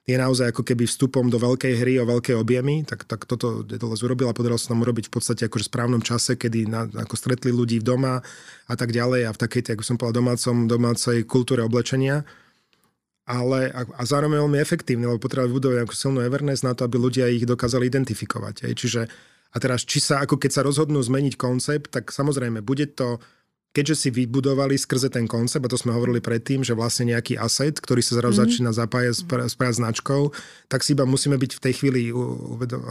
je 0.05 0.13
naozaj 0.13 0.53
ako 0.53 0.61
keby 0.61 0.85
vstupom 0.85 1.33
do 1.33 1.41
veľkej 1.41 1.81
hry 1.81 1.97
o 1.97 2.05
veľké 2.05 2.37
objemy, 2.37 2.85
tak, 2.85 3.09
tak 3.09 3.25
toto 3.25 3.65
urobil 4.05 4.29
a 4.29 4.37
podarilo 4.37 4.61
sa 4.61 4.77
nám 4.77 4.85
urobiť 4.85 5.09
v 5.09 5.13
podstate 5.17 5.49
akože 5.49 5.65
v 5.65 5.71
správnom 5.73 6.01
čase, 6.05 6.37
kedy 6.37 6.69
na, 6.69 6.85
ako 6.85 7.17
stretli 7.17 7.49
ľudí 7.49 7.81
v 7.81 7.87
doma 7.89 8.21
a 8.69 8.73
tak 8.77 8.93
ďalej 8.93 9.25
a 9.25 9.33
v 9.33 9.41
takej, 9.41 9.73
ako 9.73 9.81
som 9.81 9.97
povedal, 9.97 10.21
domácom, 10.21 10.69
domácej 10.69 11.25
kultúre 11.25 11.65
oblečenia. 11.65 12.21
Ale 13.25 13.73
a, 13.73 13.81
a 13.81 14.01
zároveň 14.05 14.45
veľmi 14.45 14.61
efektívny, 14.61 15.09
lebo 15.09 15.17
potrebovali 15.17 15.49
vybudovať 15.49 15.77
ako 15.89 15.93
silnú 15.97 16.19
Everness 16.21 16.61
na 16.61 16.77
to, 16.77 16.85
aby 16.85 17.01
ľudia 17.01 17.25
ich 17.25 17.49
dokázali 17.49 17.89
identifikovať. 17.89 18.69
Aj. 18.69 18.73
Čiže 18.77 19.01
a 19.49 19.57
teraz, 19.57 19.81
či 19.87 19.97
sa, 19.97 20.21
ako 20.21 20.37
keď 20.37 20.51
sa 20.51 20.61
rozhodnú 20.61 21.01
zmeniť 21.01 21.33
koncept, 21.33 21.89
tak 21.89 22.13
samozrejme, 22.13 22.61
bude 22.61 22.93
to 22.93 23.17
keďže 23.75 24.07
si 24.07 24.09
vybudovali 24.15 24.79
skrze 24.79 25.11
ten 25.11 25.27
koncept, 25.27 25.67
a 25.67 25.67
to 25.67 25.75
sme 25.75 25.91
hovorili 25.91 26.23
predtým, 26.23 26.63
že 26.63 26.71
vlastne 26.71 27.11
nejaký 27.11 27.35
asset, 27.35 27.75
ktorý 27.75 27.99
sa 27.99 28.15
zrazu 28.15 28.39
mm-hmm. 28.39 28.47
začína 28.47 28.71
zapájať 28.71 29.27
s 29.51 29.55
značkou, 29.59 30.31
tak 30.71 30.79
si 30.79 30.95
iba 30.95 31.03
musíme 31.03 31.35
byť 31.35 31.51
v 31.59 31.63
tej 31.67 31.73
chvíli 31.83 32.01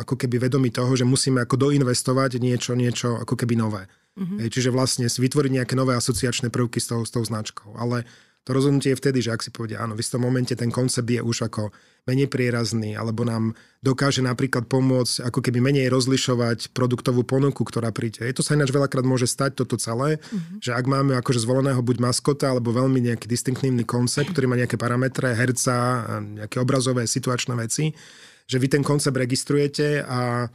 ako 0.05 0.15
keby 0.21 0.37
vedomi 0.45 0.69
toho, 0.69 0.93
že 0.93 1.09
musíme 1.09 1.41
ako 1.41 1.57
doinvestovať 1.57 2.37
niečo, 2.37 2.77
niečo 2.77 3.17
ako 3.17 3.33
keby 3.33 3.57
nové. 3.57 3.89
Mm-hmm. 4.15 4.47
Čiže 4.53 4.71
vlastne 4.71 5.09
vytvoriť 5.09 5.51
nejaké 5.57 5.75
nové 5.75 5.97
asociačné 5.97 6.53
prvky 6.53 6.79
s 6.79 6.93
tou, 6.93 7.01
s 7.03 7.11
tou 7.11 7.25
značkou. 7.25 7.75
Ale 7.81 8.05
to 8.45 8.53
rozhodnutie 8.53 8.93
je 8.93 9.01
vtedy, 9.01 9.25
že 9.25 9.33
ak 9.33 9.41
si 9.41 9.49
povedia, 9.49 9.81
áno, 9.81 9.97
v 9.97 10.05
istom 10.05 10.21
momente 10.21 10.53
ten 10.53 10.69
koncept 10.69 11.09
je 11.09 11.25
už 11.25 11.49
ako 11.49 11.73
menej 12.05 12.29
prierazný, 12.29 12.93
alebo 12.93 13.25
nám 13.25 13.57
dokáže 13.81 14.21
napríklad 14.21 14.69
pomôcť 14.69 15.25
ako 15.25 15.41
keby 15.41 15.65
menej 15.65 15.89
rozlišovať 15.89 16.77
produktovú 16.77 17.25
ponuku, 17.25 17.65
ktorá 17.65 17.89
príde. 17.89 18.21
Je 18.21 18.37
to 18.37 18.45
sa 18.45 18.53
ináč 18.53 18.69
veľakrát 18.69 19.09
môže 19.09 19.25
stať 19.25 19.65
toto 19.65 19.81
celé, 19.81 20.21
mm-hmm. 20.21 20.61
že 20.61 20.77
ak 20.77 20.85
máme 20.85 21.17
akože 21.17 21.41
zvoleného 21.41 21.81
buď 21.81 21.97
maskota, 22.05 22.53
alebo 22.53 22.77
veľmi 22.77 23.01
nejaký 23.09 23.25
distinktívny 23.25 23.89
koncept, 23.89 24.37
ktorý 24.37 24.53
má 24.53 24.61
nejaké 24.61 24.77
parametre, 24.77 25.33
herca, 25.33 26.05
nejaké 26.21 26.61
obrazové 26.61 27.09
situačné 27.09 27.57
veci, 27.57 27.97
že 28.45 28.61
vy 28.61 28.69
ten 28.69 28.85
koncept 28.85 29.17
registrujete 29.17 30.05
a 30.05 30.53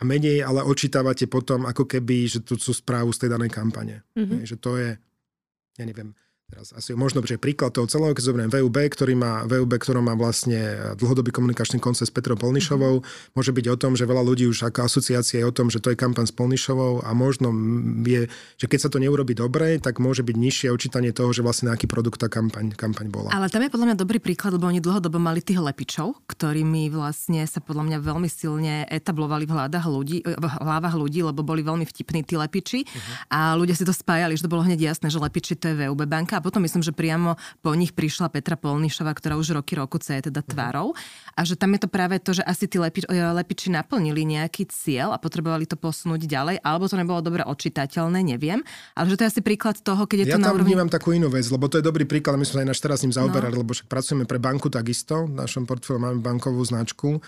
a 0.00 0.02
menej 0.04 0.40
ale 0.40 0.64
očítavate 0.64 1.28
potom 1.28 1.68
ako 1.68 1.84
keby, 1.84 2.24
že 2.24 2.40
tú, 2.40 2.56
tú 2.56 2.72
správu 2.72 3.12
z 3.12 3.20
tej 3.20 3.36
danej 3.36 3.52
kampane. 3.52 4.00
Mm-hmm. 4.16 4.48
Že 4.48 4.56
to 4.56 4.70
je, 4.80 4.90
ja 5.76 5.84
neviem, 5.84 6.16
Teraz 6.50 6.74
asi 6.74 6.98
možno, 6.98 7.22
že 7.22 7.38
príklad 7.38 7.70
toho 7.70 7.86
celého, 7.86 8.10
keď 8.10 8.26
zoberiem 8.26 8.50
VUB, 8.50 8.74
ktorý 8.74 9.14
má, 9.14 9.46
VUB, 9.46 9.70
ktorý 9.78 10.02
má 10.02 10.18
vlastne 10.18 10.92
dlhodobý 10.98 11.30
komunikačný 11.30 11.78
koncept 11.78 12.10
s 12.10 12.14
Petrou 12.14 12.34
Polnišovou, 12.34 12.98
mm-hmm. 12.98 13.38
môže 13.38 13.54
byť 13.54 13.66
o 13.70 13.76
tom, 13.78 13.94
že 13.94 14.02
veľa 14.02 14.26
ľudí 14.26 14.50
už 14.50 14.66
ako 14.66 14.90
asociácia 14.90 15.38
je 15.38 15.46
o 15.46 15.54
tom, 15.54 15.70
že 15.70 15.78
to 15.78 15.94
je 15.94 15.96
kampaň 15.96 16.26
s 16.26 16.34
Polnišovou 16.34 17.06
a 17.06 17.14
možno 17.14 17.54
je, 18.02 18.26
že 18.58 18.66
keď 18.66 18.78
sa 18.82 18.90
to 18.90 18.98
neurobi 18.98 19.38
dobre, 19.38 19.78
tak 19.78 20.02
môže 20.02 20.26
byť 20.26 20.36
nižšie 20.36 20.68
očítanie 20.74 21.14
toho, 21.14 21.30
že 21.30 21.46
vlastne 21.46 21.70
na 21.70 21.78
aký 21.78 21.86
produkt 21.86 22.18
tá 22.18 22.26
kampaň, 22.26 22.74
kampaň 22.74 23.06
bola. 23.14 23.30
Ale 23.30 23.46
tam 23.46 23.62
je 23.62 23.70
podľa 23.70 23.94
mňa 23.94 23.96
dobrý 24.02 24.18
príklad, 24.18 24.58
lebo 24.58 24.66
oni 24.66 24.82
dlhodobo 24.82 25.22
mali 25.22 25.46
tých 25.46 25.62
lepičov, 25.62 26.18
ktorými 26.26 26.90
vlastne 26.90 27.46
sa 27.46 27.62
podľa 27.62 27.94
mňa 27.94 27.98
veľmi 28.02 28.26
silne 28.26 28.90
etablovali 28.90 29.46
v 29.46 29.54
hľadách 29.54 29.86
ľudí, 29.86 30.18
v 30.26 30.44
hlavách 30.50 30.98
ľudí, 30.98 31.22
lebo 31.22 31.46
boli 31.46 31.62
veľmi 31.62 31.86
vtipní 31.86 32.26
tí 32.26 32.34
lepiči 32.34 32.82
mm-hmm. 32.82 33.14
a 33.30 33.54
ľudia 33.54 33.78
si 33.78 33.86
to 33.86 33.94
spájali, 33.94 34.34
že 34.34 34.42
to 34.42 34.50
bolo 34.50 34.66
hneď 34.66 34.90
jasné, 34.90 35.14
že 35.14 35.22
lepiči 35.22 35.54
to 35.54 35.70
je 35.70 35.86
VUB 35.86 36.02
banka 36.10 36.39
a 36.40 36.42
potom 36.42 36.64
myslím, 36.64 36.80
že 36.80 36.96
priamo 36.96 37.36
po 37.60 37.76
nich 37.76 37.92
prišla 37.92 38.32
Petra 38.32 38.56
Polnišová, 38.56 39.12
ktorá 39.12 39.36
už 39.36 39.52
roky 39.52 39.76
roku 39.76 40.00
je 40.00 40.32
teda 40.32 40.40
mhm. 40.40 40.48
tvárou. 40.48 40.96
A 41.36 41.44
že 41.44 41.60
tam 41.60 41.76
je 41.76 41.84
to 41.84 41.88
práve 41.92 42.16
to, 42.24 42.32
že 42.32 42.42
asi 42.48 42.64
tí 42.64 42.80
lepi, 42.80 43.04
e, 43.04 43.20
lepiči 43.20 43.68
naplnili 43.68 44.24
nejaký 44.24 44.72
cieľ 44.72 45.12
a 45.12 45.20
potrebovali 45.20 45.68
to 45.68 45.76
posunúť 45.76 46.24
ďalej, 46.24 46.56
alebo 46.64 46.88
to 46.88 46.96
nebolo 46.96 47.20
dobre 47.20 47.44
odčitateľné, 47.44 48.24
neviem. 48.24 48.64
Ale 48.96 49.12
že 49.12 49.20
to 49.20 49.22
je 49.28 49.30
asi 49.36 49.42
príklad 49.44 49.76
toho, 49.84 50.08
keď 50.08 50.18
je 50.24 50.26
ja 50.32 50.34
to 50.36 50.40
na 50.40 50.56
úrovni... 50.56 50.72
vnímam 50.72 50.88
takú 50.88 51.12
inú 51.12 51.28
vec, 51.28 51.44
lebo 51.52 51.68
to 51.68 51.76
je 51.76 51.84
dobrý 51.84 52.08
príklad, 52.08 52.40
my 52.40 52.48
sme 52.48 52.56
sa 52.56 52.62
aj 52.64 52.70
naš 52.72 52.80
teraz 52.80 52.98
ním 53.04 53.12
zaoberali, 53.12 53.54
no. 53.54 53.60
lebo 53.60 53.76
však 53.76 53.92
pracujeme 53.92 54.24
pre 54.24 54.40
banku 54.40 54.72
takisto, 54.72 55.28
v 55.28 55.36
našom 55.36 55.68
portfóliu 55.68 56.00
máme 56.00 56.24
bankovú 56.24 56.64
značku. 56.64 57.20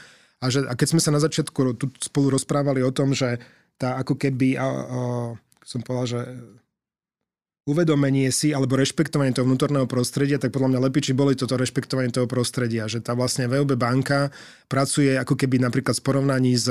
A, 0.43 0.51
že, 0.51 0.67
a 0.67 0.75
keď 0.75 0.89
sme 0.97 1.01
sa 1.05 1.15
na 1.15 1.23
začiatku 1.23 1.79
tu 1.79 1.87
spolu 2.03 2.35
rozprávali 2.35 2.83
o 2.83 2.91
tom, 2.91 3.15
že 3.15 3.39
tá 3.79 3.99
ako 4.03 4.19
keby, 4.19 4.59
a, 4.59 4.67
a, 4.67 4.71
som 5.63 5.81
povedal, 5.83 6.07
že 6.07 6.21
uvedomenie 7.63 8.27
si 8.35 8.51
alebo 8.51 8.75
rešpektovanie 8.75 9.31
toho 9.31 9.47
vnútorného 9.47 9.87
prostredia, 9.87 10.35
tak 10.43 10.51
podľa 10.51 10.75
mňa 10.75 10.83
Lepiči 10.83 11.15
boli 11.15 11.39
toto 11.39 11.55
rešpektovanie 11.55 12.11
toho 12.11 12.27
prostredia, 12.27 12.91
že 12.91 12.99
tá 12.99 13.15
vlastne 13.15 13.47
VOB 13.47 13.79
banka 13.79 14.35
pracuje 14.67 15.15
ako 15.15 15.39
keby 15.39 15.63
napríklad 15.63 15.95
v 15.95 16.03
porovnaní 16.03 16.59
s, 16.59 16.67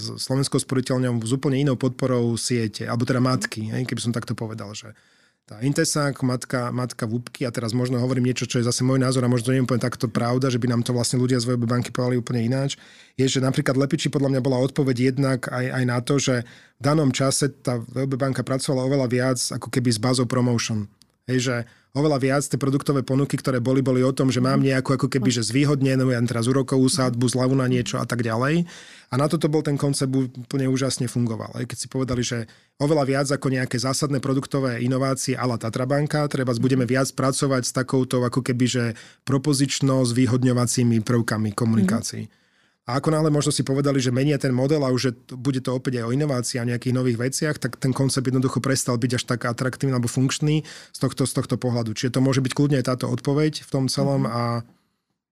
s 0.00 0.06
Slovenskou 0.16 0.56
sporiteľňou 0.56 1.20
s 1.20 1.32
úplne 1.36 1.60
inou 1.60 1.76
podporou 1.76 2.40
siete, 2.40 2.88
alebo 2.88 3.04
teda 3.04 3.20
matky, 3.20 3.68
hej, 3.68 3.84
keby 3.84 4.00
som 4.00 4.16
takto 4.16 4.32
povedal, 4.32 4.72
že 4.72 4.96
tá 5.44 5.60
Intesák, 5.60 6.16
matka, 6.24 6.72
matka 6.72 7.04
Vúbky, 7.04 7.44
a 7.44 7.52
teraz 7.52 7.76
možno 7.76 8.00
hovorím 8.00 8.32
niečo, 8.32 8.48
čo 8.48 8.64
je 8.64 8.64
zase 8.64 8.80
môj 8.80 8.96
názor 8.96 9.28
a 9.28 9.28
možno 9.28 9.52
nie 9.52 9.60
úplne 9.60 9.82
takto 9.82 10.08
pravda, 10.08 10.48
že 10.48 10.56
by 10.56 10.72
nám 10.72 10.80
to 10.80 10.96
vlastne 10.96 11.20
ľudia 11.20 11.36
z 11.36 11.52
VB 11.52 11.68
banky 11.68 11.92
povedali 11.92 12.16
úplne 12.16 12.48
ináč, 12.48 12.80
je, 13.20 13.28
že 13.28 13.44
napríklad 13.44 13.76
Lepiči 13.76 14.08
podľa 14.08 14.32
mňa 14.32 14.40
bola 14.40 14.56
odpoveď 14.64 15.12
jednak 15.12 15.52
aj, 15.52 15.66
aj 15.68 15.84
na 15.84 15.98
to, 16.00 16.16
že 16.16 16.48
v 16.80 16.82
danom 16.82 17.12
čase 17.12 17.52
tá 17.60 17.76
VB 17.76 18.16
banka 18.16 18.40
pracovala 18.40 18.88
oveľa 18.88 19.06
viac 19.12 19.38
ako 19.52 19.68
keby 19.68 19.92
s 19.92 20.00
bazou 20.00 20.24
promotion. 20.24 20.88
Hej, 21.28 21.38
že 21.44 21.56
oveľa 21.94 22.18
viac 22.18 22.42
tie 22.42 22.58
produktové 22.58 23.06
ponuky, 23.06 23.38
ktoré 23.38 23.62
boli, 23.62 23.78
boli 23.78 24.02
o 24.02 24.10
tom, 24.10 24.28
že 24.28 24.42
mám 24.42 24.60
mhm. 24.60 24.66
nejakú 24.74 24.98
ako 24.98 25.06
keby, 25.06 25.30
že 25.30 25.46
zvýhodnenú, 25.46 26.10
ja 26.10 26.20
teraz 26.26 26.50
úrokovú 26.50 26.90
sádbu, 26.90 27.24
zľavu 27.30 27.54
na 27.54 27.70
niečo 27.70 28.02
a 28.02 28.04
tak 28.04 28.26
ďalej. 28.26 28.66
A 29.08 29.14
na 29.14 29.30
toto 29.30 29.46
bol 29.46 29.62
ten 29.62 29.78
koncept 29.78 30.10
úplne 30.10 30.66
úžasne 30.66 31.06
fungoval. 31.06 31.54
Aj 31.54 31.62
keď 31.62 31.78
si 31.78 31.86
povedali, 31.86 32.26
že 32.26 32.50
oveľa 32.82 33.04
viac 33.06 33.28
ako 33.30 33.46
nejaké 33.46 33.78
zásadné 33.78 34.18
produktové 34.18 34.82
inovácie 34.82 35.38
ala 35.38 35.54
Tatrabanka, 35.54 36.26
treba 36.26 36.50
budeme 36.58 36.82
viac 36.82 37.14
pracovať 37.14 37.62
s 37.62 37.72
takouto 37.72 38.26
ako 38.26 38.42
keby, 38.42 38.66
že 38.66 38.84
propozično 39.22 40.02
zvýhodňovacími 40.02 40.98
prvkami 41.06 41.54
komunikácií. 41.54 42.26
Mm-hmm. 42.26 42.43
A 42.84 43.00
ako 43.00 43.16
náhle 43.16 43.32
možno 43.32 43.48
si 43.48 43.64
povedali, 43.64 43.96
že 43.96 44.12
menia 44.12 44.36
ten 44.36 44.52
model 44.52 44.84
a 44.84 44.92
už 44.92 45.00
že 45.08 45.12
bude 45.32 45.56
to 45.64 45.72
opäť 45.72 46.04
aj 46.04 46.04
o 46.04 46.14
inovácii 46.14 46.60
a 46.60 46.68
nejakých 46.68 46.92
nových 46.92 47.16
veciach, 47.16 47.56
tak 47.56 47.80
ten 47.80 47.96
koncept 47.96 48.28
jednoducho 48.28 48.60
prestal 48.60 49.00
byť 49.00 49.12
až 49.16 49.24
tak 49.24 49.48
atraktívny 49.48 49.96
alebo 49.96 50.04
funkčný 50.04 50.68
z 50.92 50.98
tohto, 51.00 51.24
z 51.24 51.32
tohto 51.32 51.56
pohľadu. 51.56 51.96
Čiže 51.96 52.20
to 52.20 52.20
môže 52.20 52.44
byť 52.44 52.52
kľudne 52.52 52.76
aj 52.84 52.92
táto 52.92 53.08
odpoveď 53.08 53.64
v 53.64 53.70
tom 53.72 53.88
celom 53.88 54.28
mm-hmm. 54.28 54.36
a 54.36 54.42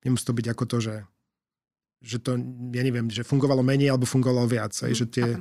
nemusí 0.09 0.25
to 0.25 0.33
byť 0.33 0.47
ako 0.49 0.65
to, 0.65 0.77
že, 0.81 0.97
že 2.01 2.17
to, 2.25 2.41
ja 2.73 2.83
neviem, 2.89 3.13
že 3.13 3.21
fungovalo 3.21 3.61
menej 3.61 3.93
alebo 3.93 4.09
fungovalo 4.09 4.49
viac. 4.49 4.73
Aj, 4.73 4.93
že 4.97 5.05
tie... 5.05 5.37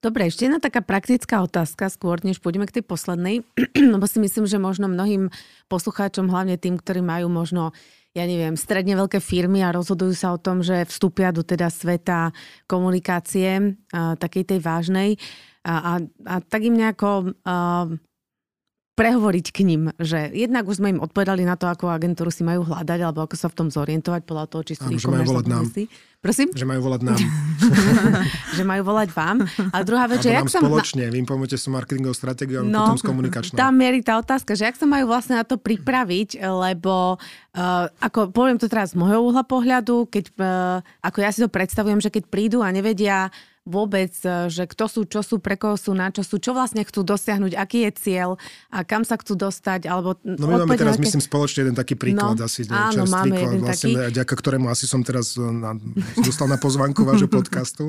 Dobre, 0.00 0.28
ešte 0.28 0.48
jedna 0.48 0.60
taká 0.60 0.84
praktická 0.84 1.40
otázka, 1.44 1.88
skôr 1.88 2.20
než 2.20 2.40
pôjdeme 2.40 2.68
k 2.68 2.80
tej 2.80 2.84
poslednej, 2.84 3.48
lebo 3.96 4.04
si 4.04 4.20
myslím, 4.20 4.44
že 4.44 4.60
možno 4.60 4.92
mnohým 4.92 5.32
poslucháčom, 5.72 6.28
hlavne 6.28 6.60
tým, 6.60 6.76
ktorí 6.76 7.00
majú 7.00 7.32
možno 7.32 7.72
ja 8.10 8.24
neviem, 8.26 8.58
stredne 8.58 8.98
veľké 8.98 9.22
firmy 9.22 9.62
a 9.62 9.70
rozhodujú 9.70 10.14
sa 10.18 10.34
o 10.34 10.42
tom, 10.42 10.66
že 10.66 10.82
vstúpia 10.90 11.30
do 11.30 11.46
teda 11.46 11.70
sveta 11.70 12.34
komunikácie, 12.66 13.78
a, 13.94 14.18
takej 14.18 14.44
tej 14.50 14.58
vážnej. 14.58 15.10
A, 15.62 15.74
a, 15.76 15.92
a 16.26 16.34
tak 16.42 16.66
im 16.66 16.74
nejako 16.74 17.36
a, 17.46 17.86
prehovoriť 19.00 19.46
k 19.56 19.58
ním, 19.64 19.82
že 19.96 20.28
jednak 20.36 20.68
už 20.68 20.84
sme 20.84 20.92
im 20.92 21.00
odpovedali 21.00 21.40
na 21.48 21.56
to, 21.56 21.72
ako 21.72 21.88
agentúru 21.88 22.28
si 22.28 22.44
majú 22.44 22.68
hľadať, 22.68 23.00
alebo 23.00 23.24
ako 23.24 23.32
sa 23.32 23.48
v 23.48 23.56
tom 23.56 23.68
zorientovať 23.72 24.28
podľa 24.28 24.46
toho, 24.52 24.62
či 24.68 24.76
sú 24.76 24.92
Áno, 24.92 25.00
že 25.00 25.08
majú 25.08 25.24
volať 25.32 25.46
nám. 25.48 25.64
Prosím? 26.20 26.52
Že 26.52 26.66
majú 26.68 26.80
volať 26.84 27.02
nám. 27.08 27.20
že 28.60 28.62
majú 28.68 28.82
volať 28.92 29.08
vám. 29.16 29.40
A 29.72 29.76
druhá 29.80 30.04
vec, 30.04 30.20
že 30.20 30.36
jak 30.36 30.52
sa... 30.52 30.60
spoločne, 30.60 31.08
vy 31.08 31.24
im 31.24 31.24
pomôžete 31.24 31.56
s 31.56 31.72
marketingovou 31.72 32.12
stratégiou, 32.12 32.60
no, 32.60 32.92
potom 32.92 33.00
s 33.00 33.04
komunikačnou. 33.08 33.56
Tam 33.56 33.72
mierí 33.72 34.04
tá 34.04 34.20
otázka, 34.20 34.52
že 34.52 34.68
jak 34.68 34.76
sa 34.76 34.84
majú 34.84 35.08
vlastne 35.08 35.40
na 35.40 35.48
to 35.48 35.56
pripraviť, 35.56 36.44
lebo 36.44 37.16
uh, 37.16 37.88
ako 38.04 38.36
poviem 38.36 38.60
to 38.60 38.68
teraz 38.68 38.92
z 38.92 39.00
môjho 39.00 39.24
uhla 39.24 39.48
pohľadu, 39.48 40.12
keď, 40.12 40.24
uh, 40.36 40.84
ako 41.00 41.18
ja 41.24 41.32
si 41.32 41.40
to 41.40 41.48
predstavujem, 41.48 42.04
že 42.04 42.12
keď 42.12 42.28
prídu 42.28 42.60
a 42.60 42.68
nevedia 42.68 43.32
vôbec, 43.70 44.10
e, 44.26 44.50
že 44.50 44.66
kto 44.66 44.84
sú, 44.90 45.00
čo 45.06 45.22
sú, 45.22 45.38
pre 45.38 45.54
koho 45.54 45.78
sú, 45.78 45.94
na 45.94 46.10
čo 46.10 46.26
sú, 46.26 46.42
čo 46.42 46.50
vlastne 46.50 46.82
chcú 46.82 47.06
dosiahnuť, 47.06 47.54
aký 47.54 47.86
je 47.86 47.92
cieľ 47.94 48.30
a 48.74 48.82
kam 48.82 49.06
sa 49.06 49.14
chcú 49.14 49.38
dostať. 49.38 49.86
Alebo 49.86 50.18
no 50.26 50.50
my 50.50 50.66
máme 50.66 50.74
teraz, 50.74 50.98
myslím, 50.98 51.22
spoločne 51.22 51.70
jeden 51.70 51.76
taký 51.78 51.94
príklad 51.94 52.34
no, 52.34 52.44
asi. 52.44 52.66
Áno, 52.66 53.06
máme 53.06 53.38
jeden 53.38 53.62
vlastne, 53.62 53.94
taký. 53.94 54.18
Ďaká 54.18 54.34
ktorému 54.34 54.66
asi 54.66 54.90
som 54.90 55.06
teraz 55.06 55.38
e, 55.38 55.46
na, 55.46 55.78
dostal 56.18 56.50
na 56.50 56.58
pozvanku 56.58 57.06
vášho 57.06 57.30
podcastu. 57.38 57.86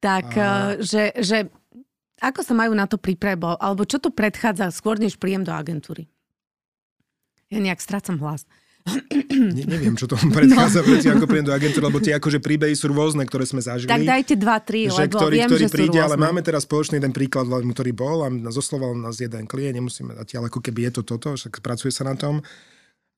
Tak, 0.00 0.26
a... 0.40 0.80
E, 0.80 0.82
že, 0.82 1.12
že 1.20 1.52
ako 2.24 2.40
sa 2.40 2.56
majú 2.56 2.72
na 2.72 2.88
to 2.88 2.96
pripraviť, 2.96 3.60
alebo 3.60 3.84
čo 3.84 4.00
to 4.00 4.08
predchádza 4.08 4.72
skôr, 4.72 4.96
než 4.96 5.20
príjem 5.20 5.44
do 5.44 5.52
agentúry? 5.52 6.08
Ja 7.50 7.58
nejak 7.58 7.82
strácam 7.82 8.16
hlas. 8.22 8.46
Ne, 9.30 9.64
neviem, 9.66 9.94
čo 9.94 10.10
to 10.10 10.18
predchádza 10.36 10.82
no. 10.82 11.16
ako 11.16 11.26
príjem 11.26 11.46
do 11.48 11.54
agentúry, 11.54 11.84
lebo 11.86 11.98
tie 12.02 12.14
akože 12.18 12.38
príbehy 12.42 12.74
sú 12.74 12.90
rôzne, 12.90 13.24
ktoré 13.24 13.46
sme 13.46 13.62
zažili. 13.62 13.88
Tak 13.88 14.04
dajte 14.04 14.34
dva, 14.36 14.56
tri, 14.60 14.90
že 14.90 15.06
lebo 15.06 15.16
ktorý, 15.16 15.36
viem, 15.40 15.48
ktorý 15.48 15.64
že 15.66 15.72
príde, 15.72 15.98
ale 15.98 16.16
máme 16.18 16.40
teraz 16.42 16.66
spoločný 16.66 16.98
jeden 16.98 17.14
príklad, 17.14 17.46
ktorý 17.48 17.90
bol 17.94 18.26
a 18.26 18.28
zosloval 18.50 18.98
nás 18.98 19.16
jeden 19.18 19.46
klient, 19.48 19.78
nemusíme 19.78 20.12
dať, 20.16 20.40
ale 20.40 20.46
ako 20.50 20.60
keby 20.60 20.90
je 20.90 20.92
to 21.00 21.02
toto, 21.16 21.38
však 21.38 21.62
pracuje 21.62 21.94
sa 21.94 22.04
na 22.04 22.18
tom 22.18 22.42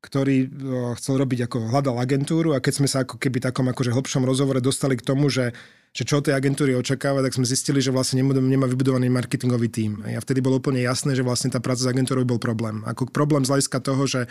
ktorý 0.02 0.50
chcel 0.98 1.14
robiť 1.14 1.46
ako 1.46 1.70
hľadal 1.70 2.02
agentúru 2.02 2.58
a 2.58 2.58
keď 2.58 2.82
sme 2.82 2.88
sa 2.90 3.06
ako 3.06 3.22
keby 3.22 3.38
takom 3.38 3.70
akože 3.70 3.94
hlbšom 3.94 4.26
rozhovore 4.26 4.58
dostali 4.58 4.98
k 4.98 5.06
tomu, 5.06 5.30
že, 5.30 5.54
že 5.94 6.02
čo 6.02 6.18
od 6.18 6.26
tej 6.26 6.34
agentúry 6.34 6.74
očakáva, 6.74 7.22
tak 7.22 7.38
sme 7.38 7.46
zistili, 7.46 7.78
že 7.78 7.94
vlastne 7.94 8.18
nemá 8.26 8.66
vybudovaný 8.66 9.06
marketingový 9.14 9.70
tím. 9.70 10.02
A 10.02 10.18
vtedy 10.18 10.42
bolo 10.42 10.58
úplne 10.58 10.82
jasné, 10.82 11.14
že 11.14 11.22
vlastne 11.22 11.54
tá 11.54 11.62
práca 11.62 11.86
s 11.86 11.88
agentúrou 11.88 12.26
bol 12.26 12.42
problém. 12.42 12.82
Ako 12.82 13.14
problém 13.14 13.46
z 13.46 13.54
hľadiska 13.54 13.78
toho, 13.78 14.02
že 14.10 14.26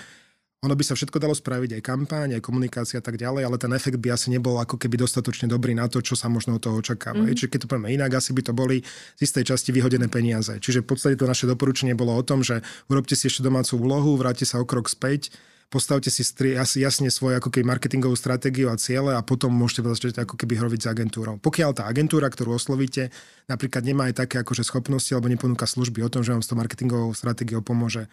ono 0.61 0.77
by 0.77 0.83
sa 0.85 0.93
všetko 0.93 1.17
dalo 1.17 1.33
spraviť, 1.33 1.73
aj 1.73 1.81
kampáň, 1.81 2.37
aj 2.37 2.45
komunikácia 2.45 3.01
a 3.01 3.03
tak 3.03 3.17
ďalej, 3.17 3.49
ale 3.49 3.57
ten 3.57 3.73
efekt 3.73 3.97
by 3.97 4.13
asi 4.13 4.29
nebol 4.29 4.61
ako 4.61 4.77
keby 4.77 4.93
dostatočne 4.93 5.49
dobrý 5.49 5.73
na 5.73 5.89
to, 5.89 6.05
čo 6.05 6.13
sa 6.13 6.29
možno 6.29 6.53
od 6.53 6.61
toho 6.61 6.77
očakáva. 6.77 7.17
Mm. 7.17 7.33
Čiže 7.33 7.49
keď 7.49 7.59
to 7.65 7.69
povieme 7.73 7.89
inak, 7.89 8.13
asi 8.13 8.29
by 8.29 8.45
to 8.45 8.53
boli 8.53 8.85
z 9.17 9.19
istej 9.25 9.49
časti 9.49 9.73
vyhodené 9.73 10.05
peniaze. 10.05 10.61
Čiže 10.61 10.85
v 10.85 10.93
podstate 10.93 11.17
to 11.17 11.25
naše 11.25 11.49
doporučenie 11.49 11.97
bolo 11.97 12.13
o 12.13 12.21
tom, 12.21 12.45
že 12.45 12.61
urobte 12.93 13.17
si 13.17 13.25
ešte 13.25 13.41
domácu 13.41 13.73
úlohu, 13.81 14.13
vráte 14.21 14.45
sa 14.45 14.61
o 14.61 14.65
krok 14.69 14.85
späť, 14.85 15.33
postavte 15.73 16.13
si 16.13 16.21
stri, 16.21 16.53
jasne 16.53 17.09
svoju 17.09 17.41
ako 17.41 17.49
keby 17.49 17.65
marketingovú 17.65 18.13
stratégiu 18.13 18.69
a 18.69 18.77
ciele 18.77 19.17
a 19.17 19.25
potom 19.25 19.49
môžete 19.49 19.81
začať 19.81 20.21
ako 20.21 20.37
keby 20.37 20.61
hroviť 20.61 20.79
s 20.85 20.87
agentúrou. 20.93 21.41
Pokiaľ 21.41 21.73
tá 21.73 21.89
agentúra, 21.89 22.29
ktorú 22.29 22.53
oslovíte, 22.53 23.09
napríklad 23.49 23.81
nemá 23.81 24.13
aj 24.13 24.29
také 24.29 24.37
akože 24.45 24.61
schopnosti 24.61 25.09
alebo 25.09 25.25
neponúka 25.25 25.65
služby 25.65 26.05
o 26.05 26.11
tom, 26.13 26.21
že 26.21 26.37
vám 26.37 26.45
s 26.45 26.53
tou 26.53 26.59
marketingovou 26.59 27.17
stratégiou 27.17 27.65
pomôže 27.65 28.05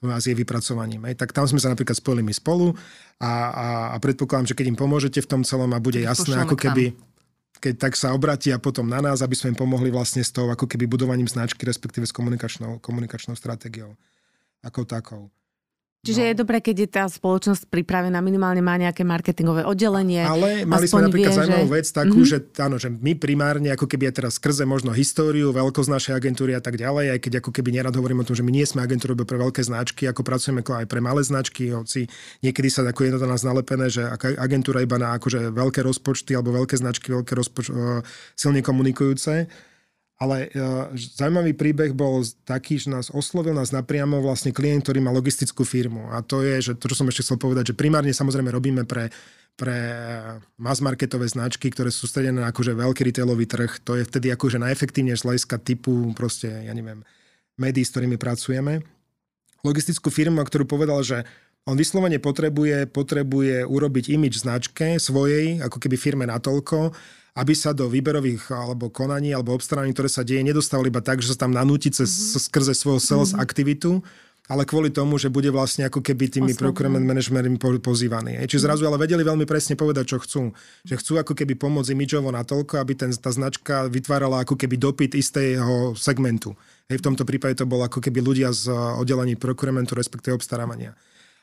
s 0.00 0.24
jej 0.24 0.36
vypracovaním. 0.36 1.04
Aj. 1.04 1.14
Tak 1.14 1.36
tam 1.36 1.44
sme 1.44 1.60
sa 1.60 1.68
napríklad 1.68 1.96
spojili 1.96 2.24
my 2.24 2.32
spolu 2.32 2.72
a, 3.20 3.32
a, 3.52 3.66
a 3.92 3.96
predpokladám, 4.00 4.48
že 4.48 4.56
keď 4.56 4.66
im 4.72 4.78
pomôžete 4.80 5.20
v 5.20 5.28
tom 5.28 5.42
celom 5.44 5.68
a 5.76 5.78
bude 5.78 6.00
jasné, 6.00 6.40
ako 6.40 6.56
keby 6.56 6.96
keď 7.60 7.74
tak 7.76 7.92
sa 7.92 8.16
obratia 8.16 8.56
potom 8.56 8.88
na 8.88 9.04
nás, 9.04 9.20
aby 9.20 9.36
sme 9.36 9.52
im 9.52 9.60
pomohli 9.60 9.92
vlastne 9.92 10.24
s 10.24 10.32
tou 10.32 10.48
ako 10.48 10.64
keby 10.64 10.88
budovaním 10.88 11.28
značky, 11.28 11.68
respektíve 11.68 12.08
s 12.08 12.16
komunikačnou, 12.16 12.80
komunikačnou 12.80 13.36
stratégiou 13.36 13.92
ako 14.64 14.88
takou. 14.88 15.22
Čiže 16.00 16.20
no. 16.24 16.26
je 16.32 16.34
dobré, 16.40 16.64
keď 16.64 16.76
je 16.80 16.88
tá 16.88 17.04
spoločnosť 17.04 17.68
pripravená, 17.68 18.24
minimálne 18.24 18.64
má 18.64 18.72
nejaké 18.80 19.04
marketingové 19.04 19.68
oddelenie. 19.68 20.24
Ale 20.24 20.64
mali 20.64 20.88
sme 20.88 21.04
napríklad 21.04 21.28
vie, 21.28 21.38
zaujímavú 21.44 21.68
že... 21.68 21.76
vec 21.76 21.86
takú, 21.92 22.18
mm-hmm. 22.24 22.32
že, 22.56 22.56
áno, 22.56 22.76
že 22.80 22.88
my 22.88 23.12
primárne, 23.20 23.68
ako 23.68 23.84
keby 23.84 24.08
aj 24.08 24.14
teraz 24.16 24.32
skrze 24.40 24.64
možno 24.64 24.96
históriu, 24.96 25.52
veľkosť 25.52 25.92
našej 25.92 26.12
agentúry 26.16 26.56
a 26.56 26.64
tak 26.64 26.80
ďalej, 26.80 27.12
aj 27.12 27.20
keď 27.20 27.32
ako 27.44 27.52
keby 27.52 27.76
nerad 27.76 27.92
hovorím 27.92 28.24
o 28.24 28.26
tom, 28.26 28.32
že 28.32 28.40
my 28.40 28.48
nie 28.48 28.64
sme 28.64 28.80
agentúrou 28.80 29.12
pre 29.12 29.36
veľké 29.36 29.60
značky, 29.60 30.08
ako 30.08 30.24
pracujeme 30.24 30.64
aj 30.64 30.88
pre 30.88 31.04
malé 31.04 31.20
značky, 31.20 31.68
hoci 31.68 32.08
niekedy 32.40 32.72
sa 32.72 32.80
ako 32.80 33.04
je 33.04 33.10
na 33.20 33.36
nás 33.36 33.44
nalepené, 33.44 33.92
že 33.92 34.00
agentúra 34.40 34.80
iba 34.80 34.96
na 34.96 35.20
akože 35.20 35.52
veľké 35.52 35.84
rozpočty 35.84 36.32
alebo 36.32 36.56
veľké 36.56 36.80
značky, 36.80 37.12
veľké 37.12 37.36
rozpoč- 37.36 37.76
silne 38.40 38.64
komunikujúce 38.64 39.52
ale 40.20 40.52
uh, 40.52 40.92
zaujímavý 40.92 41.56
príbeh 41.56 41.96
bol 41.96 42.20
taký, 42.44 42.76
že 42.76 42.92
nás 42.92 43.08
oslovil 43.08 43.56
nás 43.56 43.72
napriamo 43.72 44.20
vlastne 44.20 44.52
klient, 44.52 44.84
ktorý 44.84 45.00
má 45.00 45.08
logistickú 45.08 45.64
firmu. 45.64 46.12
A 46.12 46.20
to 46.20 46.44
je, 46.44 46.60
že 46.70 46.72
to, 46.76 46.92
čo 46.92 47.00
som 47.00 47.08
ešte 47.08 47.24
chcel 47.24 47.40
povedať, 47.40 47.72
že 47.72 47.78
primárne 47.80 48.12
samozrejme 48.12 48.52
robíme 48.52 48.84
pre 48.84 49.08
pre 49.60 49.76
mass 50.56 50.80
marketové 50.80 51.28
značky, 51.28 51.68
ktoré 51.68 51.92
sú 51.92 52.08
sústredené 52.08 52.40
na 52.40 52.48
akože 52.48 52.72
veľký 52.72 53.12
retailový 53.12 53.44
trh. 53.44 53.84
To 53.84 53.92
je 53.92 54.08
vtedy 54.08 54.32
akože 54.32 54.56
najefektívnejšie 54.56 55.20
z 55.20 55.26
hľadiska 55.28 55.56
typu 55.60 56.16
proste, 56.16 56.48
ja 56.48 56.72
neviem, 56.72 57.04
médií, 57.60 57.84
s 57.84 57.92
ktorými 57.92 58.16
pracujeme. 58.16 58.80
Logistickú 59.60 60.08
firmu, 60.08 60.40
ktorú 60.40 60.64
povedal, 60.64 61.04
že 61.04 61.28
on 61.68 61.76
vyslovene 61.76 62.16
potrebuje, 62.16 62.88
potrebuje 62.88 63.68
urobiť 63.68 64.16
imič 64.16 64.40
značke 64.40 64.96
svojej, 64.96 65.60
ako 65.60 65.76
keby 65.76 65.96
firme 66.00 66.24
natoľko, 66.24 66.96
aby 67.34 67.54
sa 67.54 67.70
do 67.70 67.86
výberových 67.86 68.50
alebo 68.50 68.90
konaní 68.90 69.30
alebo 69.30 69.54
obstarávaní, 69.54 69.94
ktoré 69.94 70.10
sa 70.10 70.26
deje, 70.26 70.42
nedostávali 70.42 70.90
iba 70.90 71.02
tak, 71.02 71.22
že 71.22 71.34
sa 71.34 71.46
tam 71.46 71.54
nanúti 71.54 71.90
cez, 71.94 72.10
mm-hmm. 72.10 72.42
skrze 72.50 72.72
svojho 72.74 73.00
sales 73.00 73.30
mm-hmm. 73.30 73.44
aktivitu, 73.44 73.90
ale 74.50 74.66
kvôli 74.66 74.90
tomu, 74.90 75.14
že 75.14 75.30
bude 75.30 75.46
vlastne 75.54 75.86
ako 75.86 76.02
keby 76.02 76.26
tými 76.26 76.50
Oslovne. 76.50 76.62
procurement 76.66 77.06
managementmi 77.06 77.54
pozývaní. 77.78 78.34
Čiže 78.50 78.66
zrazu 78.66 78.82
ale 78.82 78.98
vedeli 78.98 79.22
veľmi 79.22 79.46
presne 79.46 79.78
povedať, 79.78 80.10
čo 80.10 80.18
chcú. 80.18 80.42
Že 80.82 80.94
chcú 80.98 81.12
ako 81.22 81.32
keby 81.38 81.54
pomôcť 81.54 81.94
imidžovo 81.94 82.34
natoľko, 82.34 82.82
aby 82.82 82.98
ten, 82.98 83.14
tá 83.14 83.30
značka 83.30 83.86
vytvárala 83.86 84.42
ako 84.42 84.58
keby 84.58 84.74
dopyt 84.74 85.14
istého 85.14 85.94
segmentu. 85.94 86.58
Hej, 86.90 86.98
v 86.98 87.06
tomto 87.06 87.22
prípade 87.22 87.62
to 87.62 87.70
bolo 87.70 87.86
ako 87.86 88.02
keby 88.02 88.18
ľudia 88.18 88.50
z 88.50 88.74
oddelení 88.74 89.38
procurementu, 89.38 89.94
respektíve 89.94 90.34
obstarávania. 90.34 90.98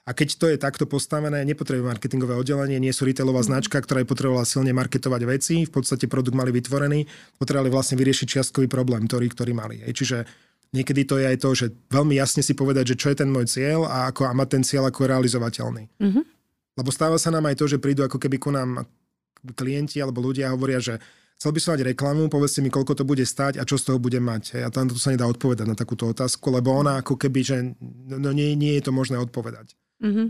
A 0.07 0.15
keď 0.15 0.39
to 0.39 0.47
je 0.47 0.55
takto 0.55 0.87
postavené, 0.87 1.43
nepotrebuje 1.43 1.83
marketingové 1.83 2.39
oddelenie, 2.39 2.79
nie 2.79 2.95
sú 2.95 3.03
retailová 3.03 3.43
mm. 3.43 3.49
značka, 3.51 3.83
ktorá 3.83 4.01
je 4.01 4.07
potrebovala 4.07 4.47
silne 4.47 4.71
marketovať 4.71 5.21
veci, 5.27 5.55
v 5.67 5.71
podstate 5.71 6.07
produkt 6.07 6.31
mali 6.31 6.55
vytvorený, 6.55 7.03
potrebovali 7.35 7.67
vlastne 7.67 7.99
vyriešiť 7.99 8.39
čiastkový 8.39 8.71
problém, 8.71 9.03
ktorý, 9.03 9.27
ktorý 9.35 9.51
mali. 9.51 9.83
Čiže 9.83 10.23
niekedy 10.71 11.03
to 11.03 11.19
je 11.19 11.27
aj 11.27 11.37
to, 11.43 11.49
že 11.51 11.65
veľmi 11.91 12.15
jasne 12.15 12.39
si 12.39 12.55
povedať, 12.55 12.95
že 12.95 12.99
čo 13.03 13.11
je 13.11 13.19
ten 13.19 13.27
môj 13.27 13.51
cieľ 13.51 13.83
a, 13.83 14.07
ako, 14.07 14.31
a 14.31 14.31
mať 14.31 14.47
ten 14.47 14.63
cieľ 14.63 14.87
ako 14.87 15.11
realizovateľný. 15.11 15.83
Mm-hmm. 15.99 16.23
Lebo 16.79 16.89
stáva 16.95 17.19
sa 17.19 17.27
nám 17.27 17.43
aj 17.51 17.59
to, 17.59 17.65
že 17.67 17.83
prídu 17.83 18.07
ako 18.07 18.15
keby 18.15 18.39
ku 18.39 18.47
nám 18.55 18.87
klienti 19.59 19.99
alebo 19.99 20.23
ľudia 20.23 20.55
hovoria, 20.55 20.79
že 20.79 21.03
chcel 21.35 21.51
by 21.51 21.59
som 21.59 21.71
mať 21.75 21.83
reklamu, 21.83 22.31
povedzte 22.31 22.63
mi, 22.63 22.71
koľko 22.71 22.95
to 22.95 23.03
bude 23.03 23.27
stať 23.27 23.59
a 23.59 23.67
čo 23.67 23.75
z 23.75 23.91
toho 23.91 23.99
bude 23.99 24.23
mať. 24.23 24.63
A 24.63 24.71
tam 24.71 24.87
to 24.87 24.95
sa 24.95 25.11
nedá 25.11 25.27
odpovedať 25.27 25.67
na 25.67 25.75
takúto 25.75 26.07
otázku, 26.07 26.47
lebo 26.47 26.71
ona 26.71 27.03
ako 27.03 27.19
keby, 27.19 27.39
že 27.43 27.57
no 28.07 28.31
nie, 28.31 28.55
nie 28.55 28.79
je 28.79 28.87
to 28.87 28.95
možné 28.95 29.19
odpovedať. 29.19 29.75
Mm-hmm. 30.03 30.27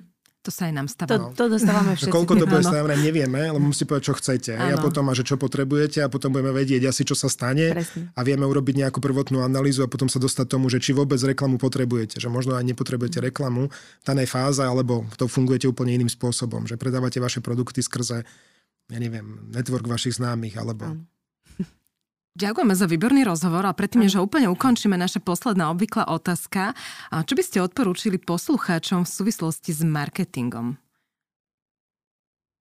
To 0.48 0.50
sa 0.56 0.72
aj 0.72 0.74
nám 0.80 0.88
stáva. 0.88 1.12
To, 1.12 1.36
to 1.36 1.60
dostávame 1.60 1.92
všetci. 2.00 2.08
Koľko 2.08 2.34
to 2.40 2.46
bude 2.48 2.64
stále, 2.64 2.88
nevieme, 2.96 3.52
ale 3.52 3.60
musíte 3.60 3.92
povedať, 3.92 4.06
čo 4.08 4.16
chcete. 4.16 4.52
Ano. 4.56 4.76
A 4.76 4.76
potom, 4.80 5.04
a 5.12 5.12
že 5.12 5.28
čo 5.28 5.36
potrebujete 5.36 6.00
a 6.00 6.08
potom 6.08 6.32
budeme 6.32 6.56
vedieť 6.56 6.88
asi, 6.88 7.04
čo 7.04 7.20
sa 7.20 7.28
stane. 7.28 7.76
Presne. 7.76 8.16
A 8.16 8.20
vieme 8.24 8.48
urobiť 8.48 8.88
nejakú 8.88 9.04
prvotnú 9.04 9.44
analýzu 9.44 9.84
a 9.84 9.92
potom 9.92 10.08
sa 10.08 10.24
dostať 10.24 10.48
tomu, 10.48 10.72
že 10.72 10.80
či 10.80 10.96
vôbec 10.96 11.20
reklamu 11.20 11.60
potrebujete. 11.60 12.24
Že 12.24 12.32
možno 12.32 12.56
aj 12.56 12.64
nepotrebujete 12.64 13.20
reklamu 13.20 13.68
v 13.68 14.04
danej 14.08 14.32
fáze, 14.32 14.64
alebo 14.64 15.04
to 15.20 15.28
fungujete 15.28 15.68
úplne 15.68 16.00
iným 16.00 16.08
spôsobom. 16.08 16.64
Že 16.64 16.80
predávate 16.80 17.20
vaše 17.20 17.44
produkty 17.44 17.84
skrze, 17.84 18.24
ja 18.88 18.98
neviem, 19.04 19.52
network 19.52 19.84
vašich 19.84 20.16
známych, 20.16 20.56
alebo... 20.56 20.96
Ano 20.96 21.17
Ďakujeme 22.38 22.78
za 22.78 22.86
výborný 22.86 23.26
rozhovor 23.26 23.66
a 23.66 23.74
predtým, 23.74 24.06
než 24.06 24.14
ho 24.14 24.22
úplne 24.22 24.46
ukončíme, 24.46 24.94
naša 24.94 25.18
posledná 25.18 25.74
obvyklá 25.74 26.06
otázka. 26.06 26.78
Čo 27.10 27.34
by 27.34 27.42
ste 27.42 27.66
odporúčili 27.66 28.22
poslucháčom 28.22 29.10
v 29.10 29.10
súvislosti 29.10 29.74
s 29.74 29.82
marketingom? 29.82 30.78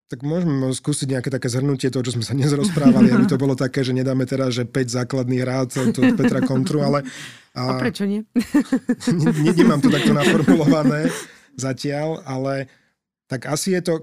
Tak 0.09 0.25
môžeme 0.25 0.73
skúsiť 0.73 1.13
nejaké 1.13 1.29
také 1.29 1.51
zhrnutie 1.51 1.93
toho, 1.93 2.01
čo 2.01 2.17
sme 2.17 2.25
sa 2.25 2.33
dnes 2.33 2.49
rozprávali, 2.57 3.13
aby 3.13 3.29
to 3.29 3.37
bolo 3.37 3.53
také, 3.53 3.85
že 3.85 3.93
nedáme 3.93 4.25
teraz, 4.25 4.57
že 4.57 4.65
5 4.65 4.73
základných 5.03 5.43
rád 5.45 5.69
od 5.77 5.93
Petra 6.17 6.41
Kontru, 6.41 6.81
ale... 6.81 7.05
A, 7.53 7.77
a 7.77 7.77
prečo 7.77 8.09
nie? 8.09 8.25
ne, 9.45 9.51
nemám 9.53 9.83
to 9.83 9.93
takto 9.93 10.15
naformulované 10.15 11.13
zatiaľ, 11.53 12.25
ale 12.25 12.65
tak 13.29 13.45
asi 13.45 13.77
je 13.77 13.81
to... 13.85 13.93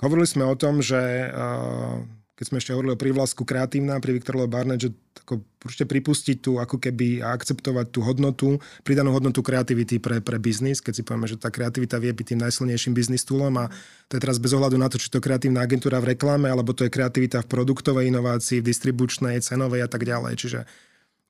Hovorili 0.00 0.26
sme 0.26 0.48
o 0.48 0.56
tom, 0.56 0.80
že 0.80 1.28
uh, 1.28 2.02
keď 2.40 2.48
sme 2.48 2.56
ešte 2.56 2.72
hovorili 2.72 2.96
o 2.96 3.02
prívlasku 3.04 3.44
kreatívna 3.44 4.00
pri 4.00 4.16
Viktor 4.16 4.40
Barnett, 4.48 4.80
že 4.80 4.96
ako 5.12 5.44
určite 5.60 5.84
pripustiť 5.84 6.40
tu 6.40 6.56
ako 6.56 6.80
keby 6.80 7.20
a 7.20 7.36
akceptovať 7.36 7.92
tú 7.92 8.00
hodnotu, 8.00 8.56
pridanú 8.80 9.12
hodnotu 9.12 9.44
kreativity 9.44 10.00
pre, 10.00 10.24
pre 10.24 10.40
biznis, 10.40 10.80
keď 10.80 10.92
si 10.96 11.02
povieme, 11.04 11.28
že 11.28 11.36
tá 11.36 11.52
kreativita 11.52 12.00
vie 12.00 12.08
byť 12.16 12.32
tým 12.32 12.40
najsilnejším 12.40 12.96
biznis 12.96 13.28
toolom 13.28 13.60
a 13.60 13.68
to 14.08 14.16
je 14.16 14.24
teraz 14.24 14.40
bez 14.40 14.56
ohľadu 14.56 14.80
na 14.80 14.88
to, 14.88 14.96
či 14.96 15.12
to 15.12 15.20
je 15.20 15.26
kreatívna 15.28 15.60
agentúra 15.60 16.00
v 16.00 16.16
reklame, 16.16 16.48
alebo 16.48 16.72
to 16.72 16.88
je 16.88 16.90
kreativita 16.96 17.44
v 17.44 17.50
produktovej 17.52 18.08
inovácii, 18.08 18.64
v 18.64 18.72
distribučnej, 18.72 19.36
cenovej 19.44 19.84
a 19.84 19.88
tak 19.92 20.08
ďalej. 20.08 20.40
Čiže 20.40 20.64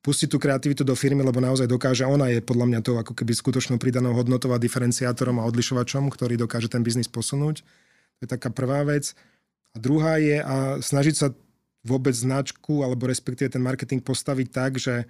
pustiť 0.06 0.30
tú 0.30 0.38
kreativitu 0.38 0.86
do 0.86 0.94
firmy, 0.94 1.26
lebo 1.26 1.42
naozaj 1.42 1.66
dokáže, 1.66 2.06
ona 2.06 2.30
je 2.30 2.38
podľa 2.38 2.70
mňa 2.70 2.80
to 2.86 2.94
ako 3.02 3.18
keby 3.18 3.34
skutočnou 3.34 3.82
pridanou 3.82 4.14
hodnotou 4.14 4.54
a 4.54 4.62
diferenciátorom 4.62 5.42
a 5.42 5.46
odlišovačom, 5.50 6.06
ktorý 6.06 6.38
dokáže 6.38 6.70
ten 6.70 6.86
biznis 6.86 7.10
posunúť. 7.10 7.66
To 7.66 8.20
je 8.22 8.28
taká 8.30 8.54
prvá 8.54 8.86
vec. 8.86 9.18
A 9.70 9.76
druhá 9.78 10.18
je 10.18 10.42
a 10.42 10.82
snažiť 10.82 11.14
sa 11.14 11.28
vôbec 11.86 12.12
značku 12.12 12.84
alebo 12.84 13.08
respektíve 13.08 13.48
ten 13.48 13.62
marketing 13.62 14.04
postaviť 14.04 14.48
tak, 14.50 14.76
že 14.76 15.08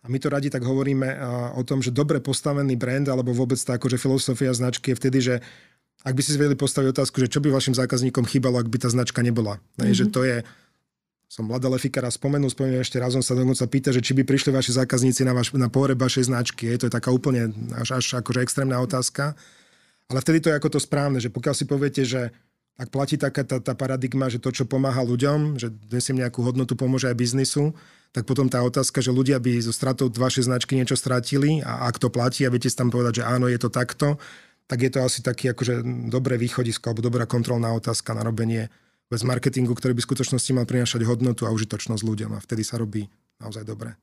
a 0.00 0.06
my 0.06 0.22
to 0.22 0.30
radi 0.30 0.48
tak 0.48 0.62
hovoríme 0.62 1.18
o 1.58 1.62
tom, 1.66 1.82
že 1.82 1.90
dobre 1.90 2.22
postavený 2.22 2.78
brand 2.78 3.10
alebo 3.10 3.34
vôbec 3.34 3.58
tá 3.58 3.74
akože 3.74 3.98
filozofia 3.98 4.54
značky 4.54 4.94
je 4.94 4.98
vtedy, 5.02 5.18
že 5.18 5.34
ak 6.06 6.14
by 6.14 6.22
si 6.22 6.38
vedeli 6.38 6.54
postaviť 6.54 6.94
otázku, 6.94 7.18
že 7.18 7.26
čo 7.26 7.42
by 7.42 7.50
vašim 7.50 7.74
zákazníkom 7.74 8.22
chýbalo, 8.30 8.62
ak 8.62 8.70
by 8.70 8.78
tá 8.78 8.86
značka 8.86 9.26
nebola. 9.26 9.58
Mm-hmm. 9.74 9.96
Že 9.98 10.04
to 10.14 10.20
je, 10.22 10.36
som 11.26 11.50
mladá 11.50 11.66
Lefika 11.66 11.98
raz 11.98 12.14
spomenul, 12.14 12.46
spomenul 12.46 12.86
ešte 12.86 13.02
raz, 13.02 13.18
on 13.18 13.26
sa 13.26 13.34
dokonca 13.34 13.66
pýta, 13.66 13.90
že 13.90 13.98
či 13.98 14.14
by 14.14 14.22
prišli 14.22 14.54
vaši 14.54 14.78
zákazníci 14.78 15.26
na, 15.26 15.34
vaš, 15.34 15.50
na 15.58 15.66
pohreb 15.66 15.98
vašej 15.98 16.30
značky. 16.30 16.70
Je 16.70 16.78
to 16.78 16.86
je 16.86 16.94
taká 16.94 17.10
úplne 17.10 17.50
až, 17.74 17.98
až 17.98 18.22
akože 18.22 18.46
extrémna 18.46 18.78
otázka. 18.78 19.34
Ale 20.06 20.22
vtedy 20.22 20.38
to 20.38 20.54
je 20.54 20.58
ako 20.62 20.70
to 20.70 20.78
správne, 20.78 21.18
že 21.18 21.34
pokiaľ 21.34 21.54
si 21.58 21.66
poviete, 21.66 22.06
že 22.06 22.30
ak 22.76 22.92
platí 22.92 23.16
taká 23.16 23.40
tá, 23.40 23.56
tá 23.56 23.72
paradigma, 23.72 24.28
že 24.28 24.36
to, 24.36 24.52
čo 24.52 24.68
pomáha 24.68 25.00
ľuďom, 25.00 25.56
že 25.56 25.72
nesiem 25.88 26.20
nejakú 26.20 26.44
hodnotu, 26.44 26.76
pomôže 26.76 27.08
aj 27.08 27.16
biznisu, 27.16 27.72
tak 28.12 28.28
potom 28.28 28.52
tá 28.52 28.60
otázka, 28.60 29.00
že 29.00 29.12
ľudia 29.12 29.40
by 29.40 29.60
zo 29.64 29.72
stratou 29.72 30.12
vašej 30.12 30.48
značky 30.48 30.76
niečo 30.76 30.96
stratili 30.96 31.64
a 31.64 31.88
ak 31.88 32.00
to 32.00 32.12
platí 32.12 32.44
a 32.44 32.52
viete 32.52 32.68
si 32.68 32.76
tam 32.76 32.92
povedať, 32.92 33.20
že 33.20 33.28
áno, 33.28 33.48
je 33.48 33.56
to 33.56 33.72
takto, 33.72 34.20
tak 34.68 34.84
je 34.84 34.90
to 34.92 35.00
asi 35.00 35.24
taký 35.24 35.56
akože 35.56 35.84
dobré 36.12 36.36
východisko 36.36 36.92
alebo 36.92 37.04
dobrá 37.04 37.24
kontrolná 37.24 37.72
otázka 37.72 38.12
na 38.12 38.24
robenie 38.24 38.68
bez 39.06 39.22
marketingu, 39.22 39.72
ktorý 39.72 39.94
by 39.94 40.02
v 40.02 40.08
skutočnosti 40.12 40.50
mal 40.52 40.66
prinášať 40.66 41.06
hodnotu 41.06 41.46
a 41.46 41.54
užitočnosť 41.54 42.02
ľuďom 42.02 42.30
a 42.36 42.42
vtedy 42.42 42.66
sa 42.66 42.76
robí 42.76 43.06
naozaj 43.38 43.62
dobre. 43.62 43.94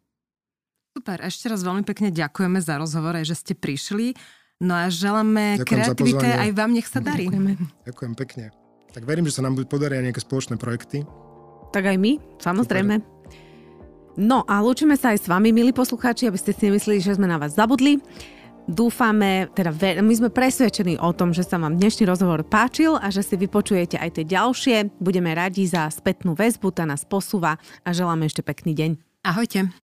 Super, 0.93 1.25
ešte 1.25 1.49
raz 1.49 1.65
veľmi 1.65 1.83
pekne 1.83 2.13
ďakujeme 2.13 2.61
za 2.61 2.77
rozhovor, 2.77 3.17
že 3.25 3.33
ste 3.33 3.53
prišli. 3.57 4.13
No 4.61 4.77
a 4.77 4.87
želáme 4.87 5.59
Ďakujem 5.59 5.67
kreativite 5.67 6.27
aj 6.29 6.49
vám, 6.53 6.71
nech 6.71 6.87
sa 6.87 7.01
darí. 7.03 7.27
Ďakujeme. 7.27 7.51
Ďakujem 7.89 8.13
pekne. 8.15 8.62
Tak 8.93 9.09
verím, 9.09 9.25
že 9.25 9.35
sa 9.35 9.41
nám 9.41 9.57
podaria 9.65 10.05
nejaké 10.05 10.21
spoločné 10.21 10.61
projekty. 10.61 11.01
Tak 11.73 11.89
aj 11.89 11.97
my, 11.97 12.21
samozrejme. 12.37 13.01
Super. 13.01 13.11
No 14.13 14.45
a 14.45 14.61
lúčime 14.61 14.93
sa 14.93 15.17
aj 15.17 15.25
s 15.25 15.27
vami, 15.27 15.49
milí 15.49 15.73
poslucháči, 15.73 16.29
aby 16.29 16.37
ste 16.37 16.53
si 16.53 16.69
nemysleli, 16.69 17.01
že 17.01 17.17
sme 17.17 17.25
na 17.25 17.41
vás 17.41 17.57
zabudli. 17.57 17.97
Dúfame, 18.69 19.51
teda 19.51 19.73
my 19.99 20.13
sme 20.13 20.29
presvedčení 20.29 20.95
o 21.01 21.11
tom, 21.11 21.33
že 21.33 21.43
sa 21.43 21.57
vám 21.59 21.75
dnešný 21.75 22.07
rozhovor 22.07 22.45
páčil 22.45 22.95
a 22.95 23.09
že 23.09 23.25
si 23.25 23.35
vypočujete 23.35 23.97
aj 23.99 24.21
tie 24.21 24.25
ďalšie. 24.29 24.75
Budeme 25.01 25.33
radi 25.35 25.65
za 25.65 25.89
spätnú 25.89 26.37
väzbu, 26.37 26.71
tá 26.71 26.85
nás 26.87 27.03
posúva 27.03 27.59
a 27.83 27.89
želáme 27.91 28.29
ešte 28.29 28.45
pekný 28.45 28.77
deň. 28.77 28.91
Ahojte. 29.25 29.82